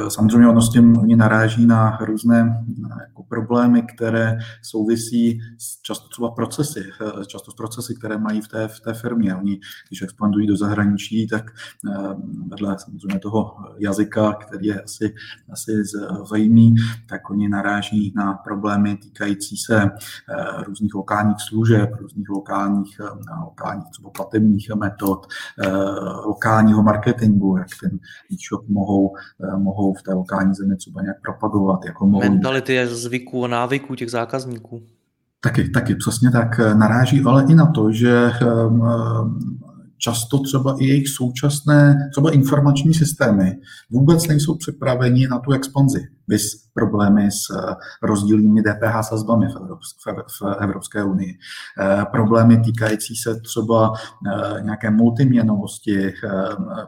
Samozřejmě 0.08 0.48
ono 0.48 0.62
s 0.62 0.72
tím 0.72 0.98
oni 0.98 1.16
naráží 1.16 1.66
na 1.66 1.98
různé 2.02 2.66
jako 3.00 3.24
problémy, 3.24 3.84
které 3.96 4.38
souvisí 4.62 5.40
s 5.58 5.82
často 5.82 6.08
třeba 6.10 6.32
procesy, 6.32 6.84
často 7.28 7.52
s 7.52 7.56
procesy, 7.56 7.96
které 7.96 8.18
mají 8.18 8.42
v 8.42 8.48
té, 8.48 8.68
v 8.68 8.80
té 8.80 8.94
firmě 8.94 9.21
firmě. 9.22 9.36
Oni, 9.36 9.60
když 9.90 10.02
expandují 10.02 10.48
do 10.48 10.58
zahraničí, 10.58 11.28
tak 11.28 11.52
eh, 11.52 12.16
vedle 12.48 12.76
samozřejmě 12.80 13.20
toho 13.20 13.56
jazyka, 13.80 14.34
který 14.34 14.68
je 14.68 14.82
asi, 14.82 15.14
asi 15.52 15.72
zajímavý, 16.30 16.52
tak 17.10 17.30
oni 17.30 17.50
naráží 17.50 18.14
na 18.16 18.34
problémy 18.34 18.98
týkající 18.98 19.58
se 19.58 19.84
eh, 19.84 20.64
různých 20.68 20.94
lokálních 20.96 21.38
služeb, 21.50 21.90
různých 22.00 22.30
lokálních, 22.30 23.00
eh, 23.00 23.44
lokálních 23.46 23.90
třeba 23.92 24.10
platebních 24.10 24.70
metod, 24.76 25.28
lokálního 26.26 26.84
marketingu, 26.84 27.58
jak 27.58 27.68
ten 27.82 28.00
e-shop 28.34 28.70
mohou, 28.70 29.16
mohou 29.58 29.94
v 29.94 30.02
té 30.02 30.14
lokální 30.14 30.54
zemi 30.54 30.76
třeba 30.76 31.02
nějak 31.02 31.22
propagovat. 31.22 31.86
Jako 31.86 32.08
mohou... 32.08 32.22
Mentality 32.22 32.88
zvyků 32.88 33.46
a 33.46 33.48
návyků 33.48 33.96
těch 33.96 34.12
zákazníků. 34.12 34.82
Taky, 35.44 35.70
taky, 35.70 35.96
přesně 35.96 36.32
tak. 36.32 36.60
Naráží 36.74 37.22
ale 37.22 37.46
i 37.50 37.56
na 37.56 37.66
to, 37.66 37.92
že 37.92 38.32
ehm, 38.42 38.82
často 39.98 40.40
třeba 40.40 40.76
i 40.80 40.86
jejich 40.86 41.10
současné 41.10 42.10
třeba 42.12 42.32
informační 42.32 42.94
systémy 42.94 43.58
vůbec 43.90 44.28
nejsou 44.28 44.56
připraveni 44.56 45.28
na 45.28 45.40
tu 45.40 45.52
expanzi 45.52 46.08
Vys 46.32 46.72
problémy 46.74 47.32
s 47.32 47.38
rozdílnými 48.04 48.62
DPH 48.62 49.02
sazbami 49.02 49.48
v, 49.48 49.56
Evropské, 49.56 50.12
v 50.12 50.42
Evropské 50.60 51.04
unii. 51.04 51.38
Problémy 52.12 52.58
týkající 52.58 53.16
se 53.16 53.42
třeba 53.42 53.94
nějaké 54.62 54.92
multiměnovosti, 54.92 56.14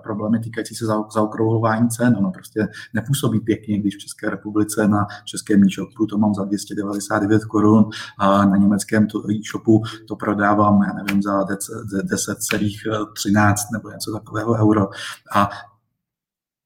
problémy 0.04 0.40
týkající 0.40 0.76
se 0.76 0.86
zaokrouhlování 1.14 1.90
cen. 1.90 2.16
Ono 2.18 2.32
prostě 2.32 2.68
nepůsobí 2.94 3.40
pěkně, 3.40 3.80
když 3.80 3.96
v 3.96 4.00
České 4.00 4.30
republice 4.30 4.88
na 4.88 5.08
českém 5.26 5.64
e-shopu 5.64 6.06
to 6.06 6.18
mám 6.18 6.34
za 6.34 6.44
299 6.44 7.46
korun 7.46 7.90
a 8.20 8.46
na 8.46 8.58
německém 8.58 9.08
e-shopu 9.30 9.82
to 10.08 10.16
prodávám, 10.16 10.84
já 10.84 10.94
nevím, 10.94 11.22
za 11.22 11.42
10,13 11.42 13.56
nebo 13.74 13.90
něco 13.90 14.14
takového 14.14 14.54
euro. 14.54 14.90
A 15.36 15.50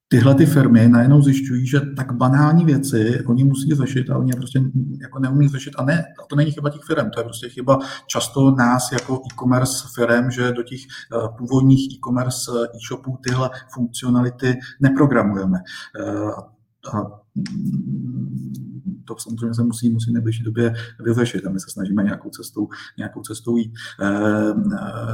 tyhle 0.08 0.36
ty 0.36 0.46
firmy 0.46 0.90
najednou 0.90 1.22
zjišťují, 1.22 1.68
že 1.68 1.82
tak 1.96 2.12
banální 2.12 2.66
věci 2.66 3.24
oni 3.28 3.44
musí 3.44 3.76
řešit 3.76 4.10
a 4.10 4.18
oni 4.18 4.34
prostě 4.34 4.62
jako 5.02 5.20
neumí 5.20 5.48
řešit. 5.48 5.74
A 5.78 5.84
ne, 5.84 6.06
a 6.24 6.26
to 6.30 6.36
není 6.36 6.52
chyba 6.52 6.70
těch 6.70 6.82
firm, 6.82 7.10
to 7.10 7.20
je 7.20 7.24
prostě 7.24 7.50
chyba 7.50 7.80
často 8.08 8.52
nás 8.52 8.92
jako 8.92 9.14
e-commerce 9.16 9.88
firm, 9.96 10.32
že 10.32 10.52
do 10.52 10.64
těch 10.64 10.80
eh, 10.82 11.28
původních 11.38 11.94
e-commerce 11.94 12.52
eh, 12.52 12.78
e-shopů 12.78 13.20
tyhle 13.24 13.50
funkcionality 13.74 14.56
neprogramujeme. 14.80 15.58
Eh, 16.00 16.32
a 16.94 17.22
to 19.08 19.16
samozřejmě 19.20 19.54
se 19.54 19.64
musí, 19.64 19.90
musí 19.90 20.14
nejbližší 20.14 20.44
době 20.44 20.74
vyřešit 21.00 21.46
a 21.46 21.50
my 21.50 21.60
se 21.60 21.70
snažíme 21.70 22.04
nějakou 22.04 22.30
cestou, 22.30 22.68
nějakou 22.98 23.22
cestou 23.22 23.58
jít. 23.58 23.74
Eh, 24.02 24.54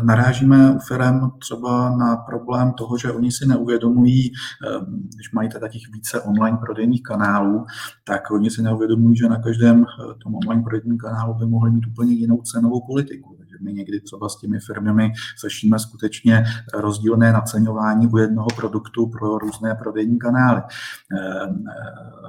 narážíme 0.04 0.76
u 0.76 0.80
firm 0.80 1.32
třeba 1.40 1.98
na 1.98 2.16
problém 2.16 2.74
toho, 2.74 2.98
že 2.98 3.12
oni 3.12 3.32
si 3.32 3.46
neuvědomují, 3.46 4.32
eh, 4.32 4.86
když 5.16 5.32
mají 5.34 5.50
teda 5.50 5.68
těch 5.68 5.82
více 5.94 6.22
online 6.22 6.58
prodejních 6.58 7.04
kanálů, 7.04 7.66
tak 8.04 8.32
oni 8.32 8.50
si 8.50 8.62
neuvědomují, 8.62 9.18
že 9.18 9.30
na 9.30 9.40
každém 9.40 9.84
eh, 9.84 10.14
tom 10.24 10.36
online 10.36 10.64
prodejním 10.64 10.98
kanálu 10.98 11.34
by 11.34 11.46
mohli 11.46 11.72
mít 11.72 11.88
úplně 11.88 12.14
jinou 12.14 12.42
cenovou 12.42 12.82
politiku. 12.88 13.33
My 13.64 13.74
někdy 13.74 14.00
třeba 14.02 14.30
s 14.30 14.40
těmi 14.40 14.60
firmami 14.60 15.12
řešíme 15.42 15.80
skutečně 15.80 16.44
rozdílné 16.74 17.34
naceňování 17.34 18.08
u 18.08 18.18
jednoho 18.18 18.48
produktu 18.56 19.08
pro 19.08 19.38
různé 19.38 19.76
prodejní 19.76 20.20
kanály. 20.20 20.62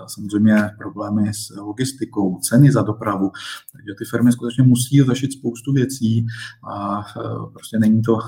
Samozřejmě 0.07 0.71
problémy 0.79 1.35
s 1.35 1.57
logistikou, 1.57 2.39
ceny 2.39 2.73
za 2.73 2.83
dopravu. 2.83 3.31
Takže 3.73 3.95
ty 3.99 4.05
firmy 4.05 4.33
skutečně 4.33 4.63
musí 4.65 5.03
řešit 5.03 5.33
spoustu 5.33 5.73
věcí 5.73 6.27
a 6.71 7.01
e, 7.01 7.03
prostě 7.53 7.79
není 7.79 8.03
to 8.03 8.19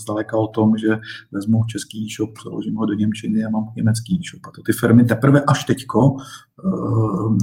zdaleka 0.00 0.36
o 0.36 0.46
tom, 0.46 0.78
že 0.78 0.98
vezmu 1.32 1.64
český 1.64 2.06
e-shop, 2.06 2.30
založím 2.44 2.74
ho 2.74 2.86
do 2.86 2.94
Němčiny 2.94 3.44
a 3.44 3.50
mám 3.50 3.72
německý 3.76 4.20
e-shop. 4.20 4.46
A 4.46 4.50
to 4.50 4.62
ty 4.62 4.72
firmy 4.72 5.04
teprve 5.04 5.42
až 5.46 5.64
teďko 5.64 6.16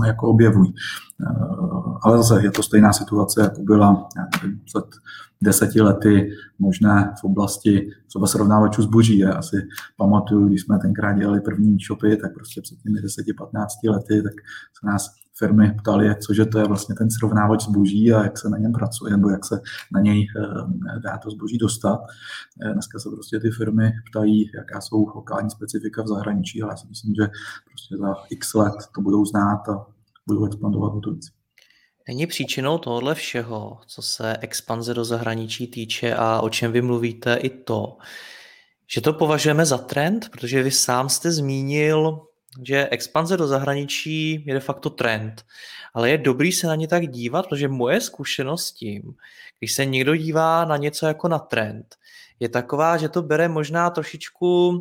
jako 0.05 0.27
objevují. 0.27 0.73
E, 0.73 0.75
ale 2.01 2.17
zase 2.17 2.43
je 2.43 2.51
to 2.51 2.63
stejná 2.63 2.93
situace, 2.93 3.41
jako 3.41 3.61
byla 3.61 4.07
nevím, 4.43 4.59
před 4.65 4.85
deseti 5.41 5.81
lety 5.81 6.31
možná 6.59 7.13
v 7.21 7.23
oblasti 7.23 7.89
třeba 8.07 8.27
srovnávačů 8.27 8.81
zboží. 8.81 9.17
Já 9.17 9.33
asi 9.33 9.67
pamatuju, 9.97 10.47
když 10.47 10.61
jsme 10.61 10.79
tenkrát 10.79 11.13
dělali 11.13 11.41
první 11.41 11.77
shopy, 11.87 12.17
tak 12.17 12.33
prostě 12.33 12.61
před 12.61 12.77
těmi 12.77 12.99
10-15 12.99 13.91
lety, 13.91 14.21
tak 14.23 14.33
se 14.79 14.87
nás 14.87 15.09
firmy 15.37 15.75
ptali, 15.79 16.15
cože 16.15 16.45
to 16.45 16.59
je 16.59 16.65
vlastně 16.65 16.95
ten 16.95 17.11
srovnávač 17.11 17.63
zboží 17.63 18.13
a 18.13 18.23
jak 18.23 18.37
se 18.37 18.49
na 18.49 18.57
něm 18.57 18.71
pracuje, 18.71 19.11
nebo 19.11 19.29
jak 19.29 19.45
se 19.45 19.61
na 19.93 20.01
něj 20.01 20.27
eh, 20.37 20.99
dá 20.99 21.17
to 21.17 21.29
zboží 21.29 21.57
dostat. 21.57 21.99
Eh, 22.65 22.73
dneska 22.73 22.99
se 22.99 23.09
prostě 23.09 23.39
ty 23.39 23.51
firmy 23.51 23.91
ptají, 24.09 24.51
jaká 24.55 24.81
jsou 24.81 25.05
lokální 25.15 25.49
specifika 25.49 26.03
v 26.03 26.07
zahraničí, 26.07 26.61
ale 26.61 26.71
já 26.71 26.77
si 26.77 26.87
myslím, 26.87 27.15
že 27.15 27.27
prostě 27.65 27.97
za 27.97 28.15
x 28.29 28.53
let 28.53 28.75
to 28.95 29.01
budou 29.01 29.25
znát 29.25 29.69
a 29.69 29.85
budou 30.27 30.45
expandovat 30.45 30.93
o 30.93 30.99
to 30.99 31.11
víc. 31.11 31.36
Není 32.07 32.27
příčinou 32.27 32.77
tohohle 32.77 33.15
všeho, 33.15 33.79
co 33.87 34.01
se 34.01 34.37
expanze 34.41 34.93
do 34.93 35.05
zahraničí 35.05 35.67
týče 35.67 36.15
a 36.15 36.41
o 36.41 36.49
čem 36.49 36.71
vy 36.71 36.81
mluvíte, 36.81 37.35
i 37.35 37.49
to, 37.49 37.97
že 38.87 39.01
to 39.01 39.13
považujeme 39.13 39.65
za 39.65 39.77
trend, 39.77 40.29
protože 40.29 40.63
vy 40.63 40.71
sám 40.71 41.09
jste 41.09 41.31
zmínil 41.31 42.27
že 42.63 42.87
expanze 42.91 43.37
do 43.37 43.47
zahraničí 43.47 44.43
je 44.45 44.53
de 44.53 44.59
facto 44.59 44.89
trend, 44.89 45.45
ale 45.93 46.09
je 46.09 46.17
dobrý 46.17 46.51
se 46.51 46.67
na 46.67 46.75
ně 46.75 46.87
tak 46.87 47.07
dívat, 47.07 47.47
protože 47.47 47.67
moje 47.67 48.01
zkušenost 48.01 48.71
tím, 48.71 49.01
když 49.59 49.73
se 49.73 49.85
někdo 49.85 50.15
dívá 50.15 50.65
na 50.65 50.77
něco 50.77 51.07
jako 51.07 51.27
na 51.27 51.39
trend, 51.39 51.95
je 52.39 52.49
taková, 52.49 52.97
že 52.97 53.09
to 53.09 53.21
bere 53.21 53.47
možná 53.47 53.89
trošičku 53.89 54.79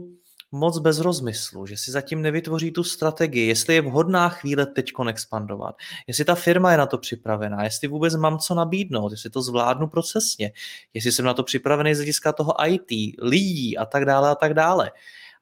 moc 0.53 0.79
bez 0.79 0.99
rozmyslu, 0.99 1.67
že 1.67 1.77
si 1.77 1.91
zatím 1.91 2.23
nevytvoří 2.23 2.71
tu 2.71 2.85
strategii, 2.85 3.47
jestli 3.49 3.75
je 3.75 3.81
vhodná 3.81 4.29
chvíle 4.29 4.67
teď 4.67 4.93
expandovat, 5.09 5.77
jestli 6.07 6.25
ta 6.25 6.35
firma 6.35 6.73
je 6.73 6.79
na 6.79 6.87
to 6.87 6.99
připravená, 6.99 7.65
jestli 7.65 7.89
vůbec 7.89 8.17
mám 8.17 8.39
co 8.39 8.55
nabídnout, 8.55 9.13
jestli 9.13 9.31
to 9.31 9.43
zvládnu 9.43 9.89
procesně, 9.89 10.53
jestli 10.95 11.13
jsem 11.13 11.25
na 11.25 11.35
to 11.35 11.43
připravený 11.43 11.95
z 11.95 11.99
hlediska 11.99 12.33
toho 12.33 12.55
IT, 12.67 13.17
lidí 13.23 13.79
a 13.79 13.87
tak 13.87 14.05
dále 14.05 14.31
a 14.31 14.35
tak 14.35 14.55
dále. 14.55 14.91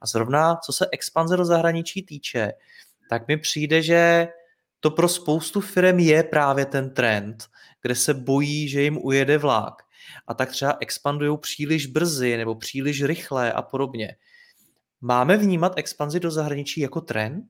A 0.00 0.06
zrovna 0.06 0.56
co 0.56 0.72
se 0.72 0.86
expanze 0.92 1.36
do 1.36 1.44
zahraničí 1.44 2.02
týče, 2.02 2.52
tak 3.10 3.28
mi 3.28 3.36
přijde, 3.36 3.82
že 3.82 4.28
to 4.80 4.90
pro 4.90 5.08
spoustu 5.08 5.60
firm 5.60 5.98
je 5.98 6.22
právě 6.22 6.66
ten 6.66 6.90
trend, 6.90 7.44
kde 7.82 7.94
se 7.94 8.14
bojí, 8.14 8.68
že 8.68 8.82
jim 8.82 8.98
ujede 9.02 9.38
vlak. 9.38 9.82
A 10.26 10.34
tak 10.34 10.50
třeba 10.50 10.76
expandují 10.80 11.38
příliš 11.38 11.86
brzy 11.86 12.36
nebo 12.36 12.54
příliš 12.54 13.02
rychle 13.02 13.52
a 13.52 13.62
podobně. 13.62 14.16
Máme 15.04 15.36
vnímat 15.36 15.72
expanzi 15.76 16.20
do 16.20 16.30
zahraničí 16.30 16.80
jako 16.80 17.00
trend? 17.00 17.44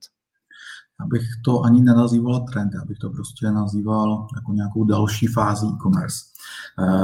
abych 1.01 1.23
to 1.45 1.63
ani 1.63 1.83
nenazýval 1.83 2.41
trend, 2.41 2.71
abych 2.83 2.99
to 2.99 3.11
prostě 3.11 3.51
nazýval 3.51 4.27
jako 4.37 4.53
nějakou 4.53 4.85
další 4.85 5.27
fázi 5.27 5.67
e-commerce. 5.67 6.17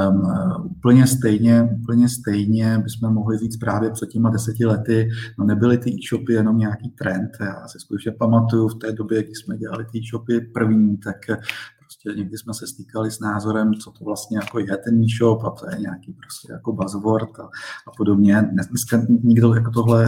Um, 0.08 0.22
úplně 0.64 1.06
stejně, 1.06 1.62
úplně 1.62 2.08
stejně 2.08 2.78
bychom 2.78 3.14
mohli 3.14 3.38
říct 3.38 3.56
právě 3.56 3.90
před 3.90 4.08
těma 4.08 4.30
deseti 4.30 4.66
lety, 4.66 5.08
no 5.38 5.44
nebyly 5.44 5.78
ty 5.78 5.90
e-shopy 5.90 6.32
jenom 6.32 6.58
nějaký 6.58 6.88
trend. 6.88 7.30
Já 7.40 7.68
si 7.68 7.80
skutečně 7.80 8.12
pamatuju 8.12 8.68
v 8.68 8.78
té 8.78 8.92
době, 8.92 9.22
kdy 9.22 9.34
jsme 9.34 9.56
dělali 9.56 9.84
ty 9.84 9.98
e-shopy 9.98 10.40
první, 10.40 10.96
tak 10.96 11.16
prostě 12.02 12.18
někdy 12.18 12.38
jsme 12.38 12.54
se 12.54 12.66
stýkali 12.66 13.10
s 13.10 13.20
názorem, 13.20 13.74
co 13.74 13.90
to 13.90 14.04
vlastně 14.04 14.38
jako 14.38 14.58
je 14.58 14.76
ten 14.76 15.02
e-shop 15.04 15.44
a 15.44 15.50
to 15.50 15.70
je 15.70 15.78
nějaký 15.78 16.12
prostě 16.12 16.52
jako 16.52 16.72
buzzword 16.72 17.38
a, 17.38 17.42
a 17.86 17.90
podobně. 17.96 18.42
Dneska 18.68 19.02
nikdo 19.22 19.54
jako 19.54 19.70
tohle 19.70 20.04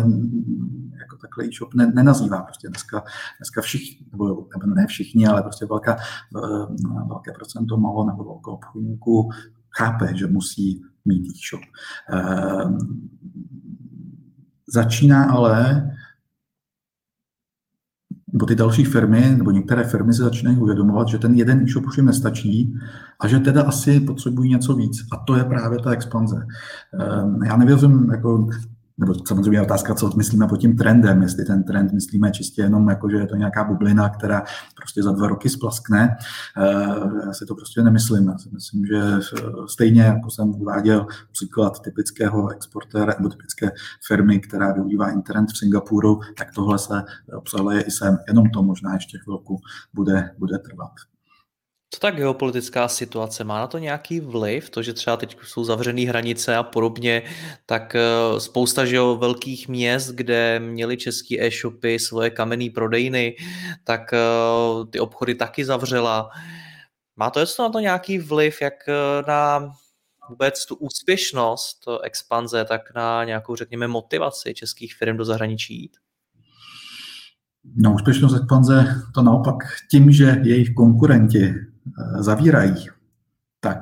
jako 1.01 1.17
takhle 1.21 1.45
e-shop 1.45 1.75
ne, 1.75 1.87
nenazývá. 1.87 2.43
Prostě 2.43 2.69
dneska, 2.69 3.05
dneska 3.39 3.61
všichni, 3.61 4.07
nebo, 4.13 4.49
nebo 4.57 4.75
ne 4.75 4.87
všichni, 4.87 5.27
ale 5.27 5.43
prostě 5.43 5.67
velká, 5.67 5.97
eh, 5.97 6.67
velké 7.09 7.33
procento 7.33 7.77
malo 7.77 8.05
nebo 8.05 8.25
velkou 8.25 8.53
obchodníků 8.53 9.31
chápe, 9.79 10.17
že 10.17 10.27
musí 10.27 10.83
mít 11.05 11.27
e-shop. 11.27 11.63
Ehm, 12.09 12.79
začíná 14.75 15.25
ale 15.25 15.91
nebo 18.33 18.47
ty 18.47 18.55
další 18.55 18.85
firmy, 18.85 19.35
nebo 19.37 19.51
některé 19.51 19.85
firmy 19.85 20.13
se 20.13 20.23
začínají 20.23 20.57
uvědomovat, 20.57 21.09
že 21.09 21.19
ten 21.19 21.35
jeden 21.35 21.61
e-shop 21.61 21.87
už 21.87 21.97
jim 21.97 22.07
nestačí 22.07 22.75
a 23.21 23.29
že 23.29 23.39
teda 23.39 23.63
asi 23.63 24.01
potřebují 24.01 24.51
něco 24.51 24.75
víc. 24.75 25.07
A 25.13 25.17
to 25.17 25.37
je 25.37 25.45
právě 25.45 25.79
ta 25.79 25.91
expanze. 25.91 26.47
Ehm, 27.01 27.43
já 27.43 27.57
nevěřím, 27.57 28.11
jako 28.13 28.49
nebo 28.99 29.15
samozřejmě 29.29 29.59
je 29.59 29.63
otázka, 29.63 29.95
co 29.95 30.11
myslíme 30.17 30.49
pod 30.49 30.57
tím 30.57 30.77
trendem, 30.77 31.23
jestli 31.23 31.45
ten 31.45 31.65
trend 31.65 31.93
myslíme 31.93 32.31
čistě 32.31 32.63
jenom 32.63 32.89
jako, 32.89 33.11
že 33.11 33.17
je 33.17 33.27
to 33.27 33.37
nějaká 33.37 33.65
bublina, 33.65 34.09
která 34.09 34.43
prostě 34.77 35.03
za 35.03 35.13
dva 35.13 35.27
roky 35.27 35.49
splaskne. 35.49 36.17
Eh, 36.57 37.27
já 37.27 37.33
si 37.33 37.47
to 37.47 37.55
prostě 37.55 37.83
nemyslím. 37.83 38.29
Já 38.29 38.39
si 38.39 38.49
myslím, 38.53 38.87
že 38.87 39.03
stejně 39.67 40.03
jako 40.03 40.31
jsem 40.31 40.51
uváděl 40.51 41.07
příklad 41.33 41.81
typického 41.83 42.49
exportéra 42.49 43.15
nebo 43.19 43.29
typické 43.29 43.71
firmy, 44.07 44.41
která 44.41 44.73
využívá 44.73 45.11
internet 45.11 45.51
v 45.51 45.59
Singapuru, 45.59 46.21
tak 46.39 46.49
tohle 46.55 46.79
se 46.79 47.03
obsahuje 47.37 47.83
i 47.83 47.91
sem. 47.91 48.19
Jenom 48.29 48.51
to 48.51 48.63
možná 48.63 48.95
ještě 48.95 49.19
chvilku 49.19 49.61
bude, 49.95 50.31
bude 50.39 50.59
trvat. 50.59 51.12
Co 51.95 52.01
ta 52.01 52.11
geopolitická 52.11 52.89
situace? 52.89 53.45
Má 53.45 53.59
na 53.59 53.67
to 53.67 53.79
nějaký 53.79 54.21
vliv? 54.21 54.71
To, 54.71 54.83
že 54.83 54.93
třeba 54.93 55.17
teď 55.17 55.37
jsou 55.43 55.65
zavřené 55.65 56.03
hranice 56.03 56.57
a 56.57 56.63
podobně, 56.63 57.23
tak 57.67 57.95
eh, 57.95 58.41
spousta 58.41 58.85
že 58.85 58.97
jo, 58.97 59.17
velkých 59.17 59.69
měst, 59.69 60.09
kde 60.09 60.61
měli 60.61 60.97
český 60.97 61.43
e-shopy 61.43 61.99
svoje 61.99 62.31
kamenné 62.31 62.71
prodejny, 62.75 63.37
tak 63.85 64.13
eh, 64.13 64.19
ty 64.91 65.01
obchody 65.01 65.35
taky 65.35 65.65
zavřela. 65.65 66.31
Má 67.17 67.31
to 67.31 67.45
na 67.59 67.69
to 67.69 67.79
nějaký 67.79 68.19
vliv, 68.19 68.63
jak 68.63 68.89
eh, 68.89 68.93
na 69.29 69.73
vůbec 70.29 70.67
tu 70.67 70.75
úspěšnost 70.75 71.85
expanze, 72.03 72.65
tak 72.65 72.95
na 72.95 73.25
nějakou, 73.25 73.57
řekněme, 73.57 73.89
motivaci 73.89 74.55
českých 74.55 74.95
firm 74.95 75.17
do 75.17 75.25
zahraničí 75.25 75.81
jít? 75.81 76.02
No, 77.77 77.95
úspěšnost 77.95 78.35
expanze 78.35 79.03
to 79.15 79.23
naopak 79.23 79.57
tím, 79.91 80.11
že 80.11 80.41
jejich 80.43 80.75
konkurenti 80.75 81.55
Eh, 81.89 82.23
zavírají, 82.23 82.75
tak 83.61 83.79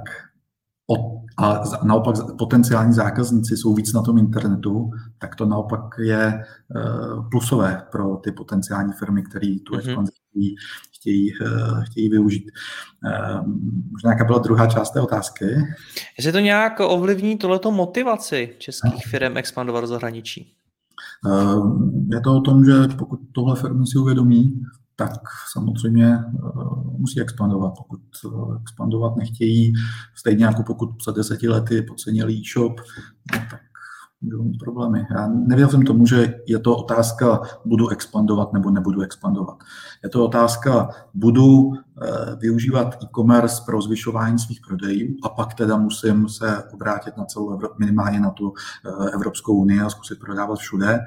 o, 0.91 1.23
a 1.37 1.63
naopak 1.85 2.17
potenciální 2.39 2.93
zákazníci 2.93 3.57
jsou 3.57 3.75
víc 3.75 3.93
na 3.93 4.03
tom 4.03 4.19
internetu, 4.19 4.91
tak 5.19 5.35
to 5.35 5.47
naopak 5.47 5.81
je 5.99 6.27
eh, 6.27 6.43
plusové 7.31 7.83
pro 7.93 8.17
ty 8.17 8.33
potenciální 8.33 8.93
firmy, 8.93 9.23
které 9.23 9.57
tu 9.67 9.75
mhm. 9.75 9.81
expanzi 9.81 10.13
chtějí, 10.31 10.57
chtějí, 10.95 11.33
chtějí 11.85 12.09
využít. 12.09 12.51
Možná 13.91 14.11
jaká 14.11 14.25
byla 14.25 14.39
druhá 14.39 14.67
část 14.67 14.91
té 14.91 15.01
otázky? 15.01 15.45
Jestli 16.19 16.33
to 16.33 16.39
nějak 16.39 16.81
ovlivní 16.81 17.39
tohleto 17.39 17.71
motivaci 17.71 18.55
českých 18.59 19.07
firm 19.07 19.37
expandovat 19.37 19.81
do 19.81 19.87
zahraničí? 19.87 20.60
Je 22.13 22.21
to 22.21 22.37
o 22.37 22.41
tom, 22.41 22.65
že 22.65 22.73
pokud 22.99 23.21
tohle 23.33 23.57
firmy 23.57 23.87
si 23.87 23.99
uvědomí, 23.99 24.61
tak 24.97 25.21
samozřejmě 25.53 26.19
musí 26.99 27.21
expandovat. 27.21 27.73
Pokud 27.79 28.01
expandovat 28.63 29.17
nechtějí, 29.17 29.73
stejně 30.15 30.45
jako 30.45 30.63
pokud 30.63 30.97
před 30.97 31.17
deseti 31.17 31.49
lety 31.49 31.83
podcenili 31.83 32.35
e-shop, 32.35 32.81
no 33.33 33.39
tak 33.51 33.61
budou 34.23 34.43
mít 34.43 34.59
problémy. 34.59 35.07
Já 35.11 35.29
nevěřím 35.29 35.83
tomu, 35.83 36.07
že 36.07 36.35
je 36.47 36.59
to 36.59 36.77
otázka, 36.77 37.41
budu 37.65 37.89
expandovat 37.89 38.53
nebo 38.53 38.71
nebudu 38.71 39.01
expandovat. 39.01 39.57
Je 40.05 40.09
to 40.09 40.25
otázka, 40.25 40.89
budu 41.15 41.73
eh, 41.75 41.81
využívat 42.41 42.99
e-commerce 43.03 43.63
pro 43.67 43.83
zvyšování 43.83 44.39
svých 44.39 44.61
prodejů 44.69 45.17
a 45.23 45.29
pak 45.29 45.55
teda 45.55 45.77
musím 45.77 46.29
se 46.29 46.65
obrátit 46.73 47.17
na 47.17 47.25
celou 47.25 47.53
Evropu, 47.53 47.75
minimálně 47.79 48.21
na 48.21 48.31
tu 48.31 48.53
eh, 48.87 49.11
Evropskou 49.15 49.55
unii 49.57 49.81
a 49.81 49.91
zkusit 49.91 50.19
prodávat 50.19 50.59
všude, 50.59 50.99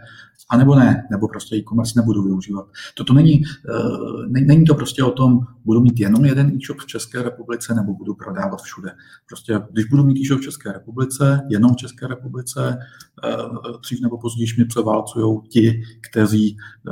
a 0.50 0.58
nebo 0.58 0.76
ne, 0.76 1.08
nebo 1.12 1.28
prostě 1.28 1.56
e-commerce 1.56 1.94
nebudu 1.96 2.24
využívat. 2.24 2.66
Toto 2.96 3.14
není, 3.14 3.42
eh, 3.70 4.42
není 4.42 4.66
to 4.66 4.76
prostě 4.76 5.04
o 5.04 5.12
tom, 5.12 5.40
budu 5.66 5.82
mít 5.82 6.00
jenom 6.00 6.26
jeden 6.26 6.48
e-shop 6.48 6.80
v 6.80 6.86
České 6.86 7.24
republice 7.24 7.76
nebo 7.76 7.94
budu 7.94 8.14
prodávat 8.14 8.62
všude. 8.62 8.92
Prostě 9.28 9.60
když 9.72 9.86
budu 9.86 10.04
mít 10.04 10.18
e-shop 10.18 10.40
v 10.40 10.44
České 10.44 10.72
republice, 10.72 11.42
jenom 11.50 11.74
v 11.74 11.78
České 11.78 12.08
republice, 12.08 12.78
eh, 13.24 13.38
dřív 13.82 14.02
nebo 14.02 14.18
později 14.18 14.48
mě 14.56 14.66
převálcují 14.66 15.40
ti, 15.50 15.82
kteří 16.12 16.58
eh, 16.88 16.92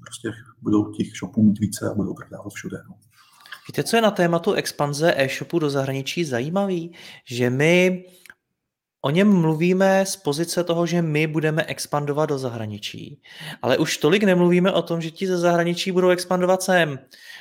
prostě 0.00 0.32
budou 0.62 0.92
těch 0.92 1.06
shopů 1.18 1.42
mít 1.42 1.58
více 1.58 1.90
a 1.90 1.94
budou 1.94 2.14
prodávat 2.14 2.52
všude. 2.54 2.78
No. 2.88 2.94
Víte, 3.68 3.82
co 3.82 3.96
je 3.96 4.02
na 4.02 4.10
tématu 4.10 4.52
expanze 4.52 5.14
e-shopu 5.16 5.58
do 5.58 5.70
zahraničí 5.70 6.24
zajímavý? 6.24 6.92
Že 7.24 7.50
my 7.50 8.04
O 9.02 9.10
něm 9.10 9.40
mluvíme 9.40 10.06
z 10.06 10.16
pozice 10.16 10.64
toho, 10.64 10.86
že 10.86 11.02
my 11.02 11.26
budeme 11.26 11.64
expandovat 11.64 12.28
do 12.28 12.38
zahraničí, 12.38 13.22
ale 13.62 13.78
už 13.78 13.98
tolik 13.98 14.22
nemluvíme 14.22 14.72
o 14.72 14.82
tom, 14.82 15.00
že 15.00 15.10
ti 15.10 15.26
ze 15.26 15.38
zahraničí 15.38 15.92
budou 15.92 16.08
expandovat 16.08 16.62
sem. 16.62 16.98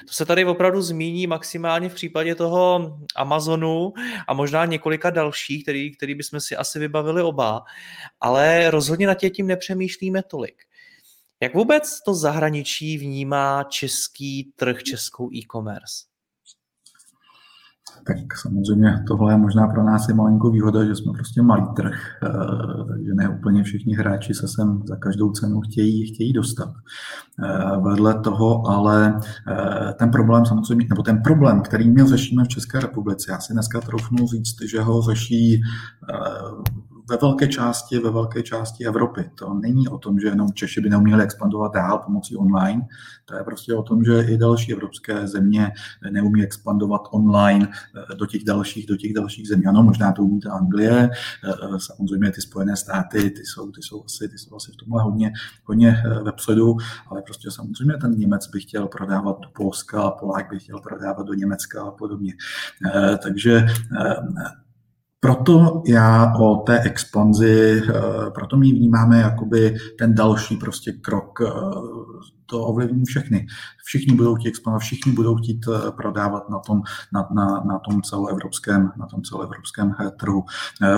To 0.07 0.13
se 0.13 0.26
tady 0.26 0.45
opravdu 0.45 0.82
zmíní 0.82 1.28
maximálně 1.28 1.89
v 1.89 1.93
případě 1.93 2.36
toho 2.36 2.91
Amazonu 3.15 3.93
a 4.28 4.34
možná 4.34 4.65
několika 4.65 5.09
dalších, 5.09 5.63
který, 5.63 5.95
který 5.95 6.15
bychom 6.15 6.39
si 6.39 6.55
asi 6.55 6.80
vybavili 6.80 7.22
oba, 7.22 7.61
ale 8.22 8.72
rozhodně 8.72 9.07
na 9.07 9.13
tě 9.13 9.30
tím 9.30 9.47
nepřemýšlíme 9.47 10.24
tolik. 10.24 10.63
Jak 11.42 11.56
vůbec 11.56 12.02
to 12.06 12.14
zahraničí 12.14 12.98
vnímá 12.98 13.64
český 13.64 14.54
trh, 14.56 14.84
českou 14.84 15.30
e-commerce? 15.34 16.10
tak 18.08 18.38
samozřejmě 18.38 19.04
tohle 19.08 19.34
je 19.34 19.38
možná 19.38 19.68
pro 19.68 19.84
nás 19.84 20.08
je 20.08 20.14
malinkou 20.14 20.52
výhoda, 20.52 20.86
že 20.86 20.96
jsme 20.96 21.14
prostě 21.14 21.42
malý 21.42 21.64
trh, 21.76 21.94
eh, 22.24 22.28
takže 22.88 23.14
ne 23.14 23.30
úplně 23.30 23.64
všichni 23.64 23.96
hráči 23.96 24.34
se 24.34 24.48
sem 24.48 24.82
za 24.86 24.96
každou 24.96 25.32
cenu 25.32 25.62
chtějí, 25.62 26.14
chtějí 26.14 26.34
dostat. 26.34 26.74
Eh, 27.44 27.78
vedle 27.82 28.22
toho 28.22 28.68
ale 28.68 29.20
eh, 29.48 29.94
ten 29.94 30.12
problém 30.12 30.46
samozřejmě, 30.46 30.86
nebo 30.90 31.04
ten 31.04 31.22
problém, 31.22 31.62
který 31.62 31.90
my 31.90 32.08
řešíme 32.08 32.44
v 32.44 32.48
České 32.48 32.80
republice, 32.80 33.32
já 33.32 33.40
si 33.40 33.54
dneska 33.54 33.82
troufnu 33.82 34.28
říct, 34.28 34.62
že 34.72 34.82
ho 34.82 35.02
řeší 35.02 35.62
ve 37.10 37.18
velké 37.18 37.47
části, 37.47 37.99
ve 37.99 38.12
velké 38.12 38.43
části 38.43 38.86
Evropy. 38.86 39.32
To 39.36 39.53
není 39.53 39.88
o 39.88 39.97
tom, 39.97 40.20
že 40.20 40.28
jenom 40.28 40.53
Češi 40.53 40.82
by 40.82 40.89
neuměli 40.89 41.24
expandovat 41.24 41.74
dál 41.74 41.97
pomocí 41.97 42.36
online. 42.36 42.82
To 43.26 43.36
je 43.36 43.43
prostě 43.43 43.74
o 43.74 43.84
tom, 43.84 44.03
že 44.03 44.22
i 44.22 44.38
další 44.38 44.74
evropské 44.74 45.28
země 45.28 45.72
neumí 46.12 46.43
expandovat 46.43 47.01
online 47.12 47.68
eh, 47.68 48.16
do 48.16 48.26
těch 48.26 48.43
dalších, 48.43 48.88
do 48.88 48.97
těch 48.97 49.14
dalších 49.14 49.47
zemí. 49.47 49.66
Ano, 49.66 49.84
možná 49.84 50.12
to 50.12 50.24
umí 50.24 50.39
ta 50.39 50.51
Anglie, 50.51 51.10
eh, 51.10 51.80
samozřejmě 51.80 52.32
ty 52.32 52.41
Spojené 52.41 52.76
státy, 52.76 53.30
ty 53.30 53.45
jsou, 53.45 53.72
ty 53.72 53.82
jsou 53.82 54.03
asi, 54.05 54.30
ty 54.30 54.38
jsou 54.38 54.55
asi 54.55 54.72
v 54.72 54.76
tomhle 54.76 55.03
hodně, 55.03 55.32
hodně 55.64 56.03
eh, 56.05 56.24
vepředu, 56.24 56.78
ale 57.07 57.22
prostě 57.22 57.51
samozřejmě 57.51 57.97
ten 57.97 58.12
Němec 58.12 58.47
by 58.47 58.60
chtěl 58.60 58.88
prodávat 58.88 59.39
do 59.39 59.49
Polska, 59.53 60.12
Polák 60.12 60.49
by 60.49 60.60
chtěl 60.60 60.80
prodávat 60.80 61.26
do 61.26 61.34
Německa 61.34 61.84
a 61.84 61.91
podobně. 61.91 62.34
Takže 63.24 63.66
proto 65.20 65.84
já 65.88 66.34
o 66.39 66.55
té 66.55 66.82
expanzi, 66.82 67.82
eh, 67.89 68.32
proto 68.32 68.57
my 68.57 68.72
vnímáme 68.72 69.20
jakoby 69.20 69.76
ten 69.97 70.15
další 70.15 70.57
prostě 70.57 70.91
krok 70.91 71.39
eh, 71.41 71.49
to 72.45 72.61
ovlivní 72.61 73.05
všechny. 73.05 73.47
Všichni 73.86 74.15
budou 74.15 74.36
chtít 74.36 74.47
expandovat, 74.47 74.82
všichni 74.82 75.11
budou 75.11 75.36
chtít 75.36 75.65
eh, 75.67 75.91
prodávat 75.91 76.49
na 76.49 76.59
tom, 76.59 76.82
na, 77.13 77.28
na, 77.34 77.45
na 77.45 77.80
tom 77.80 78.01
celoevropském, 78.01 78.91
na 78.97 79.05
tom 79.05 79.22
celoevropském 79.22 79.95
trhu. 80.20 80.43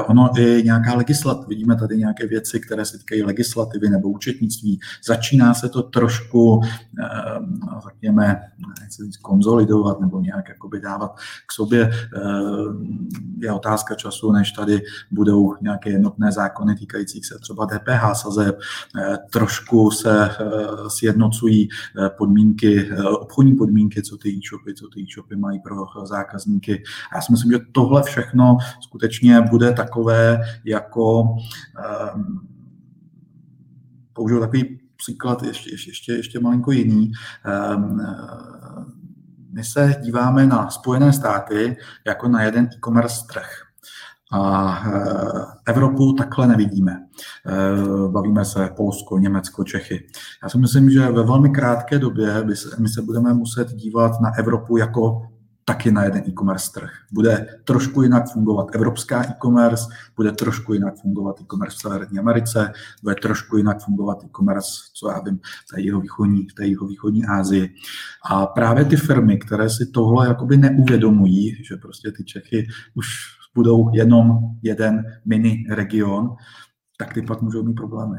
Ono 0.07 0.29
i 0.37 0.63
nějaká 0.65 0.93
legislativa, 0.95 1.47
vidíme 1.47 1.75
tady 1.75 1.97
nějaké 1.97 2.27
věci, 2.27 2.59
které 2.59 2.85
se 2.85 2.97
týkají 2.97 3.23
legislativy 3.23 3.89
nebo 3.89 4.09
účetnictví. 4.09 4.79
Začíná 5.05 5.53
se 5.53 5.69
to 5.69 5.83
trošku, 5.83 6.61
řekněme, 7.87 8.41
nechci 8.81 9.03
říct, 9.03 9.17
konzolidovat 9.17 9.99
nebo 9.99 10.19
nějak 10.19 10.49
jakoby 10.49 10.79
dávat 10.79 11.15
k 11.47 11.51
sobě. 11.51 11.91
Je 13.37 13.51
otázka 13.51 13.95
času, 13.95 14.31
než 14.31 14.51
tady 14.51 14.81
budou 15.11 15.55
nějaké 15.61 15.89
jednotné 15.89 16.31
zákony 16.31 16.75
týkající 16.75 17.23
se 17.23 17.39
třeba 17.39 17.65
DPH 17.65 18.15
sazeb, 18.15 18.59
trošku 19.31 19.91
se 19.91 20.29
sjednocují 20.87 21.69
eh, 21.69 22.09
podmínky, 22.09 22.89
eh, 22.91 23.03
obchodní 23.03 23.55
podmínky, 23.55 24.03
co 24.03 24.17
ty 24.17 24.29
e-shopy, 24.29 24.73
co 24.73 24.87
ty 24.87 25.01
e-shopy 25.01 25.35
mají 25.35 25.59
pro 25.59 25.75
eh, 25.75 26.07
zákazníky. 26.07 26.83
A 27.11 27.15
já 27.15 27.21
si 27.21 27.31
myslím, 27.31 27.51
že 27.51 27.59
tohle 27.71 28.03
všechno 28.03 28.57
skutečně 28.81 29.41
bude 29.41 29.73
takové 29.73 30.39
jako 30.65 31.35
použiju 34.13 34.39
takový 34.39 34.80
příklad 35.01 35.43
ještě, 35.43 35.69
ještě, 35.71 36.13
ještě 36.13 36.39
malinko 36.39 36.71
jiný. 36.71 37.11
Um, 37.75 38.01
my 39.53 39.63
se 39.63 39.95
díváme 40.01 40.47
na 40.47 40.69
Spojené 40.69 41.13
státy 41.13 41.77
jako 42.07 42.27
na 42.27 42.43
jeden 42.43 42.65
e-commerce 42.65 43.25
trh. 43.33 43.49
A 44.33 44.83
eh, 44.85 45.71
Evropu 45.71 46.13
takhle 46.13 46.47
nevidíme. 46.47 46.97
Eh, 47.45 48.07
bavíme 48.07 48.45
se 48.45 48.69
Polsko, 48.77 49.17
Německo, 49.17 49.63
Čechy. 49.63 50.07
Já 50.43 50.49
si 50.49 50.57
myslím, 50.57 50.89
že 50.89 51.11
ve 51.11 51.23
velmi 51.23 51.49
krátké 51.49 51.99
době 51.99 52.45
my 52.79 52.89
se 52.89 53.01
budeme 53.01 53.33
muset 53.33 53.73
dívat 53.73 54.11
na 54.21 54.31
Evropu 54.37 54.77
jako 54.77 55.30
taky 55.71 55.91
na 55.91 56.03
jeden 56.03 56.23
e-commerce 56.27 56.71
trh. 56.73 56.91
Bude 57.11 57.47
trošku 57.63 58.01
jinak 58.01 58.23
fungovat 58.33 58.75
evropská 58.75 59.23
e-commerce, 59.23 59.85
bude 60.15 60.31
trošku 60.31 60.73
jinak 60.73 60.95
fungovat 61.01 61.41
e-commerce 61.41 61.75
v 61.77 61.79
Severní 61.79 62.19
Americe, 62.19 62.71
bude 63.03 63.15
trošku 63.15 63.57
jinak 63.57 63.79
fungovat 63.79 64.23
e-commerce, 64.23 64.71
co 64.93 65.09
já 65.09 65.19
vím, 65.19 65.37
v 65.37 65.75
té 65.75 65.81
jihovýchodní, 65.81 66.47
v 66.47 66.53
té 66.53 66.65
jihovýchodní 66.65 67.25
Asii. 67.25 67.69
A 68.29 68.45
právě 68.45 68.85
ty 68.85 68.95
firmy, 68.95 69.37
které 69.37 69.69
si 69.69 69.85
tohle 69.85 70.27
jakoby 70.27 70.57
neuvědomují, 70.57 71.63
že 71.63 71.75
prostě 71.77 72.11
ty 72.11 72.23
Čechy 72.23 72.67
už 72.95 73.07
budou 73.55 73.89
jenom 73.93 74.39
jeden 74.61 75.03
mini 75.25 75.65
region, 75.69 76.35
tak 76.97 77.13
ty 77.13 77.21
pak 77.21 77.41
můžou 77.41 77.63
mít 77.63 77.73
problémy. 77.73 78.17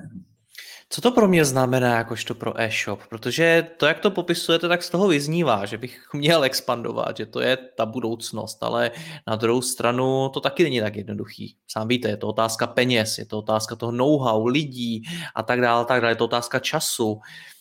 Co 0.93 1.01
to 1.01 1.13
pro 1.13 1.29
mě 1.29 1.45
znamená 1.45 1.97
jakožto 1.97 2.35
pro 2.35 2.61
e-shop? 2.61 3.01
Protože 3.09 3.69
to, 3.77 3.87
jak 3.87 4.01
to 4.01 4.11
popisujete, 4.11 4.69
tak 4.69 4.83
z 4.83 4.91
toho 4.91 5.09
vyznívá, 5.09 5.67
že 5.67 5.79
bych 5.79 6.01
měl 6.15 6.45
expandovat, 6.45 7.17
že 7.17 7.27
to 7.27 7.41
je 7.41 7.57
ta 7.57 7.87
budoucnost, 7.87 8.63
ale 8.63 8.91
na 9.27 9.37
druhou 9.37 9.63
stranu 9.63 10.29
to 10.29 10.41
taky 10.41 10.63
není 10.63 10.81
tak 10.81 10.97
jednoduchý. 10.97 11.57
Sám 11.69 11.89
víte, 11.89 12.09
je 12.09 12.17
to 12.17 12.29
otázka 12.29 12.67
peněz, 12.67 13.19
je 13.19 13.27
to 13.27 13.39
otázka 13.39 13.77
toho 13.77 13.93
know-how, 13.93 14.47
lidí 14.47 15.03
a 15.35 15.43
tak 15.43 15.61
dále, 15.61 15.85
tak 15.85 16.01
dále, 16.01 16.13
je 16.13 16.17
to 16.17 16.25
otázka 16.25 16.59
času. 16.59 17.21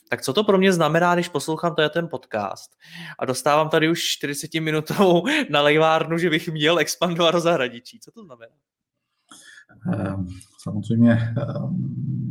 Tak 0.09 0.21
co 0.21 0.33
to 0.33 0.43
pro 0.43 0.57
mě 0.57 0.73
znamená, 0.73 1.13
když 1.13 1.29
poslouchám 1.29 1.75
tady 1.75 1.89
ten 1.89 2.07
podcast 2.07 2.71
a 3.19 3.25
dostávám 3.25 3.69
tady 3.69 3.89
už 3.89 4.03
40 4.03 4.53
minutovou 4.53 5.23
na 5.49 5.61
lejvárnu, 5.61 6.17
že 6.17 6.29
bych 6.29 6.47
měl 6.49 6.79
expandovat 6.79 7.33
do 7.33 7.39
zahraničí? 7.39 7.99
Co 7.99 8.11
to 8.11 8.23
znamená? 8.23 8.53
Ehm, 9.93 10.27
samozřejmě 10.63 11.11
ehm, 11.11 12.30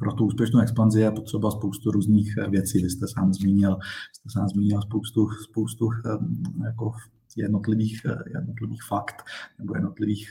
pro 0.00 0.12
tu 0.12 0.26
úspěšnou 0.26 0.60
expanzi 0.60 1.00
je 1.00 1.10
potřeba 1.10 1.50
spoustu 1.50 1.90
různých 1.90 2.34
eh, 2.38 2.50
věcí. 2.50 2.82
Vy 2.82 2.90
jste 2.90 3.08
sám 3.08 3.32
zmínil, 3.32 3.76
jste 4.12 4.30
sám 4.30 4.48
zmínil 4.48 4.82
spoustu, 4.82 5.28
spoustu 5.30 5.88
ehm, 5.92 6.42
jako 6.64 6.92
jednotlivých, 7.36 8.00
eh, 8.06 8.38
jednotlivých 8.38 8.82
fakt 8.88 9.22
nebo 9.58 9.74
jednotlivých, 9.74 10.28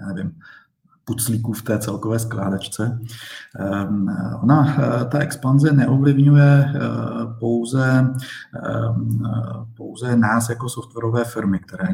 já 0.00 0.06
nevím, 0.06 0.32
puclíků 1.04 1.52
v 1.52 1.62
té 1.62 1.78
celkové 1.78 2.18
skládačce. 2.18 3.00
Ehm, 3.58 4.16
ona, 4.42 4.76
eh, 4.78 5.04
ta 5.04 5.18
expanze 5.18 5.72
neovlivňuje 5.72 6.64
eh, 6.64 6.80
pouze, 7.40 8.14
ehm, 8.64 9.22
pouze 9.76 10.16
nás 10.16 10.48
jako 10.48 10.68
softwarové 10.68 11.24
firmy, 11.24 11.58
které, 11.58 11.88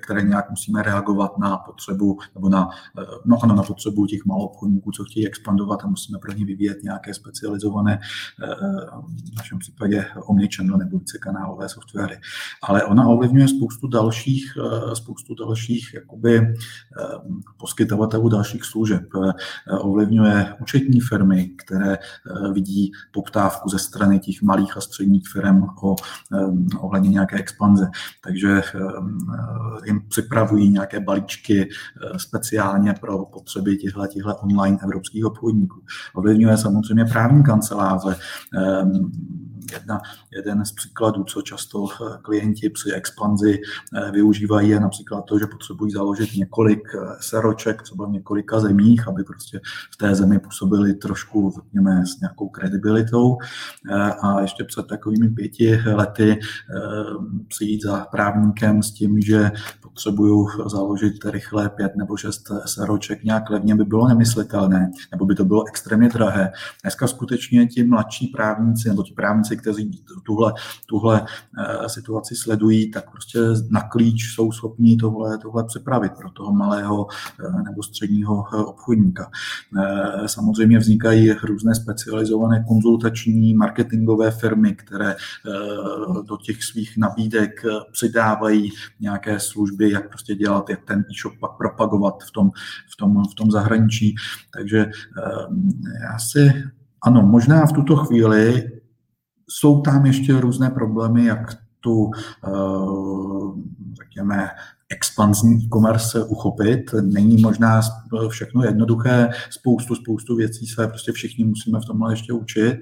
které, 0.00 0.22
nějak 0.22 0.50
musíme 0.50 0.82
reagovat 0.82 1.38
na 1.38 1.56
potřebu, 1.56 2.18
nebo 2.34 2.48
na, 2.48 2.68
eh, 3.00 3.02
no 3.24 3.38
ano, 3.42 3.54
na 3.54 3.62
potřebu 3.62 4.06
těch 4.06 4.24
malou 4.24 4.44
obchodníků, 4.44 4.90
co 4.92 5.04
chtějí 5.04 5.26
expandovat 5.26 5.84
a 5.84 5.86
musíme 5.86 6.18
pro 6.18 6.32
ně 6.32 6.44
vyvíjet 6.44 6.82
nějaké 6.82 7.14
specializované, 7.14 7.98
v 9.32 9.36
našem 9.36 9.58
případě 9.58 10.04
omnichannel 10.26 10.78
nebo 10.78 10.98
vícekanálové 10.98 11.68
softwary. 11.68 12.20
Ale 12.62 12.84
ona 12.84 13.08
ovlivňuje 13.08 13.48
spoustu 13.48 13.88
dalších, 13.88 14.52
spoustu 14.94 15.34
dalších 15.34 15.94
jakoby, 15.94 16.54
poskytovatelů 17.56 18.28
dalších 18.38 18.64
služeb. 18.64 19.02
Ovlivňuje 19.80 20.54
účetní 20.60 21.00
firmy, 21.00 21.50
které 21.58 21.92
eh, 21.94 21.98
vidí 22.52 22.92
poptávku 23.12 23.68
ze 23.68 23.78
strany 23.78 24.18
těch 24.18 24.42
malých 24.42 24.76
a 24.76 24.80
středních 24.80 25.28
firm 25.32 25.62
o, 25.82 25.96
eh, 26.32 26.78
ohledně 26.78 27.08
nějaké 27.08 27.36
expanze. 27.36 27.90
Takže 28.24 28.48
eh, 28.48 28.78
jim 29.84 30.00
připravují 30.08 30.70
nějaké 30.70 31.00
balíčky 31.00 31.68
speciálně 32.16 32.94
pro 33.00 33.24
potřeby 33.24 33.76
těchto, 33.76 34.06
těchto 34.06 34.36
online 34.36 34.78
evropských 34.82 35.24
obchodníků. 35.24 35.82
Ovlivňuje 36.14 36.56
samozřejmě 36.56 37.04
právní 37.04 37.42
kanceláře, 37.42 38.16
Jedna, 39.72 40.00
jeden 40.32 40.64
z 40.64 40.72
příkladů, 40.72 41.24
co 41.24 41.42
často 41.42 41.86
eh, 41.86 42.18
klienti 42.22 42.70
při 42.70 42.92
expanzi 42.92 43.60
eh, 43.94 44.10
využívají, 44.10 44.68
je 44.68 44.80
například 44.80 45.22
to, 45.22 45.38
že 45.38 45.46
potřebují 45.46 45.92
založit 45.92 46.34
několik 46.36 46.88
eh, 46.94 47.16
seroček, 47.20 47.82
třeba 47.82 48.06
v 48.06 48.10
několika 48.28 48.60
zemích, 48.60 49.08
aby 49.08 49.24
prostě 49.24 49.60
v 49.94 49.96
té 49.96 50.14
zemi 50.14 50.38
působili 50.38 50.94
trošku, 50.94 51.52
řekněme, 51.56 52.06
s 52.06 52.20
nějakou 52.20 52.48
kredibilitou. 52.48 53.36
A 54.22 54.40
ještě 54.40 54.64
před 54.64 54.86
takovými 54.86 55.28
pěti 55.28 55.80
lety 55.86 56.38
přijít 57.48 57.82
za 57.82 58.06
právníkem 58.10 58.82
s 58.82 58.90
tím, 58.90 59.20
že 59.20 59.50
potřebuju 59.82 60.48
založit 60.66 61.24
rychle 61.24 61.68
pět 61.68 61.96
nebo 61.96 62.16
šest 62.16 62.52
seroček 62.66 63.24
nějak 63.24 63.50
levně, 63.50 63.74
by 63.74 63.84
bylo 63.84 64.08
nemyslitelné, 64.08 64.90
nebo 65.12 65.26
by 65.26 65.34
to 65.34 65.44
bylo 65.44 65.68
extrémně 65.68 66.08
drahé. 66.08 66.52
Dneska 66.82 67.06
skutečně 67.06 67.66
ti 67.66 67.84
mladší 67.84 68.26
právníci, 68.26 68.88
nebo 68.88 69.02
ti 69.02 69.12
právníci, 69.12 69.56
kteří 69.56 69.90
tuhle, 70.26 70.52
tuhle 70.86 71.26
eh, 71.58 71.88
situaci 71.88 72.36
sledují, 72.36 72.90
tak 72.90 73.10
prostě 73.10 73.38
na 73.70 73.80
klíč 73.82 74.34
jsou 74.34 74.52
schopni 74.52 74.96
tohle, 74.96 75.38
tohle 75.38 75.64
připravit 75.64 76.12
pro 76.12 76.30
toho 76.30 76.52
malého 76.52 77.06
eh, 77.10 77.62
nebo 77.62 77.82
středního 77.82 78.17
eh, 78.26 78.56
obchodníka. 78.56 79.30
Samozřejmě 80.26 80.78
vznikají 80.78 81.32
různé 81.32 81.74
specializované 81.74 82.64
konzultační 82.68 83.54
marketingové 83.54 84.30
firmy, 84.30 84.74
které 84.74 85.16
do 86.28 86.36
těch 86.36 86.64
svých 86.64 86.96
nabídek 86.96 87.50
přidávají 87.92 88.70
nějaké 89.00 89.40
služby, 89.40 89.90
jak 89.90 90.08
prostě 90.08 90.34
dělat, 90.34 90.70
jak 90.70 90.84
ten 90.84 91.04
e-shop 91.10 91.38
pak 91.40 91.56
propagovat 91.56 92.14
v 92.28 92.30
tom, 92.30 92.50
v 92.92 92.96
tom, 92.96 93.22
v 93.32 93.34
tom 93.34 93.50
zahraničí. 93.50 94.14
Takže 94.54 94.90
já 96.02 96.18
si 96.18 96.52
ano, 97.02 97.22
možná 97.22 97.66
v 97.66 97.72
tuto 97.72 97.96
chvíli 97.96 98.70
jsou 99.48 99.80
tam 99.80 100.06
ještě 100.06 100.40
různé 100.40 100.70
problémy, 100.70 101.24
jak 101.24 101.54
tu, 101.80 102.10
eh, 102.46 102.50
řekněme, 104.02 104.48
expanzní 104.90 105.64
e-commerce 105.64 106.24
uchopit. 106.24 106.90
Není 107.02 107.42
možná 107.42 107.80
všechno 108.28 108.64
jednoduché, 108.64 109.28
spoustu, 109.50 109.94
spoustu 109.94 110.36
věcí 110.36 110.66
se 110.66 110.88
prostě 110.88 111.12
všichni 111.12 111.44
musíme 111.44 111.80
v 111.80 111.84
tomhle 111.84 112.12
ještě 112.12 112.32
učit. 112.32 112.76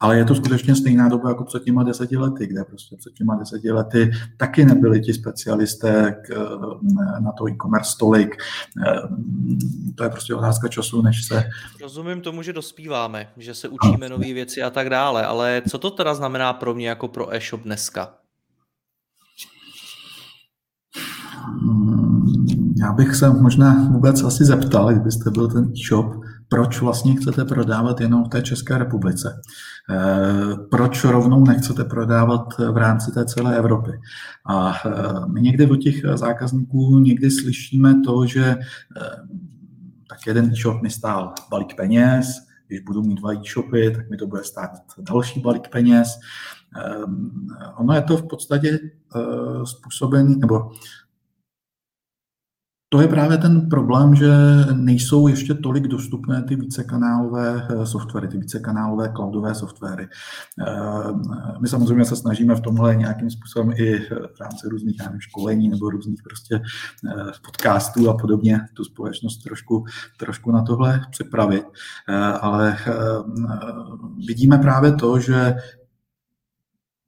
Ale 0.00 0.18
je 0.18 0.24
to 0.24 0.34
skutečně 0.34 0.76
stejná 0.76 1.08
doba 1.08 1.28
jako 1.28 1.44
před 1.44 1.64
těma 1.64 1.82
deseti 1.82 2.16
lety, 2.16 2.46
kde 2.46 2.64
prostě 2.64 2.96
před 2.96 3.12
těma 3.12 3.34
deseti 3.34 3.70
lety 3.72 4.10
taky 4.36 4.64
nebyli 4.64 5.00
ti 5.00 5.14
specialisté 5.14 6.22
k, 6.26 6.30
eh, 6.30 7.20
na 7.20 7.32
to 7.32 7.48
e-commerce 7.48 7.96
tolik. 7.98 8.36
Eh, 8.86 9.00
to 9.94 10.04
je 10.04 10.10
prostě 10.10 10.34
otázka 10.34 10.68
času, 10.68 11.02
než 11.02 11.24
se... 11.24 11.44
Rozumím 11.82 12.20
tomu, 12.20 12.42
že 12.42 12.52
dospíváme, 12.52 13.28
že 13.36 13.54
se 13.54 13.68
učíme 13.68 14.08
nové 14.08 14.32
věci 14.32 14.62
a 14.62 14.70
tak 14.70 14.90
dále, 14.90 15.26
ale 15.26 15.62
co 15.70 15.78
to 15.78 15.90
teda 15.90 16.14
znamená 16.14 16.52
pro 16.52 16.74
mě 16.74 16.88
jako 16.88 17.08
pro 17.08 17.34
e-shop 17.34 17.62
dneska? 17.62 18.14
Hmm, 20.96 21.35
já 22.76 22.92
bych 22.92 23.14
se 23.14 23.30
možná 23.30 23.88
vůbec 23.92 24.22
asi 24.22 24.44
zeptal, 24.44 24.92
kdybyste 24.92 25.30
byl 25.30 25.48
ten 25.48 25.64
e-shop, 25.64 26.14
proč 26.48 26.80
vlastně 26.80 27.14
chcete 27.14 27.44
prodávat 27.44 28.00
jenom 28.00 28.24
v 28.24 28.28
té 28.28 28.42
České 28.42 28.78
republice. 28.78 29.40
Eh, 29.90 30.56
proč 30.70 31.04
rovnou 31.04 31.44
nechcete 31.44 31.84
prodávat 31.84 32.58
v 32.58 32.76
rámci 32.76 33.12
té 33.12 33.24
celé 33.24 33.56
Evropy. 33.56 33.90
A 34.46 34.72
eh, 34.86 34.90
my 35.32 35.40
někdy 35.42 35.70
od 35.70 35.76
těch 35.76 35.94
zákazníků 36.14 36.98
někdy 36.98 37.30
slyšíme 37.30 37.94
to, 38.04 38.26
že 38.26 38.44
eh, 38.44 38.56
tak 40.08 40.18
jeden 40.26 40.44
e-shop 40.44 40.82
mi 40.82 40.90
stál 40.90 41.34
balík 41.50 41.76
peněz, 41.76 42.26
když 42.66 42.80
budu 42.80 43.02
mít 43.02 43.18
dva 43.18 43.32
e-shopy, 43.32 43.90
tak 43.90 44.10
mi 44.10 44.16
to 44.16 44.26
bude 44.26 44.44
stát 44.44 44.70
další 44.98 45.40
balík 45.40 45.68
peněz. 45.68 46.08
Ono 47.76 47.94
je 47.94 48.02
to 48.02 48.16
v 48.16 48.28
podstatě 48.28 48.78
způsobený, 49.64 50.36
nebo 50.38 50.70
to 52.88 53.00
je 53.00 53.08
právě 53.08 53.38
ten 53.38 53.68
problém, 53.68 54.14
že 54.14 54.30
nejsou 54.74 55.28
ještě 55.28 55.54
tolik 55.54 55.86
dostupné 55.86 56.42
ty 56.42 56.56
vícekanálové 56.56 57.68
eh, 57.70 57.86
softwary, 57.86 58.28
ty 58.28 58.38
vícekanálové 58.38 59.12
cloudové 59.16 59.54
softwary. 59.54 60.08
Eh, 60.66 61.12
my 61.60 61.68
samozřejmě 61.68 62.04
se 62.04 62.16
snažíme 62.16 62.54
v 62.54 62.60
tomhle 62.60 62.96
nějakým 62.96 63.30
způsobem 63.30 63.72
i 63.76 63.98
v 64.34 64.40
rámci 64.40 64.68
různých 64.68 64.98
nevím, 65.04 65.20
školení 65.20 65.68
nebo 65.68 65.90
různých 65.90 66.22
prostě 66.22 66.54
eh, 66.56 67.32
podcastů 67.44 68.10
a 68.10 68.16
podobně 68.16 68.60
tu 68.74 68.84
společnost 68.84 69.38
trošku, 69.38 69.84
trošku 70.18 70.52
na 70.52 70.62
tohle 70.62 71.06
připravit. 71.10 71.64
Ale 72.40 72.76
vidíme 74.26 74.58
právě 74.58 74.92
to, 74.92 75.18
že 75.20 75.54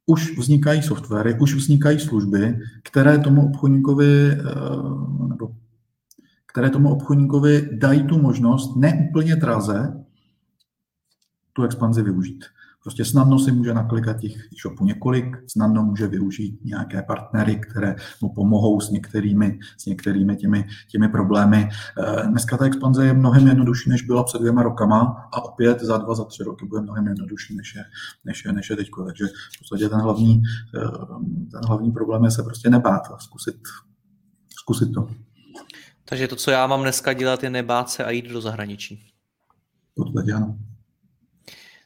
už 0.05 0.37
vznikají 0.37 0.81
softwary, 0.81 1.39
už 1.39 1.55
vznikají 1.55 1.99
služby, 1.99 2.59
které 2.83 3.17
tomu 3.17 3.49
obchodníkovi 3.49 4.37
nebo 5.29 5.49
které 6.59 6.69
tomu 6.69 6.89
obchodníkovi 6.89 7.69
dají 7.71 8.03
tu 8.03 8.21
možnost 8.21 8.75
neúplně 8.75 9.35
draze 9.35 10.05
tu 11.53 11.63
expanzi 11.63 12.03
využít. 12.03 12.45
Prostě 12.83 13.05
snadno 13.05 13.39
si 13.39 13.51
může 13.51 13.73
naklikat 13.73 14.19
těch 14.19 14.33
shopů 14.61 14.85
několik, 14.85 15.37
snadno 15.47 15.83
může 15.83 16.07
využít 16.07 16.59
nějaké 16.65 17.01
partnery, 17.01 17.55
které 17.55 17.95
mu 18.21 18.33
pomohou 18.33 18.81
s 18.81 18.89
některými, 18.89 19.59
s 19.77 19.85
některými 19.85 20.35
těmi, 20.35 20.67
těmi 20.91 21.09
problémy. 21.09 21.69
Eh, 21.69 22.27
dneska 22.27 22.57
ta 22.57 22.65
expanze 22.65 23.05
je 23.05 23.13
mnohem 23.13 23.47
jednodušší, 23.47 23.89
než 23.89 24.01
byla 24.01 24.23
před 24.23 24.39
dvěma 24.41 24.63
rokama 24.63 25.29
a 25.33 25.41
opět 25.41 25.81
za 25.81 25.97
dva, 25.97 26.15
za 26.15 26.23
tři 26.23 26.43
roky 26.43 26.65
bude 26.65 26.81
mnohem 26.81 27.07
jednodušší, 27.07 27.55
než 27.55 27.75
je, 27.75 27.83
než 28.25 28.45
je, 28.45 28.53
než 28.53 28.69
je 28.69 28.75
teď. 28.75 28.87
Takže 29.05 29.25
v 29.27 29.59
podstatě 29.59 29.89
ten 29.89 29.99
hlavní, 29.99 30.41
eh, 30.75 30.79
ten 31.51 31.61
hlavní 31.67 31.91
problém 31.91 32.23
je 32.23 32.31
se 32.31 32.43
prostě 32.43 32.69
nebát 32.69 33.01
a 33.13 33.17
zkusit, 33.17 33.55
zkusit 34.49 34.93
to. 34.93 35.07
Takže 36.09 36.27
to, 36.27 36.35
co 36.35 36.51
já 36.51 36.67
mám 36.67 36.81
dneska 36.81 37.13
dělat, 37.13 37.43
je 37.43 37.49
nebát 37.49 37.89
se 37.89 38.03
a 38.03 38.11
jít 38.11 38.25
do 38.25 38.41
zahraničí. 38.41 39.05
Podstatě 39.95 40.33
ano. 40.33 40.57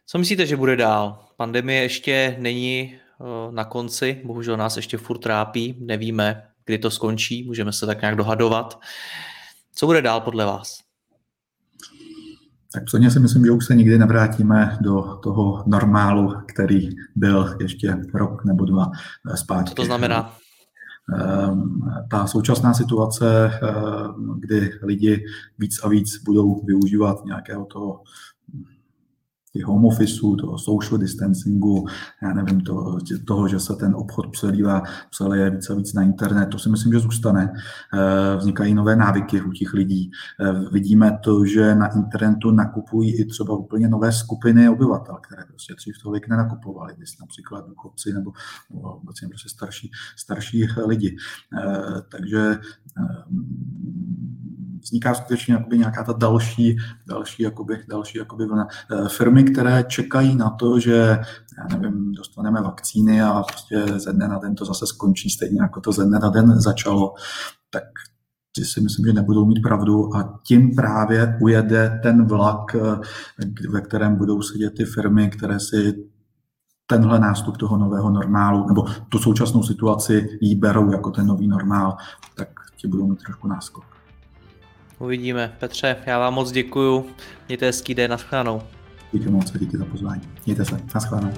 Co 0.05 0.17
myslíte, 0.17 0.45
že 0.45 0.55
bude 0.55 0.76
dál? 0.76 1.26
Pandemie 1.38 1.82
ještě 1.82 2.36
není 2.39 2.93
eh, 2.93 3.51
na 3.51 3.65
konci, 3.65 4.21
bohužel 4.26 4.57
nás 4.57 4.76
ještě 4.76 4.97
furt 4.97 5.17
trápí, 5.17 5.78
nevíme, 5.80 6.43
kdy 6.65 6.78
to 6.78 6.91
skončí, 6.91 7.43
můžeme 7.43 7.74
se 7.74 7.86
tak 7.86 8.01
nějak 8.01 8.15
dohadovat. 8.15 8.80
Co 9.76 9.86
bude 9.86 10.01
dál 10.01 10.21
podle 10.21 10.45
vás? 10.45 10.80
Tak 12.74 12.84
předně 12.86 13.11
si 13.11 13.19
myslím, 13.19 13.45
že 13.45 13.51
už 13.51 13.65
se 13.65 13.76
nikdy 13.76 13.97
nevrátíme 13.97 14.78
do 14.82 15.19
toho 15.24 15.63
normálu, 15.67 16.34
který 16.53 16.89
byl 17.15 17.57
ještě 17.61 17.97
rok 18.13 18.45
nebo 18.45 18.65
dva 18.65 18.91
zpátky. 19.36 19.69
Co 19.69 19.76
to 19.76 19.86
znamená? 19.86 20.38
Ehm, 21.11 21.81
ta 22.11 22.27
současná 22.27 22.73
situace, 22.73 23.51
ehm, 23.61 24.39
kdy 24.39 24.71
lidi 24.81 25.25
víc 25.59 25.83
a 25.83 25.89
víc 25.89 26.23
budou 26.23 26.65
využívat 26.65 27.25
nějakého 27.25 27.65
toho 27.65 28.03
těch 29.53 29.65
home 29.65 29.85
officeů, 29.85 30.35
toho 30.35 30.57
social 30.57 30.97
distancingu, 30.97 31.85
já 32.21 32.33
nevím, 32.33 32.61
to, 32.61 32.97
toho, 33.27 33.47
že 33.47 33.59
se 33.59 33.75
ten 33.75 33.95
obchod 33.95 34.31
přelívá, 34.31 34.83
přeleje 35.09 35.49
víc 35.49 35.69
a 35.69 35.75
víc 35.75 35.93
na 35.93 36.01
internet, 36.01 36.45
to 36.45 36.59
si 36.59 36.69
myslím, 36.69 36.93
že 36.93 36.99
zůstane. 36.99 37.53
Eh, 37.93 38.37
vznikají 38.37 38.73
nové 38.73 38.95
návyky 38.95 39.41
u 39.41 39.51
těch 39.51 39.73
lidí. 39.73 40.11
Eh, 40.41 40.69
vidíme 40.71 41.19
to, 41.23 41.45
že 41.45 41.75
na 41.75 41.95
internetu 41.95 42.51
nakupují 42.51 43.19
i 43.19 43.25
třeba 43.25 43.57
úplně 43.57 43.87
nové 43.87 44.11
skupiny 44.11 44.69
obyvatel, 44.69 45.15
které 45.15 45.43
prostě 45.47 45.73
dřív 45.73 45.95
tolik 46.03 46.27
nenakupovali, 46.27 46.93
například 47.19 47.67
důchodci 47.67 48.13
nebo 48.13 48.31
obecně 48.69 49.27
prostě 49.27 49.49
starší, 49.49 49.91
starší 50.15 50.67
lidi. 50.85 51.17
Eh, 51.57 52.01
takže 52.11 52.59
vzniká 54.84 55.13
skutečně 55.13 55.53
jakoby 55.53 55.77
nějaká 55.77 56.03
ta 56.03 56.13
další, 56.13 56.77
další, 57.07 57.43
jakoby, 57.43 57.84
další 57.89 58.17
jakoby 58.17 58.45
vlna. 58.45 58.67
Firmy, 59.07 59.43
které 59.43 59.84
čekají 59.88 60.36
na 60.36 60.49
to, 60.49 60.79
že 60.79 61.19
já 61.57 61.77
nevím, 61.77 62.11
dostaneme 62.11 62.61
vakcíny 62.61 63.21
a 63.21 63.43
prostě 63.43 63.99
ze 63.99 64.13
dne 64.13 64.27
na 64.27 64.39
den 64.39 64.55
to 64.55 64.65
zase 64.65 64.88
skončí 64.88 65.29
stejně, 65.29 65.61
jako 65.61 65.81
to 65.81 65.91
ze 65.91 66.05
dne 66.05 66.19
na 66.19 66.29
den 66.29 66.61
začalo, 66.61 67.13
tak 67.69 67.84
ty 68.55 68.65
si 68.65 68.81
myslím, 68.81 69.05
že 69.05 69.13
nebudou 69.13 69.45
mít 69.45 69.61
pravdu 69.61 70.15
a 70.15 70.39
tím 70.47 70.75
právě 70.75 71.38
ujede 71.41 71.99
ten 72.03 72.25
vlak, 72.25 72.75
ve 73.69 73.81
kterém 73.81 74.15
budou 74.15 74.41
sedět 74.41 74.73
ty 74.77 74.86
firmy, 74.86 75.29
které 75.29 75.59
si 75.59 76.09
tenhle 76.88 77.19
nástup 77.19 77.57
toho 77.57 77.77
nového 77.77 78.09
normálu, 78.09 78.67
nebo 78.67 78.86
tu 79.09 79.19
současnou 79.19 79.63
situaci 79.63 80.38
jí 80.41 80.55
berou 80.55 80.91
jako 80.91 81.11
ten 81.11 81.27
nový 81.27 81.47
normál, 81.47 81.97
tak 82.36 82.47
ti 82.77 82.88
budou 82.88 83.07
mít 83.07 83.23
trošku 83.23 83.47
náskok. 83.47 83.92
Uvidíme. 84.99 85.55
Petře, 85.59 85.95
já 86.05 86.19
vám 86.19 86.33
moc 86.33 86.51
děkuju. 86.51 87.05
Mějte 87.47 87.65
hezký 87.65 87.93
den, 87.93 88.11
naschledanou. 88.11 88.61
Díky 89.11 89.29
moc, 89.29 89.51
díky 89.51 89.77
za 89.77 89.85
pozvání. 89.85 90.21
Mějte 90.45 90.65
se, 90.65 90.79
naschledanou. 90.95 91.33